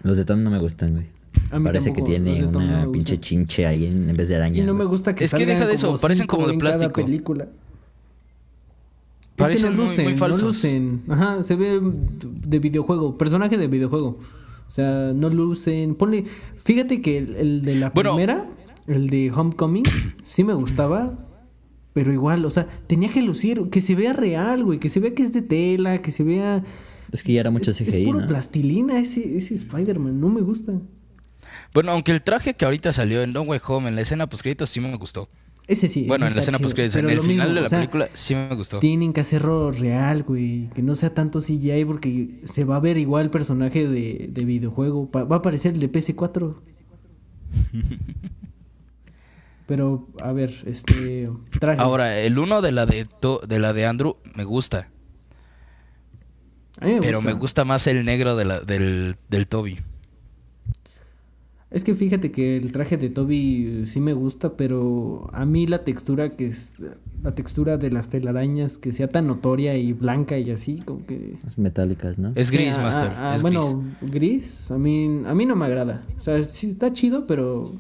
Los 0.02 0.16
de 0.16 0.24
Tom 0.24 0.42
no 0.42 0.48
me 0.50 0.58
gustan, 0.58 0.92
güey. 0.94 1.06
A 1.50 1.58
mí 1.58 1.66
Parece 1.66 1.90
tampoco, 1.90 2.06
que 2.06 2.10
tiene 2.12 2.40
no 2.40 2.58
una 2.58 2.90
pinche 2.90 3.20
chinche 3.20 3.66
ahí 3.66 3.84
en, 3.84 4.08
en 4.08 4.16
vez 4.16 4.30
de 4.30 4.36
araña. 4.36 4.56
Y 4.62 4.62
no 4.62 4.72
me 4.72 4.84
gusta 4.84 5.14
que 5.14 5.24
Es 5.24 5.32
que 5.32 5.40
salgan 5.40 5.56
deja 5.56 5.66
de 5.68 5.74
eso, 5.74 5.88
como 5.88 5.98
parecen 6.00 6.26
como 6.26 6.48
de 6.48 6.56
plástico. 6.56 7.04
película. 7.04 7.46
Parecen 9.36 9.66
es 9.66 9.70
que 9.72 9.76
no 9.76 9.82
muy- 9.82 9.90
lucen, 9.90 10.04
muy 10.06 10.16
falsos. 10.16 10.40
no 10.40 10.46
lucen. 10.48 11.02
Ajá, 11.10 11.42
se 11.42 11.56
ve 11.56 11.78
de 11.82 12.58
videojuego, 12.58 13.18
personaje 13.18 13.58
de 13.58 13.66
videojuego. 13.66 14.18
O 14.66 14.70
sea, 14.70 15.12
no 15.14 15.28
lucen. 15.30 15.94
Ponle, 15.94 16.24
fíjate 16.56 17.00
que 17.02 17.18
el, 17.18 17.36
el 17.36 17.62
de 17.62 17.74
la 17.76 17.90
Bueno. 17.90 18.12
primera, 18.14 18.48
el 18.86 19.10
de 19.10 19.30
Homecoming, 19.30 19.84
sí 20.24 20.44
me 20.44 20.54
gustaba, 20.54 21.28
pero 21.92 22.12
igual, 22.12 22.44
o 22.44 22.50
sea, 22.50 22.66
tenía 22.86 23.10
que 23.10 23.22
lucir, 23.22 23.68
que 23.70 23.80
se 23.80 23.94
vea 23.94 24.12
real, 24.12 24.64
güey, 24.64 24.78
que 24.78 24.88
se 24.88 24.98
vea 25.00 25.14
que 25.14 25.22
es 25.22 25.32
de 25.32 25.42
tela, 25.42 26.00
que 26.00 26.10
se 26.10 26.24
vea 26.24 26.62
Es 27.12 27.22
que 27.22 27.34
ya 27.34 27.40
era 27.40 27.50
mucho 27.50 27.70
es, 27.70 27.80
es 27.80 27.88
CGI, 27.88 28.04
puro 28.06 28.20
¿no? 28.20 28.26
plastilina 28.26 28.98
ese 28.98 29.36
ese 29.36 29.54
Spider-Man, 29.54 30.18
no 30.20 30.28
me 30.28 30.40
gusta. 30.40 30.72
Bueno, 31.74 31.92
aunque 31.92 32.12
el 32.12 32.22
traje 32.22 32.54
que 32.54 32.64
ahorita 32.64 32.92
salió 32.92 33.22
en 33.22 33.32
No 33.32 33.42
Way 33.42 33.60
Home, 33.66 33.88
en 33.88 33.94
la 33.96 34.00
escena 34.02 34.26
post 34.26 34.46
sí 34.66 34.80
me 34.80 34.96
gustó. 34.96 35.28
Ese 35.68 35.88
sí. 35.88 36.06
bueno, 36.08 36.26
en 36.26 36.34
la 36.34 36.40
escena 36.40 36.58
post 36.58 36.76
en 36.78 36.84
el 37.08 37.20
final 37.20 37.26
mismo, 37.26 37.44
de 37.44 37.54
la 37.54 37.62
o 37.62 37.68
sea, 37.68 37.78
película 37.78 38.08
sí 38.14 38.34
me 38.34 38.54
gustó. 38.54 38.78
Tienen 38.80 39.12
que 39.12 39.20
hacerlo 39.20 39.70
real, 39.72 40.24
güey. 40.24 40.68
Que 40.74 40.82
no 40.82 40.94
sea 40.96 41.14
tanto 41.14 41.40
CGI 41.40 41.84
porque 41.84 42.40
se 42.44 42.64
va 42.64 42.76
a 42.76 42.80
ver 42.80 42.98
igual 42.98 43.24
el 43.26 43.30
personaje 43.30 43.86
de, 43.88 44.28
de 44.30 44.44
videojuego. 44.44 45.10
Pa- 45.10 45.24
va 45.24 45.36
a 45.36 45.38
aparecer 45.38 45.74
el 45.74 45.80
de 45.80 45.90
PS4. 45.92 46.54
Pero, 49.66 50.08
a 50.20 50.32
ver, 50.32 50.52
este. 50.66 51.30
Trajes. 51.58 51.80
Ahora, 51.80 52.18
el 52.18 52.38
uno 52.38 52.60
de 52.60 52.72
la 52.72 52.84
de, 52.84 53.04
To- 53.04 53.40
de 53.46 53.58
la 53.58 53.72
de 53.72 53.86
Andrew 53.86 54.16
me 54.34 54.44
gusta. 54.44 54.88
A 56.80 56.86
mí 56.86 56.94
me 56.94 57.00
pero 57.00 57.18
gusta. 57.18 57.32
me 57.32 57.38
gusta 57.38 57.64
más 57.64 57.86
el 57.86 58.04
negro 58.04 58.34
de 58.34 58.44
la, 58.44 58.60
del, 58.60 59.16
del 59.28 59.46
Toby. 59.46 59.78
Es 61.72 61.84
que 61.84 61.94
fíjate 61.94 62.30
que 62.30 62.58
el 62.58 62.70
traje 62.70 62.98
de 62.98 63.08
Toby 63.08 63.82
eh, 63.84 63.86
sí 63.86 63.98
me 64.00 64.12
gusta, 64.12 64.56
pero 64.56 65.30
a 65.32 65.46
mí 65.46 65.66
la 65.66 65.84
textura 65.84 66.36
que 66.36 66.46
es. 66.48 66.72
La 67.22 67.34
textura 67.34 67.78
de 67.78 67.90
las 67.90 68.08
telarañas 68.08 68.76
que 68.78 68.92
sea 68.92 69.08
tan 69.08 69.26
notoria 69.28 69.74
y 69.76 69.92
blanca 69.92 70.36
y 70.38 70.50
así, 70.50 70.76
como 70.84 71.06
que. 71.06 71.36
Las 71.42 71.56
metálicas, 71.56 72.18
¿no? 72.18 72.32
Es 72.34 72.50
gris, 72.50 72.74
Sí, 72.74 72.80
ah, 72.80 72.82
Master. 72.82 73.12
ah, 73.16 73.32
es 73.36 73.42
bueno, 73.42 73.84
gris. 74.02 74.70
a 74.70 74.76
mí, 74.76 75.22
a 75.24 75.32
mí 75.34 75.46
no 75.46 75.56
me 75.56 75.64
agrada. 75.66 76.02
O 76.18 76.20
sea, 76.20 76.42
sí 76.42 76.70
está 76.70 76.92
chido, 76.92 77.26
pero 77.26 77.72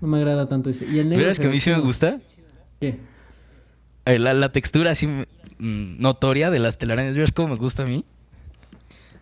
no 0.00 0.08
me 0.08 0.16
agrada 0.18 0.48
tanto 0.48 0.70
ese. 0.70 0.84
Y 0.86 0.88
el 0.88 0.94
gris. 0.94 1.04
negro 1.10 1.18
¿Verás 1.24 1.36
se 1.36 1.42
que 1.42 1.48
a 1.48 1.50
mí 1.50 1.60
sí 1.60 1.70
me 1.70 1.80
gusta? 1.80 2.20
¿Qué? 2.80 2.98
Eh, 4.06 4.18
La, 4.18 4.32
la 4.32 4.52
textura 4.52 4.92
así 4.92 5.06
mm, 5.06 6.00
notoria 6.00 6.50
de 6.50 6.60
las 6.60 6.78
telarañas. 6.78 7.14
¿Verás 7.14 7.32
cómo 7.32 7.48
me 7.48 7.56
gusta 7.56 7.82
a 7.82 7.86
mí? 7.86 8.04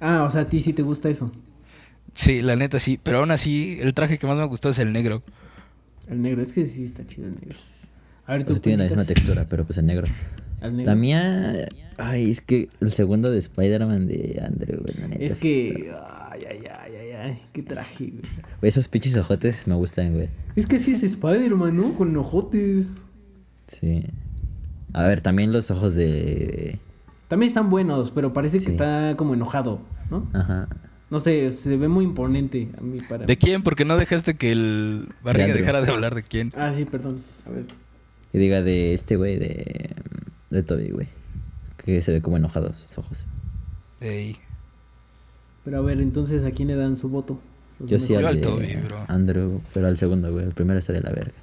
Ah, 0.01 0.23
o 0.25 0.31
sea, 0.31 0.43
a 0.43 0.49
ti 0.49 0.61
sí 0.61 0.73
te 0.73 0.83
gusta 0.83 1.09
eso. 1.09 1.31
Sí, 2.15 2.43
la 2.43 2.57
neta 2.57 2.79
sí. 2.79 2.99
Pero 3.03 3.19
aún 3.19 3.31
así, 3.31 3.79
el 3.81 3.95
traje 3.95 4.19
que 4.19 4.27
más 4.27 4.39
me 4.39 4.45
gustó 4.45 4.69
es 4.71 4.79
el 4.79 4.93
negro. 4.93 5.23
El 6.09 6.23
negro, 6.23 6.43
es 6.43 6.53
que 6.53 6.67
sí 6.67 6.85
está 6.85 7.07
chido 7.07 7.29
el 7.29 7.35
negro. 7.35 7.57
A 8.27 8.33
ver, 8.33 8.43
tú 8.45 8.53
Pues 8.53 8.63
tiene 8.63 8.79
la 8.79 8.85
misma 8.85 9.05
textura, 9.05 9.47
pero 9.49 9.65
pues 9.65 9.79
en 9.79 9.87
negro. 9.87 10.07
al 10.61 10.77
negro. 10.77 10.93
La 10.93 10.97
mía... 10.97 11.69
Ay, 11.99 12.31
es 12.31 12.41
que 12.41 12.69
el 12.81 12.93
segundo 12.93 13.31
de 13.31 13.39
Spider-Man 13.39 14.09
de 14.09 14.41
Andrew, 14.45 14.81
güey, 14.83 14.95
la 15.01 15.09
neta. 15.09 15.23
Es 15.25 15.35
que. 15.39 15.93
Ay, 16.31 16.41
ay, 16.49 16.59
ay, 16.67 16.93
ay, 16.99 17.11
ay. 17.13 17.43
Qué 17.53 17.63
traje, 17.63 18.07
güey. 18.07 18.23
Güey, 18.61 18.69
esos 18.69 18.89
pinches 18.89 19.17
ojotes 19.17 19.67
me 19.67 19.75
gustan, 19.75 20.15
güey. 20.15 20.29
Es 20.57 20.67
que 20.67 20.79
sí 20.79 20.93
es 20.95 21.03
Spider-Man, 21.03 21.77
¿no? 21.77 21.95
Con 21.95 22.17
ojotes. 22.17 22.95
Sí. 23.69 24.05
A 24.93 25.05
ver, 25.05 25.21
también 25.21 25.53
los 25.53 25.71
ojos 25.71 25.95
de... 25.95 26.79
También 27.29 27.49
están 27.49 27.69
buenos, 27.71 28.11
pero 28.11 28.33
parece 28.33 28.59
que 28.59 28.71
está 28.71 29.15
como 29.17 29.35
enojado, 29.35 29.81
¿no? 30.11 30.29
Ajá. 30.33 30.69
No 31.11 31.19
sé, 31.19 31.51
se 31.51 31.77
ve 31.77 31.89
muy 31.89 32.05
imponente 32.05 32.69
a 32.79 32.81
mí 32.81 33.01
para. 33.09 33.27
¿De 33.27 33.37
quién? 33.37 33.63
Porque 33.63 33.85
no 33.85 33.97
dejaste 33.97 34.37
que 34.37 34.53
el 34.53 35.09
barriga 35.23 35.47
Andrew. 35.47 35.61
dejara 35.61 35.83
de 35.83 35.91
hablar 35.91 36.15
de 36.15 36.23
quién. 36.23 36.53
Ah, 36.57 36.73
sí, 36.73 36.85
perdón. 36.85 37.23
A 37.47 37.51
ver. 37.51 37.65
Que 38.31 38.39
diga 38.39 38.63
de 38.63 38.95
este 38.95 39.17
güey, 39.17 39.37
de... 39.37 39.91
De 40.51 40.63
Toby, 40.63 40.91
güey. 40.91 41.09
Que 41.85 42.01
se 42.01 42.13
ve 42.13 42.23
como 42.23 42.37
enojado 42.37 42.73
sus 42.75 42.97
ojos. 42.97 43.27
Ey. 44.01 44.37
Pero 45.65 45.79
a 45.79 45.83
ver, 45.83 46.01
entonces, 46.01 46.45
¿a 46.45 46.53
quién 46.53 46.69
le 46.69 46.77
dan 46.77 46.97
su 46.97 47.09
voto? 47.09 47.41
Los 47.81 47.91
Yo 47.91 47.99
sí 47.99 48.15
al 48.15 48.23
Yo 48.23 48.29
al 48.29 48.37
de 48.37 48.41
Toby, 48.43 48.77
bro. 48.85 49.05
Andrew, 49.09 49.61
pero 49.75 49.89
al 49.89 49.97
segundo, 49.97 50.33
güey. 50.33 50.45
El 50.45 50.53
primero 50.53 50.79
está 50.79 50.93
de 50.93 51.01
la 51.01 51.11
verga. 51.11 51.35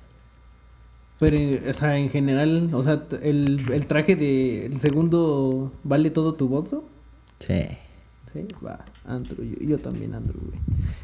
Pero, 1.19 1.35
eh, 1.35 1.63
o 1.69 1.73
sea, 1.73 1.97
en 1.97 2.09
general, 2.09 2.69
o 2.73 2.83
sea, 2.83 3.03
el, 3.21 3.65
el 3.71 3.85
traje 3.87 4.15
de... 4.15 4.67
El 4.67 4.79
segundo, 4.79 5.73
¿vale 5.83 6.09
todo 6.09 6.35
tu 6.35 6.47
voto? 6.47 6.87
Sí. 7.39 7.65
Sí, 8.33 8.41
va, 8.65 8.83
Andrew, 9.05 9.43
yo, 9.43 9.57
yo 9.65 9.77
también 9.79 10.13
Andrew, 10.13 10.39
güey. 10.47 10.59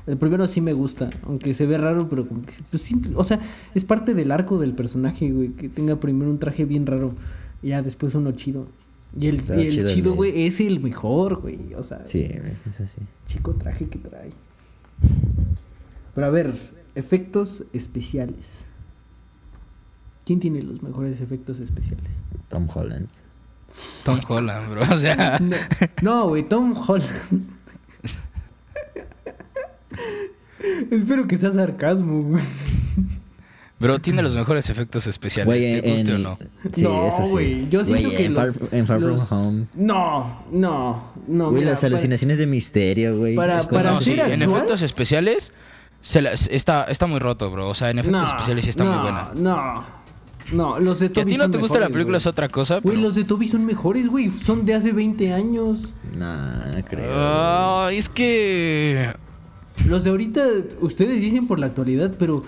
El 0.07 0.17
primero 0.17 0.47
sí 0.47 0.59
me 0.61 0.73
gusta, 0.73 1.09
aunque 1.23 1.53
se 1.53 1.65
ve 1.65 1.77
raro, 1.77 2.09
pero 2.09 2.27
como 2.27 2.41
que, 2.41 2.53
pues 2.69 2.83
simple, 2.83 3.13
o 3.15 3.23
sea, 3.23 3.39
es 3.73 3.83
parte 3.85 4.13
del 4.13 4.31
arco 4.31 4.59
del 4.59 4.73
personaje, 4.73 5.31
güey, 5.31 5.49
que 5.49 5.69
tenga 5.69 5.95
primero 5.99 6.29
un 6.29 6.39
traje 6.39 6.65
bien 6.65 6.85
raro 6.85 7.15
y 7.61 7.69
ya 7.69 7.81
después 7.81 8.13
uno 8.15 8.31
chido. 8.33 8.67
Y 9.17 9.27
el, 9.27 9.41
y 9.57 9.67
el 9.79 9.85
chido 9.85 10.15
güey, 10.15 10.47
es 10.47 10.59
el 10.59 10.79
mejor, 10.81 11.41
güey, 11.41 11.73
o 11.75 11.83
sea, 11.83 12.05
Sí, 12.05 12.23
güey, 12.27 12.53
eso 12.67 12.85
sí. 12.87 13.01
chico 13.27 13.53
traje 13.53 13.87
que 13.87 13.99
trae. 13.99 14.31
Pero 16.15 16.27
a 16.27 16.29
ver, 16.29 16.53
efectos 16.95 17.63
especiales. 17.73 18.65
¿Quién 20.25 20.39
tiene 20.39 20.61
los 20.61 20.81
mejores 20.83 21.21
efectos 21.21 21.59
especiales? 21.59 22.09
Tom 22.49 22.67
Holland. 22.73 23.07
Tom 24.03 24.19
Holland, 24.27 24.69
bro. 24.69 24.83
O 24.83 24.97
sea, 24.97 25.39
No, 25.39 25.55
No, 26.01 26.27
güey, 26.29 26.43
Tom 26.43 26.73
Holland. 26.87 27.49
Espero 30.91 31.27
que 31.27 31.37
sea 31.37 31.51
sarcasmo, 31.51 32.21
güey. 32.21 32.43
bro, 33.79 33.99
tiene 33.99 34.21
los 34.21 34.35
mejores 34.35 34.69
efectos 34.69 35.07
especiales. 35.07 35.45
Güey, 35.45 35.81
¿Te 35.81 35.91
guste 35.91 36.11
en- 36.11 36.25
o 36.25 36.29
no? 36.29 36.37
Sí, 36.71 36.83
No, 36.83 37.07
eso 37.07 37.25
sí. 37.25 37.31
güey, 37.31 37.69
yo 37.69 37.83
siento 37.83 38.03
Güey, 38.07 38.17
que 38.17 38.25
en 38.25 38.33
los- 38.33 38.59
Far, 38.59 38.69
en 38.71 38.87
Far 38.87 39.01
los- 39.01 39.27
From 39.27 39.45
Home. 39.47 39.65
No, 39.73 40.43
no, 40.51 41.11
no. 41.27 41.51
Güey, 41.51 41.65
las 41.65 41.79
para- 41.81 41.87
alucinaciones 41.89 42.37
de 42.37 42.47
misterio, 42.47 43.17
güey. 43.17 43.35
para- 43.35 43.59
Es 43.59 43.67
para 43.67 43.91
no, 43.91 44.01
sí, 44.01 44.17
en 44.19 44.41
efectos 44.41 44.81
especiales, 44.81 45.53
Se 46.01 46.21
la- 46.21 46.31
está, 46.33 46.83
está 46.85 47.07
muy 47.07 47.19
roto, 47.19 47.49
bro. 47.49 47.69
O 47.69 47.73
sea, 47.73 47.89
en 47.89 47.97
efectos 47.99 48.21
No, 48.21 48.27
especiales 48.27 48.65
sí 48.65 48.69
está 48.71 48.83
no, 48.83 48.91
muy 48.91 49.01
buena. 49.03 49.31
No, 49.35 49.55
no, 49.75 49.85
los 50.51 50.99
de 50.99 51.11
Que 51.11 51.21
a 51.21 51.23
Toby 51.23 51.31
ti 51.33 51.37
no 51.37 51.43
son 51.45 51.51
te 51.51 51.57
gusta 51.57 51.79
la 51.79 51.89
película 51.89 52.17
es 52.17 52.25
otra 52.25 52.49
cosa, 52.49 52.79
Güey, 52.79 52.95
pero... 52.97 53.07
los 53.07 53.15
de 53.15 53.23
Toby 53.23 53.47
son 53.47 53.65
mejores, 53.65 54.07
güey. 54.07 54.29
Son 54.29 54.65
de 54.65 54.73
hace 54.75 54.91
20 54.91 55.33
años. 55.33 55.93
No, 56.15 56.65
no 56.67 56.85
creo. 56.85 57.09
Ah, 57.13 57.89
es 57.91 58.09
que... 58.09 59.13
Los 59.87 60.03
de 60.03 60.11
ahorita, 60.11 60.41
ustedes 60.81 61.19
dicen 61.21 61.47
por 61.47 61.59
la 61.59 61.65
actualidad, 61.67 62.15
pero 62.19 62.43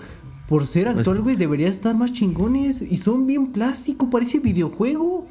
por 0.46 0.66
ser 0.66 0.84
Pues 0.86 0.98
actual, 0.98 1.22
güey, 1.22 1.34
debería 1.36 1.68
estar 1.68 1.94
más 1.96 2.12
chingones. 2.12 2.80
Y 2.82 2.98
son 2.98 3.26
bien 3.26 3.52
plástico, 3.52 4.10
parece 4.10 4.38
videojuego. 4.38 5.26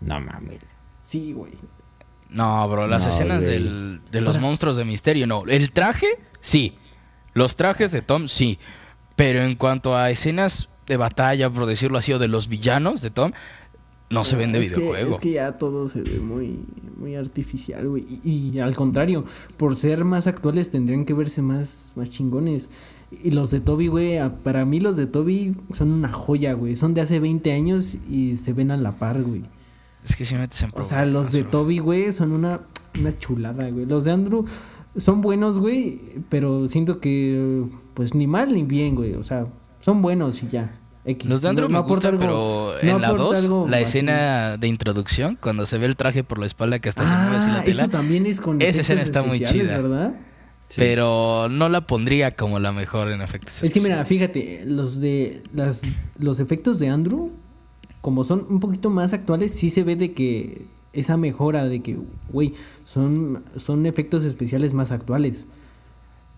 No 0.00 0.20
mames. 0.20 0.58
Sí, 1.02 1.32
güey. 1.32 1.52
No, 2.28 2.68
bro, 2.68 2.86
las 2.86 3.04
No, 3.04 3.10
escenas 3.10 3.44
del- 3.44 4.00
de 4.10 4.20
los 4.20 4.30
O 4.30 4.32
sea- 4.34 4.42
monstruos 4.42 4.76
de 4.76 4.84
misterio, 4.84 5.26
no. 5.26 5.44
El 5.46 5.70
traje, 5.72 6.06
sí. 6.40 6.74
Los 7.34 7.56
trajes 7.56 7.92
de 7.92 8.02
Tom, 8.02 8.28
sí. 8.28 8.58
Pero 9.16 9.42
en 9.42 9.54
cuanto 9.54 9.96
a 9.96 10.10
escenas 10.10 10.68
de 10.92 10.96
batalla, 10.98 11.50
por 11.50 11.66
decirlo 11.66 11.98
así, 11.98 12.12
o 12.12 12.18
de 12.18 12.28
los 12.28 12.48
villanos 12.48 13.00
de 13.02 13.10
Tom, 13.10 13.32
no 14.10 14.24
se 14.24 14.36
ven 14.36 14.52
de 14.52 14.60
Es 14.60 14.72
que- 14.72 14.80
videojuego. 14.80 15.10
es 15.12 15.18
que 15.18 15.32
ya 15.32 15.52
todo 15.58 15.88
se 15.88 16.02
ve 16.02 16.20
muy, 16.20 16.60
muy 16.98 17.14
artificial, 17.16 17.88
güey. 17.88 18.04
Y, 18.22 18.50
y 18.54 18.60
al 18.60 18.74
contrario, 18.74 19.24
por 19.56 19.74
ser 19.74 20.04
más 20.04 20.26
actuales 20.26 20.70
tendrían 20.70 21.04
que 21.06 21.14
verse 21.14 21.40
más, 21.42 21.92
más 21.96 22.10
chingones. 22.10 22.68
Y 23.24 23.30
los 23.30 23.50
de 23.50 23.60
Toby, 23.60 23.88
güey, 23.88 24.18
para 24.42 24.64
mí 24.64 24.80
los 24.80 24.96
de 24.96 25.06
Toby 25.06 25.56
son 25.72 25.92
una 25.92 26.12
joya, 26.12 26.52
güey. 26.52 26.76
Son 26.76 26.92
de 26.94 27.00
hace 27.00 27.20
20 27.20 27.52
años 27.52 27.96
y 28.08 28.36
se 28.36 28.52
ven 28.52 28.70
a 28.70 28.76
la 28.76 28.92
par, 28.98 29.22
güey. 29.22 29.42
Es 30.04 30.16
que 30.16 30.24
si 30.24 30.34
metes 30.34 30.62
en 30.62 30.70
O 30.74 30.82
sea, 30.82 31.04
los 31.06 31.30
de. 31.32 31.44
Toby, 31.44 31.78
güey, 31.78 32.12
son 32.12 32.32
una, 32.32 32.60
una 32.98 33.16
chulada, 33.18 33.68
güey. 33.70 33.86
Los 33.86 34.04
de 34.04 34.12
Andrew 34.12 34.44
son 34.96 35.20
buenos, 35.22 35.58
güey, 35.58 36.00
pero 36.28 36.68
siento 36.68 37.00
que, 37.00 37.64
pues, 37.94 38.14
ni 38.14 38.26
mal 38.26 38.52
ni 38.52 38.62
bien, 38.64 38.94
güey. 38.94 39.14
O 39.14 39.22
sea, 39.22 39.46
son 39.80 40.02
buenos 40.02 40.42
y 40.42 40.48
ya. 40.48 40.78
X. 41.04 41.28
Los 41.28 41.42
de 41.42 41.48
Andrew 41.48 41.64
No- 41.68 41.70
me 41.70 41.72
no 41.74 41.84
aporta 41.84 42.10
gustan, 42.10 42.30
algo- 42.30 42.72
pero 42.72 42.86
no 42.90 42.96
en 42.96 43.02
la 43.02 43.08
aporta 43.08 43.24
2, 43.24 43.38
algo 43.38 43.66
la 43.68 43.76
así. 43.78 43.84
escena 43.84 44.56
de 44.56 44.68
introducción, 44.68 45.36
cuando 45.40 45.66
se 45.66 45.78
ve 45.78 45.86
el 45.86 45.96
traje 45.96 46.22
por 46.24 46.38
la 46.38 46.46
espalda 46.46 46.78
que 46.78 46.88
hasta 46.88 47.06
se 47.06 47.12
mueve 47.14 47.36
así 47.36 47.48
la 47.48 47.58
Ah, 47.60 47.64
tela, 47.64 47.82
eso 47.82 47.90
también 47.90 48.26
es 48.26 48.40
con 48.40 48.56
Esa 48.56 48.68
efectos 48.70 48.80
escena 48.80 49.02
está 49.02 49.22
muy 49.22 49.36
especiales, 49.38 49.66
chida. 49.68 49.78
¿verdad? 49.80 50.14
pero 50.74 51.48
no 51.50 51.68
la 51.68 51.82
pondría 51.86 52.34
como 52.34 52.58
la 52.58 52.72
mejor 52.72 53.10
en 53.10 53.20
efectos 53.20 53.62
Es 53.62 53.72
que 53.74 53.80
mira, 53.80 54.00
especiales. 54.00 54.08
fíjate, 54.32 54.64
los 54.64 55.00
de 55.02 55.42
las 55.52 55.82
los 56.18 56.40
efectos 56.40 56.78
de 56.78 56.88
Andrew 56.88 57.30
como 58.00 58.24
son 58.24 58.46
un 58.48 58.58
poquito 58.58 58.88
más 58.88 59.12
actuales, 59.12 59.52
sí 59.52 59.68
se 59.70 59.82
ve 59.84 59.96
de 59.96 60.12
que 60.12 60.64
esa 60.94 61.16
mejora 61.18 61.66
de 61.66 61.82
que, 61.82 61.98
güey, 62.32 62.54
son 62.84 63.44
son 63.56 63.84
efectos 63.86 64.24
especiales 64.24 64.72
más 64.72 64.92
actuales. 64.92 65.46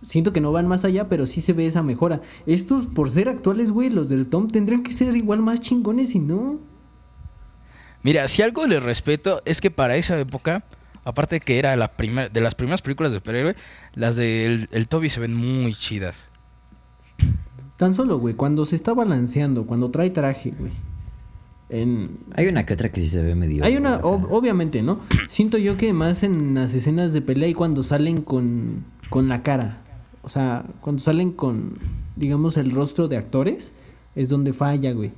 Siento 0.04 0.32
que 0.32 0.40
no 0.40 0.52
van 0.52 0.68
más 0.68 0.84
allá, 0.84 1.08
pero 1.08 1.26
sí 1.26 1.40
se 1.40 1.52
ve 1.54 1.66
esa 1.66 1.82
mejora. 1.82 2.20
Estos 2.46 2.86
por 2.86 3.10
ser 3.10 3.28
actuales, 3.28 3.70
güey, 3.72 3.90
los 3.90 4.08
del 4.08 4.26
Tom 4.26 4.48
tendrían 4.48 4.82
que 4.82 4.92
ser 4.92 5.16
igual 5.16 5.40
más 5.40 5.60
chingones 5.60 6.14
y 6.14 6.18
no. 6.20 6.58
Mira, 8.02 8.28
si 8.28 8.42
algo 8.42 8.66
le 8.66 8.80
respeto 8.80 9.40
es 9.46 9.60
que 9.62 9.70
para 9.70 9.96
esa 9.96 10.18
época, 10.18 10.64
aparte 11.04 11.36
de 11.36 11.40
que 11.40 11.58
era 11.58 11.74
la 11.76 11.92
primer, 11.96 12.30
de 12.30 12.40
las 12.42 12.54
primeras 12.54 12.82
películas 12.82 13.12
de 13.12 13.18
superhéroe, 13.18 13.56
las 13.94 14.16
de 14.16 14.68
el, 14.70 14.88
Toby 14.88 15.08
se 15.08 15.20
ven 15.20 15.34
muy 15.34 15.74
chidas. 15.74 16.28
Tan 17.78 17.94
solo, 17.94 18.18
güey, 18.18 18.34
cuando 18.34 18.66
se 18.66 18.76
está 18.76 18.92
balanceando, 18.92 19.66
cuando 19.66 19.90
trae 19.90 20.10
traje, 20.10 20.52
güey. 20.58 20.72
En, 21.70 22.18
Hay 22.36 22.46
una 22.46 22.66
que 22.66 22.74
otra 22.74 22.92
que 22.92 23.00
sí 23.00 23.08
se 23.08 23.22
ve 23.22 23.34
medio. 23.34 23.64
Hay 23.64 23.76
una, 23.76 24.00
ob- 24.02 24.26
obviamente, 24.30 24.82
¿no? 24.82 25.00
Siento 25.28 25.56
yo 25.56 25.76
que 25.78 25.92
más 25.94 26.22
en 26.22 26.54
las 26.54 26.74
escenas 26.74 27.12
de 27.14 27.22
pelea 27.22 27.48
y 27.48 27.54
cuando 27.54 27.82
salen 27.82 28.20
con, 28.20 28.84
con 29.08 29.28
la 29.28 29.42
cara. 29.42 29.80
O 30.24 30.28
sea, 30.28 30.64
cuando 30.80 31.02
salen 31.02 31.32
con, 31.32 31.78
digamos, 32.16 32.56
el 32.56 32.70
rostro 32.70 33.08
de 33.08 33.16
actores, 33.16 33.72
es 34.14 34.28
donde 34.28 34.52
falla, 34.52 34.92
güey. 34.92 35.12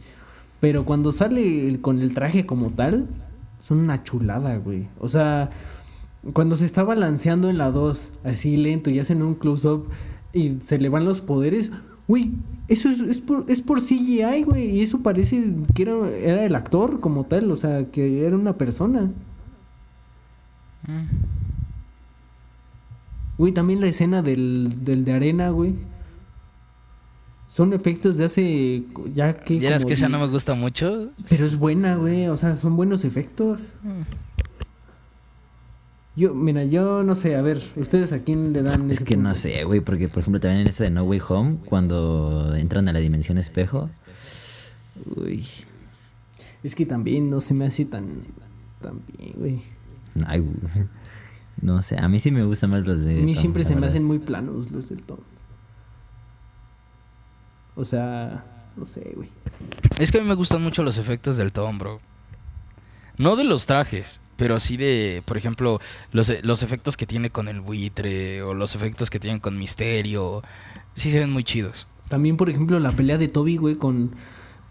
Pero 0.60 0.84
cuando 0.84 1.12
sale 1.12 1.80
con 1.80 2.00
el 2.00 2.14
traje 2.14 2.46
como 2.46 2.70
tal, 2.70 3.06
son 3.60 3.78
una 3.78 4.02
chulada, 4.02 4.56
güey. 4.56 4.88
O 4.98 5.08
sea, 5.08 5.50
cuando 6.32 6.56
se 6.56 6.64
está 6.64 6.82
balanceando 6.82 7.48
en 7.50 7.58
la 7.58 7.70
2, 7.70 8.10
así 8.24 8.56
lento 8.56 8.90
y 8.90 8.98
hacen 8.98 9.22
un 9.22 9.34
close-up 9.34 9.88
y 10.32 10.58
se 10.66 10.78
le 10.78 10.88
van 10.88 11.04
los 11.04 11.20
poderes, 11.20 11.70
güey, 12.08 12.32
eso 12.68 12.88
es, 12.88 13.00
es 13.00 13.20
por, 13.20 13.44
es 13.48 13.62
por 13.62 13.80
CGI, 13.80 14.42
güey. 14.44 14.70
Y 14.70 14.82
eso 14.82 15.00
parece 15.00 15.54
que 15.74 15.82
era, 15.82 16.10
era 16.10 16.44
el 16.44 16.54
actor 16.54 17.00
como 17.00 17.24
tal, 17.24 17.50
o 17.50 17.56
sea, 17.56 17.90
que 17.90 18.26
era 18.26 18.36
una 18.36 18.56
persona. 18.56 19.10
Güey, 23.38 23.52
también 23.52 23.80
la 23.80 23.86
escena 23.86 24.22
del, 24.22 24.84
del 24.84 25.04
de 25.04 25.12
arena, 25.12 25.50
güey. 25.50 25.74
Son 27.48 27.72
efectos 27.72 28.16
de 28.16 28.24
hace 28.24 28.82
ya 29.14 29.34
que... 29.34 29.58
¿Vieras 29.58 29.82
como 29.82 29.88
que 29.88 29.94
esa 29.94 30.08
no 30.08 30.18
me 30.18 30.26
gusta 30.26 30.54
mucho? 30.54 31.10
Pero 31.28 31.44
es 31.46 31.58
buena, 31.58 31.96
güey. 31.96 32.28
O 32.28 32.36
sea, 32.36 32.56
son 32.56 32.76
buenos 32.76 33.04
efectos. 33.04 33.72
Yo, 36.16 36.34
mira, 36.34 36.64
yo 36.64 37.02
no 37.02 37.14
sé, 37.14 37.36
a 37.36 37.42
ver, 37.42 37.62
¿ustedes 37.76 38.12
a 38.12 38.20
quién 38.20 38.54
le 38.54 38.62
dan 38.62 38.90
Es 38.90 38.96
ese 38.96 39.04
que 39.04 39.18
no 39.18 39.34
sé, 39.34 39.64
güey, 39.64 39.80
porque 39.80 40.08
por 40.08 40.20
ejemplo 40.20 40.40
también 40.40 40.62
en 40.62 40.66
esta 40.66 40.84
de 40.84 40.90
No 40.90 41.04
Way 41.04 41.20
Home, 41.28 41.58
cuando 41.66 42.54
entran 42.56 42.88
a 42.88 42.92
la 42.94 43.00
dimensión 43.00 43.36
espejo. 43.36 43.90
Uy. 45.14 45.44
Es 46.62 46.74
que 46.74 46.86
también 46.86 47.28
no 47.28 47.42
se 47.42 47.52
me 47.52 47.66
hace 47.66 47.84
tan, 47.84 48.06
tan 48.80 49.02
bien, 49.18 49.34
güey. 49.36 49.62
ay, 50.26 50.40
güey. 50.40 50.86
No 51.60 51.82
sé, 51.82 51.98
a 51.98 52.08
mí 52.08 52.20
sí 52.20 52.30
me 52.30 52.44
gustan 52.44 52.70
más 52.70 52.82
los 52.82 53.04
de. 53.04 53.22
A 53.22 53.24
mí 53.24 53.32
Tom, 53.32 53.40
siempre 53.40 53.64
se 53.64 53.76
me 53.76 53.86
hacen 53.86 54.04
muy 54.04 54.18
planos 54.18 54.70
los 54.70 54.88
del 54.88 55.02
Tom. 55.02 55.18
O 57.74 57.84
sea, 57.84 58.44
no 58.76 58.84
sé, 58.84 59.12
güey. 59.14 59.28
Es 59.98 60.12
que 60.12 60.18
a 60.18 60.22
mí 60.22 60.28
me 60.28 60.34
gustan 60.34 60.62
mucho 60.62 60.82
los 60.82 60.98
efectos 60.98 61.36
del 61.36 61.52
Tom, 61.52 61.78
bro. 61.78 62.00
No 63.18 63.36
de 63.36 63.44
los 63.44 63.66
trajes, 63.66 64.20
pero 64.36 64.60
sí 64.60 64.76
de, 64.76 65.22
por 65.24 65.36
ejemplo, 65.36 65.80
los, 66.12 66.32
los 66.42 66.62
efectos 66.62 66.96
que 66.96 67.06
tiene 67.06 67.30
con 67.30 67.48
el 67.48 67.60
buitre 67.60 68.42
o 68.42 68.54
los 68.54 68.74
efectos 68.74 69.08
que 69.10 69.18
tienen 69.18 69.40
con 69.40 69.58
Misterio. 69.58 70.42
Sí 70.94 71.10
se 71.10 71.18
ven 71.18 71.32
muy 71.32 71.44
chidos. 71.44 71.86
También, 72.08 72.36
por 72.36 72.50
ejemplo, 72.50 72.78
la 72.78 72.92
pelea 72.92 73.18
de 73.18 73.28
Toby, 73.28 73.56
güey, 73.56 73.76
con, 73.76 74.12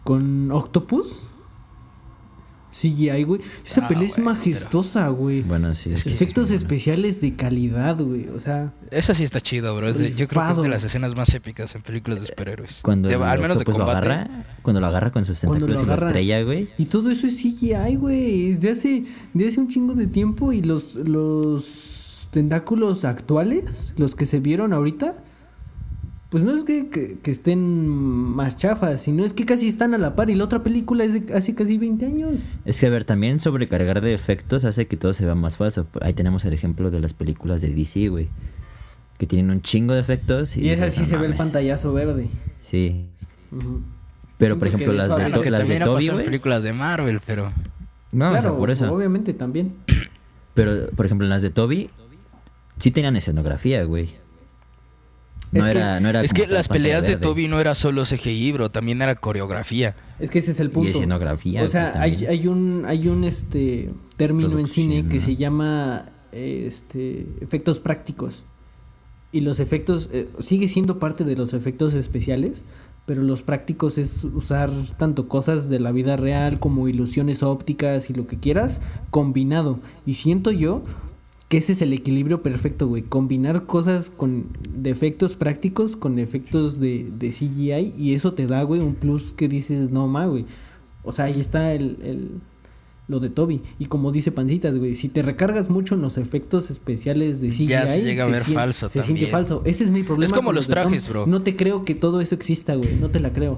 con 0.03 0.51
Octopus. 0.51 1.23
CGI, 2.79 3.23
güey. 3.23 3.39
Esa 3.65 3.85
Ah, 3.85 3.87
pelea 3.87 4.03
es 4.07 4.17
majestuosa, 4.17 5.07
güey. 5.07 5.41
Bueno, 5.43 5.73
sí, 5.73 5.91
es 5.93 6.03
que 6.03 6.09
sí 6.09 6.15
es 6.15 6.21
Efectos 6.21 6.49
buena. 6.49 6.57
especiales 6.57 7.21
de 7.21 7.35
calidad, 7.35 7.97
güey. 8.01 8.27
O 8.29 8.39
sea, 8.41 8.73
Esa 8.91 9.13
sí 9.13 9.23
está 9.23 9.39
chido, 9.39 9.75
bro. 9.77 9.87
Es 9.87 9.97
de- 9.99 10.13
yo 10.13 10.27
creo 10.27 10.43
que 10.45 10.51
es 10.51 10.61
de 10.61 10.67
las 10.69 10.83
escenas 10.83 11.15
más 11.15 11.33
épicas 11.33 11.73
en 11.75 11.81
películas 11.83 12.19
de 12.21 12.27
superhéroes. 12.27 12.79
Cuando 12.81 13.07
De- 13.07 13.15
al 13.15 13.39
menos 13.39 13.59
de 13.59 13.65
lo 13.65 13.83
agarra, 13.89 14.45
cuando 14.61 14.81
lo 14.81 14.87
agarra 14.87 15.11
con 15.11 15.23
sus 15.23 15.39
tentáculos 15.39 15.79
y 15.79 15.83
agarra- 15.83 16.07
estrella, 16.07 16.43
güey. 16.43 16.69
Y 16.77 16.85
todo 16.85 17.09
eso 17.11 17.27
es 17.27 17.37
CGI, 17.37 17.95
güey. 17.95 18.49
Es 18.51 18.59
de 18.61 18.71
hace, 18.71 19.03
de 19.33 19.47
hace 19.47 19.59
un 19.59 19.69
chingo 19.69 19.93
de 19.93 20.07
tiempo. 20.07 20.51
Y 20.51 20.61
los, 20.61 20.95
los 20.95 22.27
tentáculos 22.31 23.05
actuales, 23.05 23.93
los 23.97 24.15
que 24.15 24.25
se 24.25 24.39
vieron 24.39 24.73
ahorita, 24.73 25.23
pues 26.29 26.43
no 26.43 26.53
es 26.55 26.63
que, 26.65 26.89
que- 26.89 27.17
que 27.21 27.31
estén 27.31 27.87
más 27.87 28.57
chafas, 28.57 29.01
sino 29.01 29.23
es 29.23 29.33
que 29.33 29.45
casi 29.45 29.67
están 29.67 29.93
a 29.93 29.97
la 29.97 30.15
par. 30.15 30.29
Y 30.29 30.35
la 30.35 30.43
otra 30.43 30.63
película 30.63 31.03
es 31.03 31.13
de 31.13 31.33
hace 31.33 31.55
casi 31.55 31.77
20 31.77 32.05
años. 32.05 32.41
Es 32.65 32.79
que, 32.79 32.87
a 32.87 32.89
ver, 32.89 33.03
también 33.03 33.39
sobrecargar 33.39 34.01
de 34.01 34.13
efectos 34.13 34.65
hace 34.65 34.87
que 34.87 34.97
todo 34.97 35.13
se 35.13 35.25
vea 35.25 35.35
más 35.35 35.57
falso. 35.57 35.87
Ahí 36.01 36.13
tenemos 36.13 36.43
el 36.45 36.53
ejemplo 36.53 36.91
de 36.91 36.99
las 36.99 37.13
películas 37.13 37.61
de 37.61 37.69
DC, 37.69 38.09
güey. 38.09 38.27
Que 39.17 39.25
tienen 39.27 39.49
un 39.51 39.61
chingo 39.61 39.93
de 39.93 40.01
efectos. 40.01 40.57
Y, 40.57 40.61
Y 40.65 40.69
esa 40.71 40.89
sí 40.89 41.01
"No 41.01 41.07
se 41.07 41.15
ve 41.17 41.25
el 41.25 41.31
mames". 41.31 41.37
pantallazo 41.37 41.93
verde. 41.93 42.27
Sí. 42.59 43.05
Pero, 44.37 44.59
por 44.59 44.67
ejemplo, 44.67 44.91
que 44.91 44.97
las 44.97 45.09
de, 45.17 45.41
que 45.41 45.51
las 45.51 45.67
de 45.67 45.79
Toby, 45.79 46.07
güey. 46.09 46.25
películas 46.25 46.63
de 46.63 46.73
Marvel, 46.73 47.21
pero... 47.25 47.53
No, 48.11 48.27
o 48.27 48.31
sea, 48.31 48.39
claro, 48.41 48.57
por 48.57 48.71
eso. 48.71 48.91
obviamente 48.93 49.33
también. 49.33 49.71
Pero, 50.53 50.89
por 50.95 51.05
ejemplo, 51.05 51.25
en 51.25 51.29
las 51.29 51.41
de 51.41 51.49
Toby, 51.49 51.89
sí 52.79 52.91
tenían 52.91 53.15
escenografía, 53.15 53.83
güey. 53.85 54.09
No 55.55 55.65
Es 55.65 55.71
que- 55.71 55.77
era, 55.79 55.99
no 55.99 56.09
era 56.09 56.21
es 56.23 56.33
que 56.33 56.47
las 56.47 56.67
peleas 56.67 57.07
de. 57.07 57.17
Toby 57.17 57.47
no 57.47 57.59
era 57.59 57.75
solo 57.75 58.03
CGI, 58.03 58.51
bro. 58.51 58.71
También 58.71 59.01
era 59.01 59.15
coreografía. 59.15 59.95
Es 60.19 60.29
que 60.29 60.39
ese 60.39 60.51
es 60.51 60.59
el 60.59 60.69
punto. 60.69 60.89
Y 60.89 60.91
escenografía. 60.91 61.63
O 61.63 61.67
sea, 61.67 61.93
hay, 61.99 62.25
hay 62.25 62.47
un 62.47 62.83
hay 62.85 63.07
un 63.07 63.23
este 63.23 63.89
término 64.17 64.59
en 64.59 64.67
cine 64.67 65.07
que 65.07 65.15
¿no? 65.19 65.21
se 65.21 65.35
llama 65.35 66.09
este 66.31 67.25
efectos 67.41 67.79
prácticos. 67.79 68.43
Y 69.31 69.41
los 69.41 69.59
efectos 69.59 70.09
eh, 70.13 70.29
sigue 70.39 70.67
siendo 70.67 70.99
parte 70.99 71.23
de 71.25 71.35
los 71.35 71.53
efectos 71.53 71.93
especiales, 71.93 72.63
pero 73.05 73.21
los 73.21 73.41
prácticos 73.41 73.97
es 73.97 74.23
usar 74.23 74.71
tanto 74.97 75.27
cosas 75.27 75.69
de 75.69 75.79
la 75.79 75.91
vida 75.91 76.15
real 76.15 76.59
como 76.59 76.87
ilusiones 76.87 77.43
ópticas 77.43 78.09
y 78.09 78.13
lo 78.13 78.27
que 78.27 78.37
quieras 78.37 78.79
combinado. 79.09 79.79
Y 80.05 80.13
siento 80.13 80.51
yo 80.51 80.83
que 81.47 81.57
ese 81.57 81.73
es 81.73 81.81
el 81.81 81.93
equilibrio 81.93 82.41
perfecto, 82.41 82.87
güey. 82.87 83.03
Combinar 83.03 83.65
cosas 83.65 84.09
con 84.15 84.47
de 84.67 84.89
efectos 84.89 85.35
prácticos 85.35 85.95
con 85.95 86.17
efectos 86.19 86.79
de, 86.79 87.07
de 87.17 87.29
CGI 87.29 87.93
y 87.97 88.13
eso 88.15 88.33
te 88.33 88.47
da, 88.47 88.63
güey, 88.63 88.81
un 88.81 88.95
plus 88.95 89.33
que 89.33 89.47
dices, 89.47 89.91
no 89.91 90.07
ma, 90.07 90.25
güey. 90.25 90.45
O 91.03 91.11
sea, 91.11 91.25
ahí 91.25 91.39
está 91.39 91.73
el, 91.73 91.97
el, 92.03 92.31
lo 93.07 93.19
de 93.19 93.29
Toby. 93.29 93.61
Y 93.77 93.85
como 93.85 94.11
dice 94.11 94.31
Pancitas, 94.31 94.75
güey, 94.75 94.95
si 94.95 95.07
te 95.07 95.21
recargas 95.21 95.69
mucho 95.69 95.93
en 95.93 96.01
los 96.01 96.17
efectos 96.17 96.71
especiales 96.71 97.41
de 97.41 97.49
CGI, 97.49 97.67
Ya 97.67 97.85
se 97.87 98.01
llega 98.01 98.23
a 98.23 98.27
ver 98.27 98.37
siente- 98.43 98.53
falso 98.55 98.87
se 98.87 98.93
siente 99.03 99.07
también. 99.11 99.29
falso. 99.31 99.61
Ese 99.65 99.83
es 99.83 99.91
mi 99.91 100.01
problema. 100.01 100.25
Es 100.25 100.33
como 100.33 100.51
los 100.51 100.67
trajes, 100.67 101.07
bro. 101.07 101.27
No 101.27 101.43
te 101.43 101.55
creo 101.55 101.85
que 101.85 101.93
todo 101.93 102.21
eso 102.21 102.33
exista, 102.33 102.73
güey. 102.73 102.95
No 102.95 103.11
te 103.11 103.19
la 103.19 103.31
creo. 103.33 103.57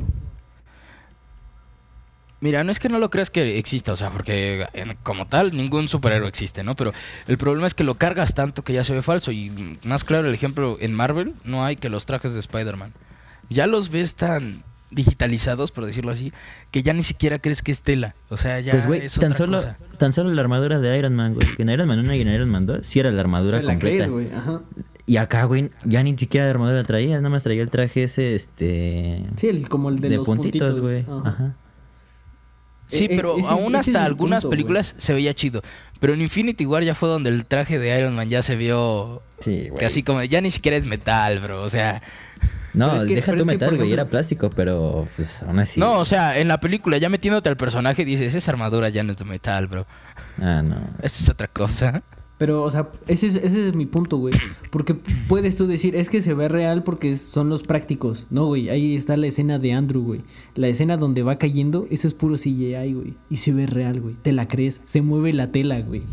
Mira, 2.39 2.63
no 2.63 2.71
es 2.71 2.79
que 2.79 2.87
no 2.89 2.99
lo 2.99 3.09
creas 3.09 3.29
que 3.31 3.57
exista, 3.57 3.93
o 3.93 3.95
sea, 3.95 4.11
porque 4.11 4.67
en- 4.73 4.95
como 5.03 5.25
tal 5.27 5.55
ningún 5.55 5.87
superhéroe 5.89 6.29
existe, 6.29 6.63
¿no? 6.63 6.75
Pero 6.75 6.93
el 7.27 7.37
problema 7.37 7.65
es 7.65 7.73
que 7.73 7.83
lo 7.83 7.95
cargas 7.95 8.35
tanto 8.35 8.63
que 8.63 8.73
ya 8.73 8.83
se 8.83 8.93
ve 8.93 9.01
falso. 9.01 9.31
Y 9.31 9.77
más 9.83 10.03
claro 10.03 10.27
el 10.27 10.33
ejemplo, 10.33 10.77
en 10.79 10.93
Marvel 10.93 11.33
no 11.43 11.65
hay 11.65 11.77
que 11.77 11.89
los 11.89 12.05
trajes 12.05 12.33
de 12.33 12.39
Spider-Man. 12.39 12.93
Ya 13.49 13.65
los 13.65 13.89
ves 13.89 14.13
tan 14.15 14.63
digitalizados, 14.91 15.71
por 15.71 15.85
decirlo 15.85 16.11
así, 16.11 16.31
que 16.71 16.83
ya 16.83 16.93
ni 16.93 17.03
siquiera 17.03 17.39
crees 17.39 17.61
que 17.61 17.71
es 17.71 17.81
tela. 17.81 18.15
O 18.29 18.37
sea, 18.37 18.59
ya 18.59 18.71
pues, 18.71 18.85
güey, 18.87 19.01
es 19.05 19.15
tan 19.15 19.31
otra 19.31 19.37
solo, 19.37 19.57
cosa. 19.57 19.77
tan 19.97 20.13
solo 20.13 20.31
la 20.31 20.41
armadura 20.41 20.79
de 20.79 20.97
Iron 20.97 21.15
Man, 21.15 21.33
güey. 21.33 21.55
Que 21.55 21.63
en 21.63 21.69
Iron 21.69 21.87
Man 21.87 21.99
1 21.99 22.13
y 22.15 22.21
en 22.21 22.27
Iron 22.29 22.49
Man 22.49 22.65
2 22.65 22.85
sí 22.85 22.99
era 22.99 23.11
la 23.11 23.19
armadura 23.21 23.61
la 23.61 23.71
completa. 23.73 24.05
crees, 24.05 24.09
güey. 24.09 24.31
Ajá. 24.31 24.61
y 25.05 25.17
acá, 25.17 25.43
güey, 25.45 25.71
ya 25.85 26.03
ni 26.03 26.17
siquiera 26.17 26.49
armadura 26.49 26.83
traía, 26.83 27.15
nada 27.17 27.29
más 27.29 27.43
traía 27.43 27.63
el 27.63 27.69
traje 27.71 28.03
ese, 28.03 28.35
este... 28.35 29.23
Sí, 29.37 29.47
el, 29.49 29.67
como 29.69 29.89
el 29.89 29.99
de, 29.99 30.09
de, 30.09 30.15
los 30.17 30.25
puntitos, 30.25 30.79
puntitos. 30.79 31.05
güey. 31.07 31.19
Ajá. 31.19 31.29
Ajá. 31.29 31.55
Sí, 32.87 33.03
Eh, 33.03 33.07
eh, 33.11 33.13
pero 33.17 33.33
ese 33.37 33.41
es- 33.41 33.51
aún 33.51 33.75
ese 33.75 33.91
hasta 33.91 34.05
algunas 34.05 34.43
punto, 34.43 34.49
películas 34.51 34.95
se 34.97 35.13
veía 35.13 35.33
chido. 35.33 35.61
Pero 35.99 36.13
en 36.13 36.21
Infinity 36.21 36.65
War 36.65 36.83
ya 36.83 36.95
fue 36.95 37.09
donde 37.09 37.29
el 37.29 37.45
traje 37.45 37.79
de 37.79 37.97
Iron 37.99 38.15
Man 38.15 38.29
ya 38.29 38.41
se 38.43 38.55
vio 38.55 39.21
Sí, 39.39 39.69
así 39.85 40.03
como 40.03 40.23
ya 40.23 40.41
ni 40.41 40.51
siquiera 40.51 40.77
es 40.77 40.85
metal, 40.85 41.39
bro. 41.39 41.61
O 41.63 41.69
sea, 41.69 42.01
No, 42.73 42.95
es 42.95 43.03
que- 43.03 43.15
deja 43.15 43.35
tu 43.35 43.45
metal, 43.45 43.75
güey, 43.77 43.91
era 43.91 44.05
plástico, 44.05 44.49
pero 44.51 45.07
pues 45.15 45.41
aún 45.43 45.59
así. 45.59 45.79
no, 45.79 45.93
o 45.99 46.05
sea, 46.05 46.37
en 46.39 46.47
la 46.47 46.59
película 46.59 46.97
ya 46.97 47.09
metiéndote 47.09 47.49
al 47.49 47.57
personaje 47.57 48.05
dices, 48.05 48.33
esa 48.35 48.51
armadura 48.51 48.89
ya 48.89 49.03
no 49.03 49.11
es 49.11 49.17
de 49.17 49.25
metal, 49.25 49.67
bro. 49.67 49.85
Ah, 50.39 50.61
no. 50.63 50.75
Esa 51.01 51.23
es 51.23 51.29
otra 51.29 51.47
cosa. 51.47 52.01
Pero, 52.37 52.61
o 52.61 52.69
sea, 52.69 52.89
ese 53.07 53.27
es, 53.27 53.35
ese 53.35 53.69
es 53.69 53.73
mi 53.73 53.87
punto, 53.87 54.17
güey. 54.17 54.35
Porque 54.69 54.93
puedes 54.93 55.55
tú 55.55 55.65
decir, 55.65 55.95
es 55.95 56.07
que 56.09 56.21
se 56.21 56.35
ve 56.35 56.47
real 56.47 56.83
porque 56.83 57.15
son 57.17 57.49
los 57.49 57.63
prácticos. 57.63 58.27
No, 58.29 58.45
güey, 58.45 58.69
ahí 58.69 58.95
está 58.95 59.17
la 59.17 59.25
escena 59.25 59.57
de 59.57 59.73
Andrew, 59.73 60.03
güey. 60.03 60.21
La 60.53 60.67
escena 60.67 60.97
donde 60.97 61.23
va 61.23 61.37
cayendo, 61.39 61.87
eso 61.89 62.07
es 62.07 62.13
puro 62.13 62.35
CGI, 62.35 62.93
güey. 62.93 63.15
Y 63.31 63.37
se 63.37 63.53
ve 63.53 63.65
real, 63.65 63.99
güey. 64.01 64.15
Te 64.21 64.33
la 64.33 64.47
crees, 64.47 64.81
se 64.85 65.01
mueve 65.01 65.33
la 65.33 65.51
tela, 65.51 65.81
güey. 65.81 66.03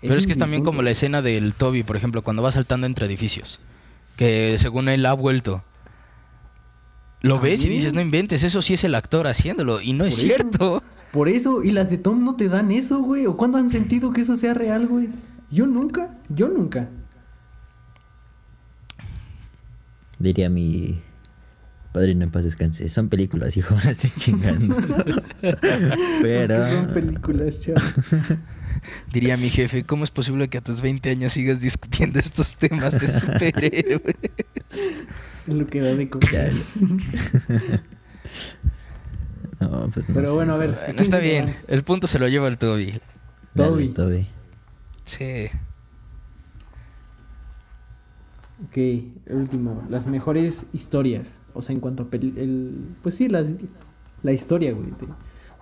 Pero 0.00 0.12
Ese 0.14 0.20
es 0.20 0.26
que 0.26 0.32
es 0.32 0.38
también 0.38 0.62
punto. 0.62 0.72
como 0.72 0.82
la 0.82 0.90
escena 0.90 1.22
del 1.22 1.54
Toby, 1.54 1.82
por 1.82 1.96
ejemplo, 1.96 2.22
cuando 2.22 2.42
va 2.42 2.50
saltando 2.50 2.86
entre 2.86 3.06
edificios. 3.06 3.60
Que 4.16 4.56
según 4.58 4.88
él 4.88 5.06
ha 5.06 5.12
vuelto. 5.14 5.62
Lo 7.22 7.40
ves 7.40 7.64
y 7.64 7.68
dices, 7.70 7.94
no 7.94 8.02
inventes, 8.02 8.42
eso 8.42 8.60
sí 8.60 8.74
es 8.74 8.84
el 8.84 8.94
actor 8.94 9.26
haciéndolo. 9.26 9.80
Y 9.80 9.94
no 9.94 10.04
es 10.04 10.18
eso. 10.18 10.26
cierto. 10.26 10.82
Por 11.14 11.28
eso, 11.28 11.62
y 11.62 11.70
las 11.70 11.90
de 11.90 11.98
Tom 11.98 12.24
no 12.24 12.34
te 12.34 12.48
dan 12.48 12.72
eso, 12.72 13.00
güey. 13.00 13.26
¿O 13.26 13.36
cuándo 13.36 13.56
han 13.56 13.70
sentido 13.70 14.12
que 14.12 14.22
eso 14.22 14.36
sea 14.36 14.52
real, 14.52 14.88
güey? 14.88 15.10
Yo 15.48 15.64
nunca, 15.64 16.18
yo 16.28 16.48
nunca. 16.48 16.88
Diría 20.18 20.50
mi 20.50 21.00
padrino 21.92 22.24
en 22.24 22.32
paz 22.32 22.42
descanse. 22.42 22.88
Son 22.88 23.08
películas, 23.10 23.56
hijo, 23.56 23.76
no 23.76 23.90
estén 23.90 24.10
chingando. 24.10 24.74
pero. 26.20 26.56
Porque 26.56 26.74
son 26.74 26.86
películas, 26.92 27.60
chaval. 27.60 27.82
Diría 29.12 29.36
mi 29.36 29.50
jefe, 29.50 29.84
¿cómo 29.84 30.02
es 30.02 30.10
posible 30.10 30.48
que 30.48 30.58
a 30.58 30.62
tus 30.62 30.80
20 30.80 31.10
años 31.10 31.34
sigas 31.34 31.60
discutiendo 31.60 32.18
estos 32.18 32.56
temas 32.56 32.98
de 32.98 33.08
superhéroes? 33.08 34.16
Lo 35.46 35.64
que 35.68 35.80
da 35.80 35.94
de 35.94 36.08
comer. 36.10 36.54
No, 39.70 39.88
pues 39.92 40.08
no 40.08 40.14
Pero 40.14 40.26
sé, 40.28 40.32
bueno, 40.32 40.54
a 40.54 40.58
ver. 40.58 40.70
Bueno, 40.86 41.00
está 41.00 41.18
bien. 41.18 41.56
El 41.68 41.82
punto 41.84 42.06
se 42.06 42.18
lo 42.18 42.28
lleva 42.28 42.48
el 42.48 42.58
Toby. 42.58 43.00
Dale, 43.54 43.70
Toby. 43.70 43.88
Toby. 43.88 44.26
Sí. 45.04 45.46
Ok, 48.66 48.76
el 48.76 49.12
último. 49.36 49.84
Las 49.90 50.06
mejores 50.06 50.64
historias. 50.72 51.40
O 51.54 51.62
sea, 51.62 51.74
en 51.74 51.80
cuanto 51.80 52.04
a 52.04 52.06
peli- 52.10 52.34
el 52.36 52.94
Pues 53.02 53.16
sí, 53.16 53.28
las, 53.28 53.48
la 54.22 54.32
historia, 54.32 54.72
güey, 54.72 54.88
de, 54.90 55.08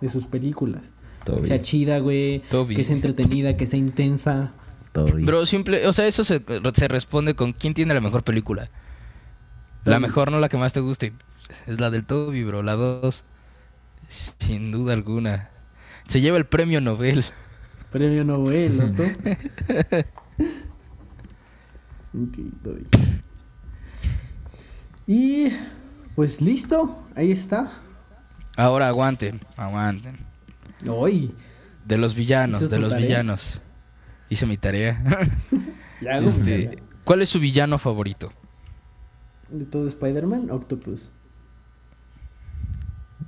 de 0.01 0.09
sus 0.09 0.27
películas. 0.27 0.93
Que 1.25 1.47
sea 1.47 1.63
chida, 1.63 1.99
güey. 2.01 2.41
Toby. 2.51 2.75
Que 2.77 2.85
sea 2.85 2.95
entretenida, 2.97 3.57
que 3.57 3.67
sea 3.67 3.79
intensa. 3.79 4.53
Toby. 4.93 5.25
Bro, 5.25 5.47
simple, 5.47 5.87
o 5.87 5.93
sea, 5.93 6.07
eso 6.07 6.23
se, 6.25 6.43
se 6.75 6.89
responde 6.89 7.35
con 7.35 7.53
quién 7.53 7.73
tiene 7.75 7.95
la 7.95 8.01
mejor 8.01 8.25
película. 8.25 8.69
La 9.85 9.99
mejor, 9.99 10.31
no 10.31 10.39
la 10.39 10.49
que 10.49 10.59
más 10.59 10.73
te 10.73 10.81
guste. 10.81 11.13
Es 11.67 11.81
la 11.81 11.91
del 11.91 12.05
Toby, 12.05 12.45
bro, 12.45 12.63
la 12.63 12.75
2. 12.75 13.25
Sin 14.13 14.71
duda 14.71 14.93
alguna. 14.93 15.51
Se 16.07 16.21
lleva 16.21 16.37
el 16.37 16.47
premio 16.47 16.81
Nobel. 16.81 17.25
Premio 17.91 18.25
Nobel, 18.25 18.79
¿no? 18.79 18.85
ok, 22.15 22.37
Toby. 22.63 22.87
Y. 25.07 25.49
Pues 26.15 26.41
listo. 26.41 27.03
Ahí 27.17 27.33
está. 27.33 27.71
Ahora 28.57 28.89
aguanten, 28.89 29.41
aguanten. 29.57 30.19
Hoy. 30.87 31.35
De 31.87 31.97
los 31.97 32.15
villanos, 32.15 32.63
¿Hizo 32.63 32.71
de 32.71 32.79
los 32.79 32.91
tarea? 32.91 33.07
villanos. 33.07 33.61
Hice 34.29 34.47
mi 34.47 34.57
tarea. 34.57 35.03
Este, 36.03 36.83
¿Cuál 37.05 37.23
es 37.23 37.29
su 37.29 37.39
villano 37.39 37.79
favorito? 37.79 38.33
De 39.49 39.65
todo 39.65 39.87
Spider-Man, 39.87 40.51
Octopus. 40.51 41.13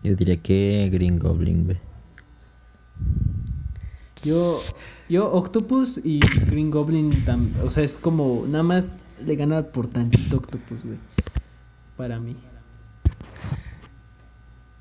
Yo 0.04 0.14
diría 0.14 0.36
que 0.36 0.88
Green 0.92 1.18
Goblin, 1.18 1.64
güey. 1.64 1.78
Yo, 4.22 4.60
yo 5.08 5.32
Octopus 5.32 5.98
y 6.04 6.20
Green 6.20 6.70
Goblin, 6.70 7.24
tam- 7.24 7.50
o 7.64 7.70
sea, 7.70 7.82
es 7.84 7.94
como 7.98 8.44
nada 8.46 8.62
más 8.62 8.96
le 9.24 9.34
gana 9.36 9.62
por 9.64 9.88
tantito 9.88 10.36
Octopus, 10.36 10.84
güey. 10.84 10.98
Para 11.96 12.20
mí. 12.20 12.36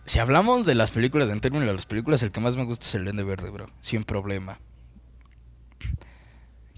Si 0.05 0.19
hablamos 0.19 0.65
de 0.65 0.75
las 0.75 0.91
películas, 0.91 1.29
en 1.29 1.39
términos 1.39 1.67
de 1.67 1.73
las 1.73 1.85
películas, 1.85 2.21
el 2.23 2.31
que 2.31 2.41
más 2.41 2.55
me 2.57 2.65
gusta 2.65 2.85
es 2.85 2.95
el 2.95 3.05
Duende 3.05 3.23
Verde, 3.23 3.49
bro. 3.49 3.67
Sin 3.81 4.03
problema. 4.03 4.59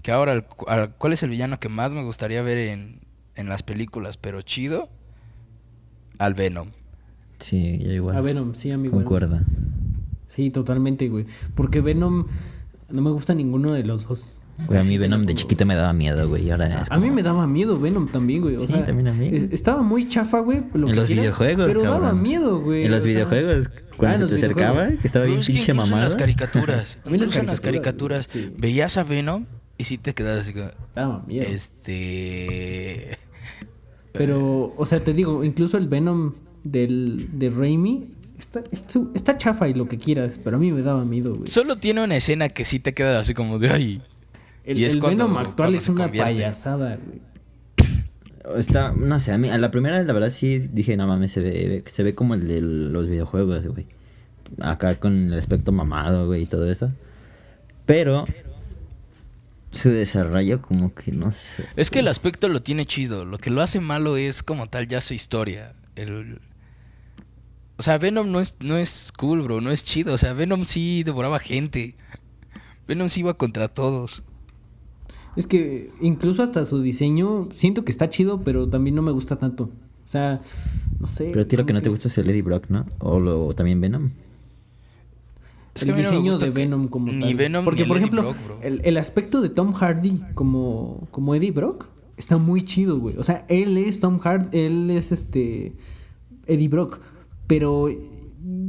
Que 0.02 0.12
ahora, 0.12 0.32
el 0.32 0.44
al- 0.68 0.94
¿cuál 0.94 1.12
es 1.12 1.22
el 1.24 1.30
villano 1.30 1.58
que 1.58 1.68
más 1.68 1.94
me 1.94 2.04
gustaría 2.04 2.42
ver 2.42 2.58
en, 2.58 3.00
en 3.34 3.48
las 3.48 3.62
películas, 3.64 4.16
pero 4.16 4.42
chido? 4.42 4.88
Al 6.18 6.34
Venom. 6.34 6.70
Sí, 7.38 7.78
yo 7.82 7.92
igual. 7.92 8.16
A 8.16 8.20
Venom, 8.20 8.54
sí, 8.54 8.70
amigo. 8.70 8.94
Concuerda. 8.96 9.42
Sí, 10.28 10.50
totalmente, 10.50 11.08
güey. 11.08 11.26
Porque 11.54 11.80
Venom 11.80 12.26
no 12.90 13.02
me 13.02 13.10
gusta 13.10 13.34
ninguno 13.34 13.72
de 13.72 13.84
los 13.84 14.08
dos. 14.08 14.32
Güey, 14.68 14.80
a 14.80 14.84
mí 14.84 14.96
Venom 14.96 15.26
de 15.26 15.34
chiquita 15.34 15.66
me 15.66 15.74
daba 15.74 15.92
miedo, 15.92 16.28
güey. 16.28 16.50
Ahora 16.50 16.80
es 16.82 16.90
A 16.90 16.98
mí 16.98 17.10
me 17.10 17.22
daba 17.22 17.46
miedo 17.46 17.78
Venom 17.78 18.08
también, 18.08 18.40
güey. 18.40 18.54
O 18.56 18.58
Sí, 18.58 18.68
sea, 18.68 18.84
también 18.84 19.08
a 19.08 19.12
mí. 19.12 19.28
es- 19.30 19.52
estaba 19.52 19.82
muy 19.82 20.08
chafa, 20.08 20.40
güey. 20.40 20.62
lo 20.72 20.86
En 20.86 20.92
que 20.94 20.96
los 21.00 21.06
quieras, 21.08 21.24
videojuegos, 21.24 21.66
Pero 21.66 21.82
daba 21.82 22.14
miedo, 22.14 22.60
güey. 22.62 22.84
En 22.86 22.90
los 22.90 23.00
o 23.00 23.02
sea, 23.02 23.12
videojuegos, 23.12 23.66
Ah, 23.74 23.80
cuando 23.98 24.22
en 24.22 24.28
se 24.28 24.34
te 24.34 24.34
acercaba, 24.46 24.88
que 24.88 25.06
estaba 25.06 25.26
bien 25.26 25.40
es 25.40 25.46
que 25.46 25.52
pinche 25.52 25.72
en 25.72 25.76
mamado. 25.76 26.04
las 26.04 26.16
caricaturas. 26.16 26.98
A 27.04 27.10
mí 27.10 27.18
las 27.18 27.36
en 27.36 27.46
las 27.46 27.60
caricaturas, 27.60 28.28
caricaturas. 28.28 28.28
sí. 28.32 28.54
Veías 28.58 28.96
a 28.96 29.04
Venom 29.04 29.44
y 29.76 29.84
sí 29.84 29.98
te 29.98 30.14
quedabas 30.14 30.40
así 30.40 30.54
como... 30.54 30.70
Daba 30.94 31.22
miedo. 31.26 31.46
Este... 31.48 33.18
Pero, 34.12 34.72
o 34.76 34.86
sea, 34.86 35.00
te 35.00 35.12
digo, 35.12 35.44
incluso 35.44 35.76
el 35.76 35.88
Venom 35.88 36.32
del, 36.70 37.28
de 37.32 37.50
Raimi 37.50 38.08
está, 38.38 38.62
está 39.14 39.36
chafa 39.38 39.68
y 39.68 39.74
lo 39.74 39.88
que 39.88 39.96
quieras, 39.98 40.38
pero 40.42 40.56
a 40.56 40.60
mí 40.60 40.72
me 40.72 40.82
daba 40.82 41.04
miedo, 41.04 41.34
güey. 41.34 41.48
Solo 41.50 41.76
tiene 41.76 42.02
una 42.04 42.16
escena 42.16 42.48
que 42.48 42.64
sí 42.64 42.78
te 42.78 42.92
queda 42.92 43.18
así 43.20 43.34
como 43.34 43.58
de... 43.58 43.70
Ay, 43.70 44.02
El, 44.64 44.78
y 44.78 44.84
es 44.84 44.94
el 44.94 45.00
cuando- 45.00 45.24
Venom 45.24 45.38
actual 45.38 45.54
cuando 45.56 45.78
es 45.78 45.88
una 45.88 46.04
convierte. 46.04 46.32
payasada, 46.34 46.96
güey. 46.96 47.20
Está, 48.58 48.92
no 48.92 49.18
sé, 49.20 49.32
a 49.32 49.38
mí, 49.38 49.48
a 49.48 49.58
la 49.58 49.70
primera, 49.70 50.02
la 50.02 50.12
verdad, 50.12 50.30
sí 50.30 50.58
dije, 50.58 50.96
no 50.96 51.06
mames, 51.06 51.32
se 51.32 51.40
ve, 51.40 51.82
se 51.86 52.02
ve 52.04 52.14
como 52.14 52.34
el 52.34 52.46
de 52.46 52.60
los 52.60 53.08
videojuegos, 53.08 53.66
güey. 53.66 53.86
Acá 54.60 54.94
con 54.96 55.32
el 55.32 55.38
aspecto 55.38 55.72
mamado, 55.72 56.26
güey, 56.26 56.42
y 56.42 56.46
todo 56.46 56.70
eso. 56.70 56.92
Pero 57.86 58.24
su 59.72 59.90
desarrollo, 59.90 60.62
como 60.62 60.94
que 60.94 61.10
no 61.12 61.32
sé. 61.32 61.64
Es 61.74 61.90
que 61.90 61.98
el 61.98 62.08
aspecto 62.08 62.48
lo 62.48 62.62
tiene 62.62 62.86
chido. 62.86 63.24
Lo 63.24 63.38
que 63.38 63.50
lo 63.50 63.60
hace 63.62 63.80
malo 63.80 64.16
es 64.16 64.42
como 64.44 64.68
tal 64.68 64.86
ya 64.86 65.00
su 65.00 65.12
historia. 65.14 65.72
El... 65.96 66.38
O 67.78 67.82
sea, 67.82 67.98
Venom 67.98 68.30
no 68.30 68.40
es, 68.40 68.54
no 68.60 68.76
es 68.76 69.12
cool, 69.16 69.42
bro. 69.42 69.60
No 69.60 69.70
es 69.70 69.84
chido. 69.84 70.14
O 70.14 70.18
sea, 70.18 70.32
Venom 70.32 70.64
sí 70.64 71.02
devoraba 71.02 71.38
gente. 71.38 71.94
Venom 72.88 73.08
sí 73.08 73.20
iba 73.20 73.34
contra 73.34 73.68
todos. 73.68 74.22
Es 75.36 75.46
que 75.46 75.90
incluso 76.00 76.42
hasta 76.42 76.64
su 76.64 76.80
diseño 76.80 77.48
siento 77.52 77.84
que 77.84 77.92
está 77.92 78.08
chido, 78.08 78.42
pero 78.42 78.68
también 78.68 78.96
no 78.96 79.02
me 79.02 79.12
gusta 79.12 79.36
tanto. 79.36 79.64
O 80.04 80.08
sea, 80.08 80.40
no 80.98 81.06
sé. 81.06 81.26
Pero 81.30 81.42
a 81.42 81.44
ti 81.44 81.56
lo 81.56 81.66
que 81.66 81.74
no 81.74 81.82
te 81.82 81.90
gusta 81.90 82.08
es 82.08 82.16
el 82.16 82.30
Eddie 82.30 82.42
Brock, 82.42 82.66
¿no? 82.68 82.86
O, 83.00 83.20
lo, 83.20 83.46
o 83.46 83.52
también 83.52 83.80
Venom. 83.80 84.10
Es 85.74 85.82
el 85.82 85.90
que 85.90 85.96
diseño 86.00 86.38
de 86.38 86.50
Venom 86.50 86.88
como 86.88 87.12
ni 87.12 87.20
tal. 87.20 87.34
Venom 87.34 87.64
Porque, 87.64 87.82
ni 87.82 87.88
por 87.88 87.96
ejemplo, 87.98 88.22
Brock, 88.22 88.36
bro. 88.46 88.58
el, 88.62 88.80
el 88.84 88.96
aspecto 88.96 89.42
de 89.42 89.50
Tom 89.50 89.74
Hardy 89.74 90.22
como, 90.34 91.06
como 91.10 91.34
Eddie 91.34 91.50
Brock 91.50 91.86
está 92.16 92.38
muy 92.38 92.62
chido, 92.64 92.98
güey. 92.98 93.18
O 93.18 93.24
sea, 93.24 93.44
él 93.48 93.76
es 93.76 94.00
Tom 94.00 94.18
Hardy, 94.18 94.58
él 94.58 94.90
es 94.90 95.12
este 95.12 95.74
Eddie 96.46 96.68
Brock. 96.68 97.00
Pero 97.46 97.88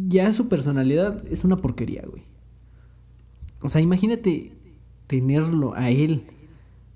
ya 0.07 0.31
su 0.33 0.47
personalidad 0.47 1.23
es 1.29 1.43
una 1.43 1.57
porquería, 1.57 2.03
güey. 2.09 2.23
O 3.61 3.69
sea, 3.69 3.81
imagínate 3.81 4.51
tenerlo 5.07 5.73
a 5.75 5.89
él. 5.89 6.23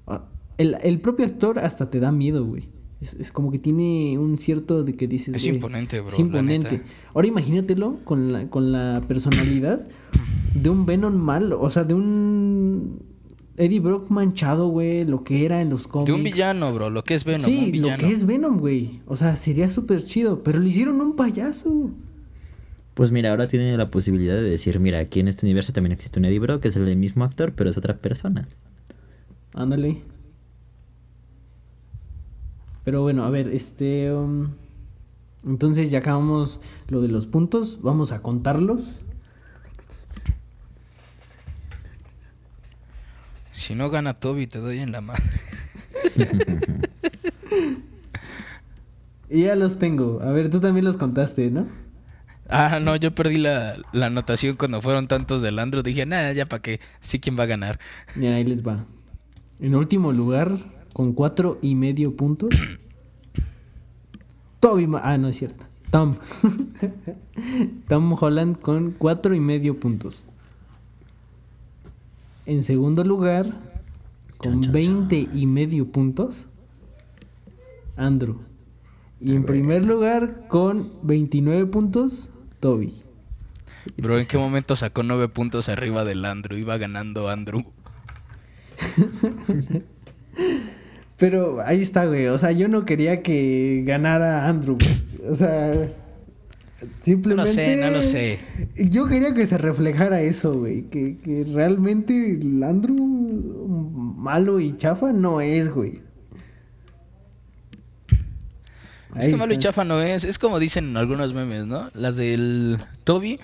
Ah, 0.08 0.26
El, 0.58 0.78
el 0.84 1.00
propio 1.02 1.26
actor 1.26 1.60
hasta 1.60 1.90
te 1.90 2.00
da 2.00 2.12
miedo, 2.12 2.46
güey. 2.46 2.70
Es, 3.02 3.16
es 3.16 3.32
como 3.32 3.52
que 3.52 3.58
tiene 3.58 4.18
un 4.20 4.38
cierto 4.38 4.84
de 4.84 4.96
que 4.96 5.08
dices... 5.08 5.34
Es 5.36 5.44
güey, 5.44 5.56
imponente, 5.56 6.00
bro, 6.02 6.10
Es 6.10 6.20
imponente. 6.20 6.84
Ahora 7.14 7.28
imagínatelo 7.28 7.98
con 8.04 8.32
la, 8.32 8.48
con 8.50 8.72
la 8.72 9.02
personalidad 9.08 9.88
de 10.54 10.70
un 10.70 10.86
Venom 10.86 11.16
malo. 11.16 11.60
O 11.62 11.70
sea, 11.70 11.84
de 11.84 11.96
un 11.96 13.11
Eddie 13.58 13.80
Brock 13.80 14.10
manchado, 14.10 14.68
güey. 14.68 15.06
Lo 15.06 15.24
que 15.24 15.46
era 15.46 15.62
en 15.62 15.70
los 15.70 15.88
cómics. 15.88 16.08
De 16.08 16.14
un 16.14 16.24
villano, 16.24 16.74
bro, 16.74 16.90
lo 16.90 17.04
que 17.04 17.16
es 17.16 17.26
Venom, 17.26 17.46
sí, 17.46 17.66
un 17.66 17.72
villano. 17.72 18.02
lo 18.02 18.08
que 18.08 18.14
es 18.14 18.26
Venom, 18.26 18.58
güey. 18.58 19.02
O 19.08 19.16
sea, 19.16 19.36
sería 19.36 19.70
súper 19.70 20.06
chido. 20.06 20.44
Pero 20.44 20.60
le 20.60 20.70
hicieron 20.70 21.00
un 21.02 21.16
payaso. 21.16 21.92
Pues 22.94 23.12
mira, 23.12 23.32
ahora 23.32 23.48
tiene 23.48 23.76
la 23.78 23.90
posibilidad 23.90 24.36
de 24.36 24.44
decir, 24.44 24.80
mira, 24.80 25.00
aquí 25.00 25.20
en 25.20 25.28
este 25.28 25.46
universo 25.46 25.74
también 25.74 25.94
existe 25.94 26.20
un 26.20 26.26
Eddie 26.26 26.40
Brock, 26.40 26.62
que 26.62 26.68
es 26.68 26.76
el 26.76 26.96
mismo 26.98 27.24
actor, 27.24 27.54
pero 27.54 27.70
es 27.70 27.78
otra 27.78 27.98
persona. 27.98 28.48
Ándale. 29.54 30.02
Pero 32.84 33.02
bueno, 33.02 33.24
a 33.24 33.30
ver, 33.30 33.48
este... 33.50 34.14
um, 34.14 34.50
entonces 35.46 35.90
ya 35.90 36.00
acabamos 36.00 36.60
lo 36.88 37.02
de 37.02 37.08
los 37.08 37.26
puntos. 37.26 37.80
Vamos 37.82 38.12
a 38.12 38.22
contarlos. 38.22 38.84
Si 43.62 43.76
no 43.76 43.90
gana 43.90 44.16
Toby, 44.16 44.48
te 44.48 44.60
doy 44.60 44.80
en 44.80 44.92
la 44.92 45.02
mano. 45.02 45.24
Y 49.30 49.44
ya 49.44 49.56
los 49.56 49.80
tengo. 49.80 50.20
A 50.22 50.32
ver, 50.32 50.50
tú 50.50 50.60
también 50.60 50.84
los 50.84 50.98
contaste, 50.98 51.50
¿no? 51.52 51.68
Ah, 52.50 52.80
no, 52.82 52.98
yo 52.98 53.16
perdí 53.16 53.38
la, 53.38 53.78
la 53.94 54.08
anotación 54.08 54.58
cuando 54.58 54.82
fueron 54.82 55.08
tantos 55.08 55.42
del 55.42 55.58
Andro. 55.58 55.84
Dije, 55.84 56.06
nada, 56.06 56.34
ya 56.34 56.48
para 56.48 56.62
qué. 56.62 56.82
Sí, 57.00 57.20
¿quién 57.22 57.40
va 57.40 57.44
a 57.44 57.48
ganar? 57.48 57.80
Mira, 58.16 58.36
ahí 58.36 58.44
les 58.44 58.62
va. 58.62 58.86
En 59.62 59.74
último 59.76 60.12
lugar, 60.12 60.52
con 60.92 61.14
cuatro 61.14 61.60
y 61.62 61.76
medio 61.76 62.14
puntos. 62.18 62.50
Toby... 64.60 64.88
Ma- 64.88 65.00
Ah, 65.02 65.18
no 65.18 65.30
es 65.30 65.38
cierto. 65.38 65.66
Tom. 65.92 66.18
Tom 67.88 68.18
Holland 68.20 68.60
con 68.60 68.92
cuatro 68.92 69.34
y 69.34 69.40
medio 69.40 69.80
puntos. 69.80 70.26
En 72.52 72.64
segundo 72.64 73.06
lugar, 73.06 73.46
con 74.38 74.64
Chan, 74.64 74.64
chan, 74.64 74.72
20 74.74 75.30
y 75.34 75.46
medio 75.46 75.90
puntos, 75.90 76.50
Andrew. 77.96 78.42
Y 79.22 79.36
en 79.36 79.46
primer 79.46 79.86
lugar, 79.86 80.50
con 80.50 80.92
29 81.02 81.68
puntos, 81.68 82.30
Toby. 82.60 83.04
Bro, 83.96 84.20
¿en 84.20 84.26
qué 84.26 84.38
momento 84.38 84.76
sacó 84.76 85.02
nueve 85.02 85.30
puntos 85.30 85.70
arriba 85.70 86.04
del 86.04 86.26
Andrew? 86.26 86.58
Iba 86.60 86.78
ganando 86.78 87.30
Andrew. 87.30 87.64
Pero 91.16 91.62
ahí 91.62 91.82
está, 91.82 92.04
güey. 92.04 92.28
O 92.28 92.38
sea, 92.38 92.52
yo 92.52 92.68
no 92.68 92.86
quería 92.86 93.24
que 93.24 93.82
ganara 93.86 94.50
Andrew. 94.50 94.78
güey. 94.78 95.32
O 95.32 95.36
sea, 95.36 95.90
No 96.82 96.88
simplemente. 97.02 97.52
lo 97.52 97.54
sé, 97.54 97.76
no 97.78 97.92
lo 97.92 98.02
sé. 98.02 98.40
Yo 98.76 99.08
quería 99.08 99.34
que 99.34 99.46
se 99.46 99.58
reflejara 99.58 100.22
eso, 100.22 100.54
güey. 100.54 100.84
Que, 100.84 101.18
que 101.18 101.46
realmente 101.54 102.32
el 102.32 102.64
Andrew 102.64 102.98
malo 102.98 104.60
y 104.60 104.76
chafa 104.78 105.14
no 105.14 105.42
es, 105.42 105.70
güey. 105.70 106.02
Es 109.16 109.26
Ahí 109.26 109.32
que 109.32 109.38
malo 109.38 109.54
y 109.54 109.60
chafa 109.60 109.84
no 109.84 110.02
es. 110.02 110.24
Es 110.24 110.40
como 110.40 110.60
dicen 110.60 110.90
en 110.90 110.98
algunos 110.98 111.34
memes, 111.34 111.66
¿no? 111.66 111.92
Las 111.94 112.16
del 112.16 112.80
Toby, 113.04 113.40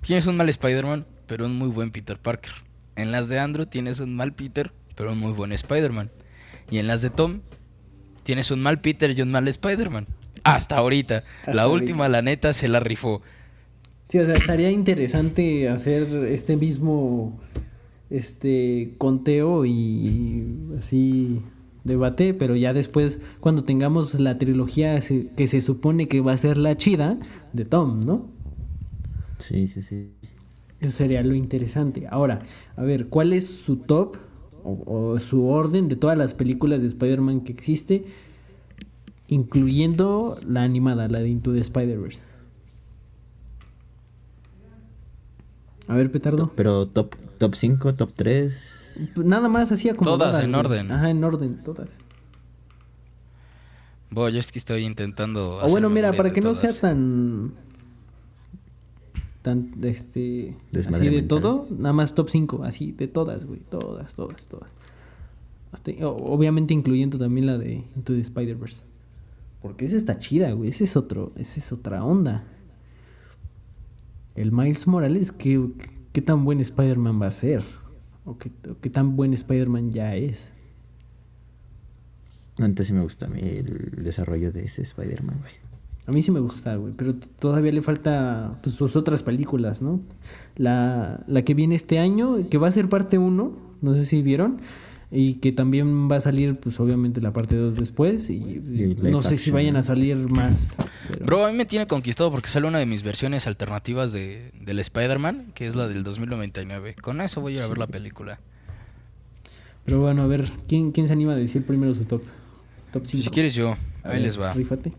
tienes 0.00 0.26
un 0.26 0.36
mal 0.36 0.48
Spider-Man, 0.48 1.06
pero 1.26 1.46
un 1.46 1.56
muy 1.56 1.68
buen 1.68 1.90
Peter 1.90 2.18
Parker. 2.18 2.52
En 2.96 3.12
las 3.12 3.28
de 3.28 3.38
Andrew 3.38 3.66
tienes 3.66 4.00
un 4.00 4.16
mal 4.16 4.32
Peter, 4.32 4.72
pero 4.96 5.12
un 5.12 5.18
muy 5.18 5.32
buen 5.32 5.52
Spider-Man. 5.52 6.10
Y 6.70 6.78
en 6.78 6.88
las 6.88 7.02
de 7.02 7.10
Tom, 7.10 7.40
tienes 8.22 8.50
un 8.50 8.62
mal 8.62 8.80
Peter 8.80 9.16
y 9.16 9.22
un 9.22 9.30
mal 9.30 9.46
Spider-Man. 9.46 10.06
Hasta 10.54 10.76
ahorita. 10.78 11.24
Hasta 11.46 11.54
la 11.54 11.62
ahorita. 11.62 11.84
última, 11.84 12.08
la 12.08 12.22
neta, 12.22 12.52
se 12.52 12.68
la 12.68 12.80
rifó. 12.80 13.22
Sí, 14.08 14.18
o 14.18 14.24
sea, 14.24 14.36
estaría 14.36 14.70
interesante 14.70 15.68
hacer 15.68 16.04
este 16.28 16.56
mismo 16.56 17.40
este 18.08 18.94
conteo 18.98 19.64
y 19.66 20.44
así 20.78 21.42
debate, 21.82 22.34
pero 22.34 22.54
ya 22.54 22.72
después 22.72 23.20
cuando 23.40 23.64
tengamos 23.64 24.14
la 24.14 24.38
trilogía 24.38 24.98
que 25.00 25.46
se 25.48 25.60
supone 25.60 26.06
que 26.08 26.20
va 26.20 26.32
a 26.32 26.36
ser 26.36 26.56
la 26.56 26.76
chida 26.76 27.18
de 27.52 27.64
Tom, 27.64 28.04
¿no? 28.04 28.28
Sí, 29.38 29.66
sí, 29.66 29.82
sí. 29.82 30.12
Eso 30.80 30.92
sería 30.98 31.22
lo 31.22 31.34
interesante. 31.34 32.06
Ahora, 32.10 32.42
a 32.76 32.82
ver, 32.82 33.08
¿cuál 33.08 33.32
es 33.32 33.48
su 33.48 33.76
top 33.78 34.16
o, 34.62 34.82
o 34.86 35.18
su 35.18 35.46
orden 35.48 35.88
de 35.88 35.96
todas 35.96 36.18
las 36.18 36.34
películas 36.34 36.80
de 36.80 36.88
Spider-Man 36.88 37.40
que 37.42 37.52
existe, 37.52 38.04
incluyendo 39.28 40.38
la 40.46 40.62
animada, 40.62 41.08
la 41.08 41.20
de 41.20 41.28
Into 41.28 41.52
the 41.52 41.60
Spider-Verse? 41.60 42.20
A 45.88 45.94
ver, 45.94 46.10
Petardo. 46.10 46.52
Pero 46.56 46.86
top 46.86 47.14
top 47.38 47.54
5, 47.54 47.94
top 47.94 48.10
3. 48.16 49.12
Nada 49.16 49.48
más 49.48 49.70
hacía 49.72 49.94
como 49.94 50.10
Todas 50.12 50.42
en 50.42 50.54
orden. 50.54 50.90
Ajá, 50.90 51.10
en 51.10 51.22
orden, 51.22 51.62
todas. 51.62 51.88
Voy, 54.10 54.32
yo 54.32 54.40
es 54.40 54.50
que 54.50 54.58
estoy 54.58 54.84
intentando. 54.84 55.56
O 55.56 55.58
hacer 55.58 55.70
bueno, 55.70 55.90
mira, 55.90 56.12
para 56.12 56.32
que 56.32 56.40
no 56.40 56.54
sea 56.54 56.72
tan 56.72 57.52
tan 59.42 59.72
este 59.84 60.56
Desmadre 60.72 61.06
así 61.06 61.14
de 61.14 61.20
mental. 61.22 61.40
todo, 61.40 61.66
nada 61.70 61.92
más 61.92 62.14
top 62.16 62.28
5, 62.30 62.64
así 62.64 62.90
de 62.90 63.06
todas, 63.06 63.44
güey, 63.44 63.60
todas, 63.60 64.14
todas, 64.14 64.48
todas. 64.48 64.68
Hasta- 65.70 65.92
obviamente 66.04 66.74
incluyendo 66.74 67.16
también 67.16 67.46
la 67.46 67.56
de 67.58 67.84
Into 67.94 68.12
the 68.14 68.20
Spider-Verse. 68.20 68.82
Porque 69.66 69.84
esa 69.84 69.96
está 69.96 70.20
chida, 70.20 70.52
güey, 70.52 70.70
ese 70.70 70.84
es 70.84 70.96
otro, 70.96 71.32
esa 71.36 71.58
es 71.58 71.72
otra 71.72 72.04
onda. 72.04 72.44
El 74.36 74.52
Miles 74.52 74.86
Morales, 74.86 75.32
¿qué, 75.32 75.60
qué 76.12 76.22
tan 76.22 76.44
buen 76.44 76.60
Spider-Man 76.60 77.20
va 77.20 77.26
a 77.26 77.32
ser? 77.32 77.64
¿O 78.24 78.38
qué, 78.38 78.52
o 78.70 78.78
qué 78.80 78.90
tan 78.90 79.16
buen 79.16 79.32
Spider-Man 79.32 79.90
ya 79.90 80.14
es? 80.14 80.52
Antes 82.58 82.86
sí 82.86 82.92
me 82.92 83.02
gusta 83.02 83.26
a 83.26 83.28
mí 83.28 83.40
el 83.40 84.04
desarrollo 84.04 84.52
de 84.52 84.66
ese 84.66 84.82
Spider-Man, 84.82 85.38
güey. 85.40 85.52
A 86.06 86.12
mí 86.12 86.22
sí 86.22 86.30
me 86.30 86.38
gusta, 86.38 86.76
güey, 86.76 86.92
pero 86.96 87.16
todavía 87.16 87.72
le 87.72 87.82
falta 87.82 88.60
pues, 88.62 88.76
sus 88.76 88.94
otras 88.94 89.24
películas, 89.24 89.82
¿no? 89.82 90.00
La, 90.54 91.24
la 91.26 91.42
que 91.42 91.54
viene 91.54 91.74
este 91.74 91.98
año, 91.98 92.48
que 92.48 92.58
va 92.58 92.68
a 92.68 92.70
ser 92.70 92.88
parte 92.88 93.18
1, 93.18 93.52
no 93.82 93.94
sé 93.94 94.04
si 94.04 94.22
vieron, 94.22 94.60
y 95.10 95.34
que 95.34 95.52
también 95.52 96.10
va 96.10 96.16
a 96.16 96.20
salir, 96.20 96.56
pues 96.58 96.80
obviamente 96.80 97.20
la 97.20 97.32
parte 97.32 97.54
2 97.56 97.76
después, 97.76 98.28
y, 98.28 98.34
y 98.34 98.98
no 99.02 99.22
sé 99.22 99.36
si 99.36 99.50
vayan 99.50 99.76
a 99.76 99.82
salir 99.82 100.16
más. 100.16 100.74
pero- 101.08 101.24
Bro, 101.26 101.46
a 101.46 101.50
mí 101.50 101.56
me 101.56 101.64
tiene 101.66 101.86
conquistado 101.86 102.30
porque 102.32 102.48
sale 102.48 102.66
una 102.66 102.78
de 102.78 102.86
mis 102.86 103.02
versiones 103.02 103.46
alternativas 103.46 104.12
de, 104.12 104.50
del 104.60 104.78
Spider-Man, 104.80 105.52
que 105.54 105.66
es 105.68 105.76
la 105.76 105.86
del 105.88 106.02
2099. 106.04 106.94
Con 107.00 107.20
eso 107.20 107.40
voy 107.40 107.52
a 107.54 107.56
ir 107.56 107.62
a 107.62 107.66
ver 107.68 107.78
la 107.78 107.86
película. 107.86 108.40
Pero 109.84 110.00
bueno, 110.00 110.22
a 110.22 110.26
ver, 110.26 110.44
¿quién, 110.66 110.90
quién 110.90 111.06
se 111.06 111.12
anima 111.12 111.32
a 111.34 111.36
decir 111.36 111.64
primero 111.64 111.94
su 111.94 112.04
top? 112.04 112.22
Top 112.92 113.04
5. 113.06 113.22
Si 113.24 113.30
quieres 113.30 113.54
yo, 113.54 113.76
ahí 114.02 114.20
les 114.20 114.40
va. 114.40 114.52
Rífate. 114.52 114.92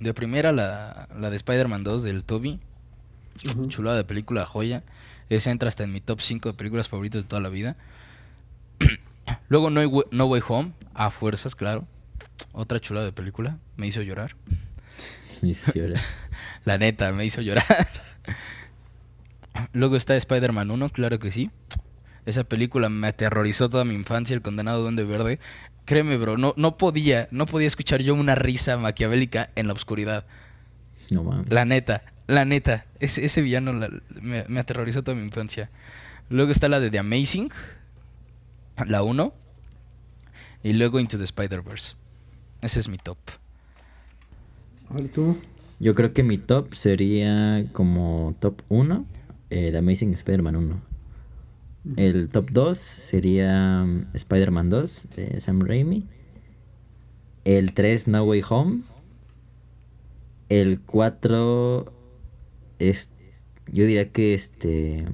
De 0.00 0.14
primera 0.14 0.52
la, 0.52 1.08
la 1.18 1.28
de 1.28 1.36
Spider-Man 1.36 1.84
2 1.84 2.02
del 2.04 2.24
Toby. 2.24 2.58
Ujú. 3.44 3.66
Chulada 3.68 3.98
de 3.98 4.04
película, 4.04 4.46
joya. 4.46 4.82
Esa 5.28 5.50
entra 5.50 5.68
hasta 5.68 5.84
en 5.84 5.92
mi 5.92 6.00
top 6.00 6.20
5 6.22 6.48
de 6.52 6.54
películas 6.54 6.88
favoritas 6.88 7.22
de 7.22 7.28
toda 7.28 7.42
la 7.42 7.50
vida. 7.50 7.76
Luego 9.48 9.70
no, 9.70 9.80
Way- 9.82 10.06
no 10.10 10.26
Way 10.26 10.42
Home, 10.48 10.72
a 10.94 11.10
fuerzas, 11.10 11.54
claro. 11.54 11.86
Otra 12.52 12.80
chulada 12.80 13.06
de 13.06 13.12
película. 13.12 13.58
Me 13.76 13.86
hizo 13.86 14.02
llorar. 14.02 14.36
Ni 15.42 15.54
siquiera. 15.54 16.00
La 16.64 16.78
neta, 16.78 17.12
me 17.12 17.24
hizo 17.24 17.40
llorar. 17.40 17.88
Luego 19.72 19.96
está 19.96 20.16
Spider-Man 20.16 20.70
1, 20.70 20.88
claro 20.90 21.18
que 21.18 21.30
sí. 21.30 21.50
Esa 22.26 22.44
película 22.44 22.88
me 22.88 23.08
aterrorizó 23.08 23.68
toda 23.68 23.84
mi 23.84 23.94
infancia, 23.94 24.34
el 24.34 24.42
condenado 24.42 24.82
duende 24.82 25.04
verde. 25.04 25.38
Créeme, 25.86 26.16
bro, 26.18 26.36
no, 26.36 26.54
no 26.56 26.76
podía, 26.76 27.28
no 27.30 27.46
podía 27.46 27.66
escuchar 27.66 28.02
yo 28.02 28.14
una 28.14 28.34
risa 28.34 28.76
maquiavélica 28.76 29.50
en 29.56 29.66
la 29.66 29.72
oscuridad. 29.72 30.24
No 31.10 31.24
mames. 31.24 31.50
La 31.50 31.64
neta, 31.64 32.02
la 32.26 32.44
neta. 32.44 32.84
Ese, 33.00 33.24
ese 33.24 33.42
villano 33.42 33.72
la- 33.72 33.90
me, 34.20 34.44
me 34.48 34.60
aterrorizó 34.60 35.02
toda 35.02 35.16
mi 35.16 35.24
infancia. 35.24 35.70
Luego 36.28 36.52
está 36.52 36.68
la 36.68 36.78
de 36.78 36.90
The 36.90 36.98
Amazing, 37.00 37.50
la 38.86 39.02
1. 39.02 39.34
Y 40.62 40.72
luego 40.74 41.00
Into 41.00 41.18
the 41.18 41.24
Spider-Verse. 41.24 41.94
Ese 42.62 42.80
es 42.80 42.88
mi 42.88 42.98
top. 42.98 43.18
Tú. 45.14 45.36
Yo 45.78 45.94
creo 45.94 46.12
que 46.12 46.22
mi 46.22 46.36
top 46.36 46.74
sería 46.74 47.64
como 47.72 48.34
top 48.38 48.60
1, 48.68 49.06
eh, 49.48 49.70
The 49.70 49.78
Amazing 49.78 50.12
Spider-Man 50.12 50.56
1. 50.56 50.80
El 51.96 52.28
top 52.28 52.50
2 52.50 52.76
sería 52.76 53.82
um, 53.82 54.04
Spider-Man 54.12 54.68
2 54.68 55.08
de 55.16 55.40
Sam 55.40 55.60
Raimi. 55.60 56.06
El 57.44 57.72
3 57.72 58.08
No 58.08 58.24
Way 58.24 58.42
Home. 58.50 58.82
El 60.50 60.80
4 60.80 61.92
es, 62.78 63.10
yo 63.72 63.86
diría 63.86 64.10
que 64.10 64.34
este... 64.34 65.06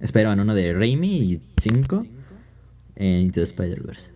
Spider-Man 0.00 0.40
1 0.40 0.54
de 0.54 0.74
Raimi 0.74 1.16
y 1.18 1.42
5 1.58 2.06
en 2.96 3.20
Into 3.20 3.34
the 3.34 3.42
Spider-Verse. 3.42 4.08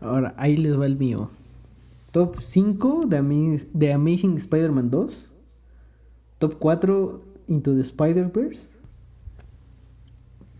Ahora, 0.00 0.34
ahí 0.36 0.56
les 0.56 0.78
va 0.78 0.86
el 0.86 0.96
mío. 0.96 1.30
Top 2.10 2.40
5 2.40 3.06
de, 3.06 3.66
de 3.72 3.92
Amazing 3.92 4.36
Spider-Man 4.36 4.90
2. 4.90 5.28
Top 6.38 6.58
4 6.58 7.22
Into 7.48 7.74
the 7.74 7.80
Spider-Verse. 7.80 8.62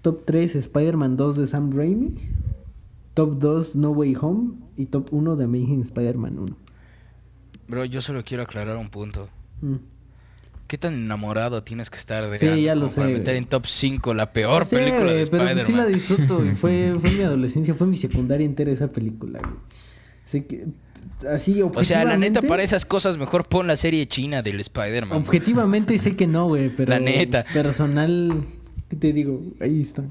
Top 0.02 0.24
3 0.24 0.56
Spider-Man 0.56 1.16
2 1.16 1.36
de 1.36 1.46
Sam 1.46 1.72
Raimi. 1.72 2.14
Top 3.14 3.38
2 3.38 3.76
No 3.76 3.90
Way 3.90 4.16
Home. 4.20 4.54
Y 4.76 4.86
top 4.86 5.12
1 5.12 5.36
de 5.36 5.44
Amazing 5.44 5.80
Spider-Man 5.82 6.38
1. 6.38 6.56
Bro, 7.68 7.84
yo 7.86 8.00
solo 8.00 8.22
quiero 8.24 8.42
aclarar 8.42 8.76
un 8.76 8.90
punto. 8.90 9.28
Mm. 9.62 9.76
¿Qué 10.66 10.78
tan 10.78 10.94
enamorado 10.94 11.62
tienes 11.62 11.90
que 11.90 11.98
estar 11.98 12.28
de 12.28 12.38
sí, 12.38 12.62
ya 12.62 12.74
lo 12.74 12.88
sé, 12.88 13.00
para 13.00 13.12
meter 13.12 13.36
en 13.36 13.44
top 13.44 13.66
5 13.66 14.14
la 14.14 14.32
peor 14.32 14.66
película 14.66 15.12
de 15.12 15.22
Spider-Man? 15.22 15.54
Pero 15.56 15.66
sí 15.66 15.72
la 15.72 15.86
disfruto. 15.86 16.44
y 16.44 16.52
fue, 16.52 16.96
fue 17.00 17.10
mi 17.10 17.22
adolescencia, 17.22 17.74
fue 17.74 17.86
mi 17.86 17.96
secundaria 17.96 18.46
entera 18.46 18.72
esa 18.72 18.90
película. 18.90 19.40
Así 20.26 20.40
que 20.42 20.66
así 21.30 21.62
O 21.62 21.84
sea, 21.84 22.04
la 22.04 22.16
neta, 22.16 22.42
para 22.42 22.62
esas 22.62 22.84
cosas 22.84 23.16
mejor 23.16 23.46
pon 23.46 23.66
la 23.66 23.76
serie 23.76 24.06
china 24.06 24.42
del 24.42 24.60
Spider-Man. 24.60 25.18
Objetivamente 25.18 25.96
sé 25.98 26.16
que 26.16 26.26
no, 26.26 26.48
güey, 26.48 26.68
pero... 26.76 26.90
La 26.90 27.00
neta. 27.00 27.44
Personal, 27.52 28.44
¿qué 28.88 28.96
te 28.96 29.12
digo? 29.12 29.42
Ahí 29.60 29.82
está. 29.82 30.02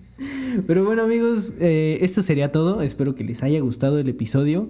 pero 0.66 0.84
bueno, 0.84 1.02
amigos, 1.02 1.52
eh, 1.60 1.98
esto 2.00 2.22
sería 2.22 2.52
todo. 2.52 2.82
Espero 2.82 3.14
que 3.14 3.24
les 3.24 3.42
haya 3.42 3.60
gustado 3.60 3.98
el 3.98 4.08
episodio. 4.08 4.68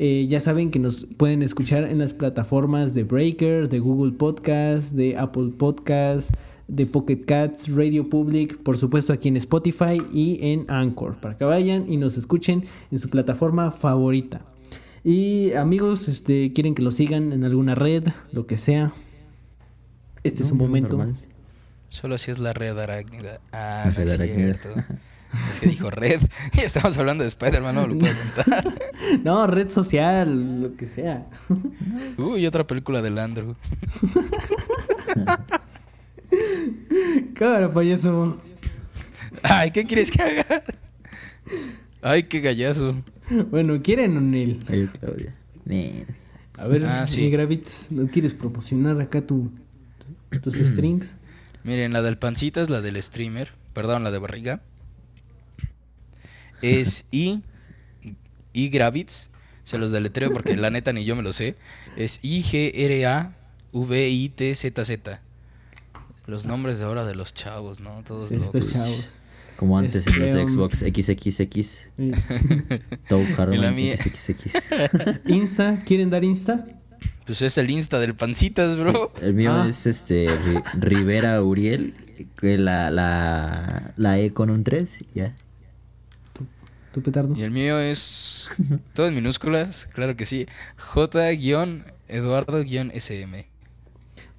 Eh, 0.00 0.26
ya 0.28 0.38
saben 0.38 0.70
que 0.70 0.78
nos 0.78 1.06
pueden 1.16 1.42
escuchar 1.42 1.82
en 1.82 1.98
las 1.98 2.14
plataformas 2.14 2.94
de 2.94 3.02
Breaker, 3.02 3.68
de 3.68 3.80
Google 3.80 4.12
Podcast, 4.12 4.92
de 4.92 5.16
Apple 5.16 5.50
Podcast, 5.58 6.32
de 6.68 6.86
Pocket 6.86 7.24
Cats, 7.24 7.68
Radio 7.68 8.08
Public, 8.08 8.58
por 8.58 8.78
supuesto 8.78 9.12
aquí 9.12 9.26
en 9.26 9.36
Spotify 9.38 10.00
y 10.12 10.38
en 10.40 10.66
Anchor, 10.68 11.16
para 11.16 11.36
que 11.36 11.44
vayan 11.44 11.92
y 11.92 11.96
nos 11.96 12.16
escuchen 12.16 12.64
en 12.92 13.00
su 13.00 13.08
plataforma 13.08 13.72
favorita. 13.72 14.42
Y 15.02 15.52
amigos, 15.54 16.06
este, 16.06 16.52
quieren 16.52 16.76
que 16.76 16.82
lo 16.82 16.92
sigan 16.92 17.32
en 17.32 17.42
alguna 17.42 17.74
red, 17.74 18.04
lo 18.30 18.46
que 18.46 18.56
sea. 18.56 18.92
Este 20.22 20.44
es 20.44 20.52
un 20.52 20.58
momento. 20.58 21.04
Solo 21.88 22.18
si 22.18 22.30
es 22.30 22.38
la 22.38 22.52
red 22.52 22.78
arácnida. 22.78 23.40
Ah, 23.50 23.90
no 23.96 24.04
es 24.04 24.16
cierto. 24.16 24.68
Es 25.50 25.60
que 25.60 25.68
dijo 25.68 25.90
red. 25.90 26.20
Y 26.52 26.60
estamos 26.60 26.96
hablando 26.98 27.22
de 27.22 27.28
Spider-Man, 27.28 27.74
no 27.74 27.86
lo 27.86 27.98
puedo 27.98 28.14
contar. 28.16 28.74
no, 29.24 29.46
red 29.46 29.68
social, 29.68 30.62
lo 30.62 30.76
que 30.76 30.86
sea. 30.86 31.26
Uy, 32.16 32.46
otra 32.46 32.66
película 32.66 33.02
de 33.02 33.10
Landro. 33.10 33.56
Cámara, 37.34 37.70
payaso. 37.72 38.38
Ay, 39.42 39.70
¿qué 39.70 39.84
quieres 39.84 40.10
que 40.10 40.22
haga? 40.22 40.62
Ay, 42.02 42.24
qué 42.24 42.40
gallazo. 42.40 43.02
Bueno, 43.50 43.80
¿quieren 43.82 44.16
o 44.16 44.20
Neil? 44.20 44.64
Ay, 44.68 44.88
Claudia. 44.98 45.34
A 46.56 46.66
ver, 46.66 46.84
ah, 46.86 47.06
sí. 47.06 47.30
Gravitz, 47.30 47.86
¿no 47.90 48.08
quieres 48.08 48.34
proporcionar 48.34 49.00
acá 49.00 49.20
tu, 49.20 49.50
tus 50.42 50.54
strings? 50.56 51.16
Miren, 51.62 51.92
la 51.92 52.02
del 52.02 52.18
pancita 52.18 52.60
es 52.60 52.70
la 52.70 52.80
del 52.80 53.00
streamer. 53.02 53.52
Perdón, 53.74 54.02
la 54.02 54.10
de 54.10 54.18
barriga 54.18 54.60
es 56.62 57.04
I, 57.10 57.42
I 58.52 58.68
Gravitz, 58.68 59.28
se 59.64 59.78
los 59.78 59.92
deletreo 59.92 60.32
porque 60.32 60.56
la 60.56 60.70
neta 60.70 60.92
ni 60.92 61.04
yo 61.04 61.14
me 61.16 61.22
lo 61.22 61.32
sé, 61.32 61.56
es 61.96 62.20
I-G-R-A-V-I-T-Z-Z. 62.22 63.30
Los 66.26 66.44
nombres 66.46 66.78
de 66.78 66.84
ahora 66.84 67.04
de 67.04 67.14
los 67.14 67.34
chavos, 67.34 67.80
¿no? 67.80 68.02
Todos 68.06 68.30
Estos 68.30 68.72
chavos. 68.72 69.08
Como 69.56 69.76
antes 69.76 70.06
en 70.06 70.20
los 70.20 70.30
este, 70.30 70.48
Xbox 70.48 70.78
XXX. 70.78 71.78
Todo 73.08 73.24
XXX. 73.24 74.54
Insta, 75.26 75.82
¿quieren 75.84 76.10
dar 76.10 76.22
Insta? 76.22 76.64
Pues 77.26 77.42
es 77.42 77.58
el 77.58 77.68
Insta 77.68 77.98
del 77.98 78.14
Pancitas, 78.14 78.76
bro. 78.76 79.12
El 79.20 79.34
mío 79.34 79.52
ah. 79.52 79.66
es 79.68 79.86
este 79.86 80.28
Rivera 80.78 81.42
Uriel, 81.42 81.94
que 82.38 82.56
la, 82.56 82.90
la, 82.90 83.92
la 83.96 84.18
E 84.18 84.32
con 84.32 84.48
un 84.50 84.64
3, 84.64 85.04
ya. 85.14 85.34
Y 87.36 87.42
el 87.42 87.50
mío 87.50 87.78
es. 87.78 88.48
todo 88.94 89.08
en 89.08 89.14
minúsculas, 89.14 89.84
claro 89.86 90.16
que 90.16 90.24
sí. 90.24 90.46
J-Eduardo-SM. 90.76 93.44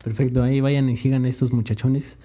Perfecto, 0.04 0.44
ahí 0.44 0.62
vayan 0.62 0.90
y 0.90 0.96
sigan 0.96 1.26
a 1.26 1.30
estos 1.30 1.52
muchachones. 1.52 2.18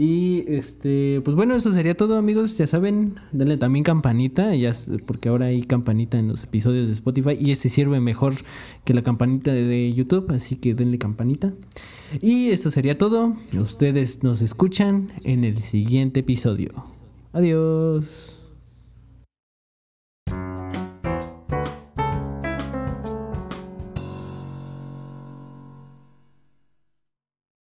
Y 0.00 0.44
este, 0.46 1.20
pues 1.24 1.34
bueno, 1.34 1.56
eso 1.56 1.72
sería 1.72 1.96
todo, 1.96 2.16
amigos. 2.16 2.56
Ya 2.56 2.68
saben, 2.68 3.16
denle 3.32 3.56
también 3.56 3.82
campanita, 3.82 4.54
ya, 4.54 4.72
porque 5.06 5.28
ahora 5.28 5.46
hay 5.46 5.62
campanita 5.62 6.20
en 6.20 6.28
los 6.28 6.44
episodios 6.44 6.86
de 6.86 6.92
Spotify 6.92 7.36
y 7.36 7.50
este 7.50 7.68
sirve 7.68 7.98
mejor 7.98 8.34
que 8.84 8.94
la 8.94 9.02
campanita 9.02 9.52
de 9.52 9.92
YouTube, 9.92 10.30
así 10.30 10.54
que 10.54 10.74
denle 10.74 10.98
campanita. 10.98 11.52
Y 12.22 12.50
esto 12.50 12.70
sería 12.70 12.96
todo. 12.96 13.36
Ustedes 13.52 14.22
nos 14.22 14.40
escuchan 14.40 15.10
en 15.24 15.42
el 15.42 15.58
siguiente 15.58 16.20
episodio. 16.20 16.84
Adiós. 17.32 18.27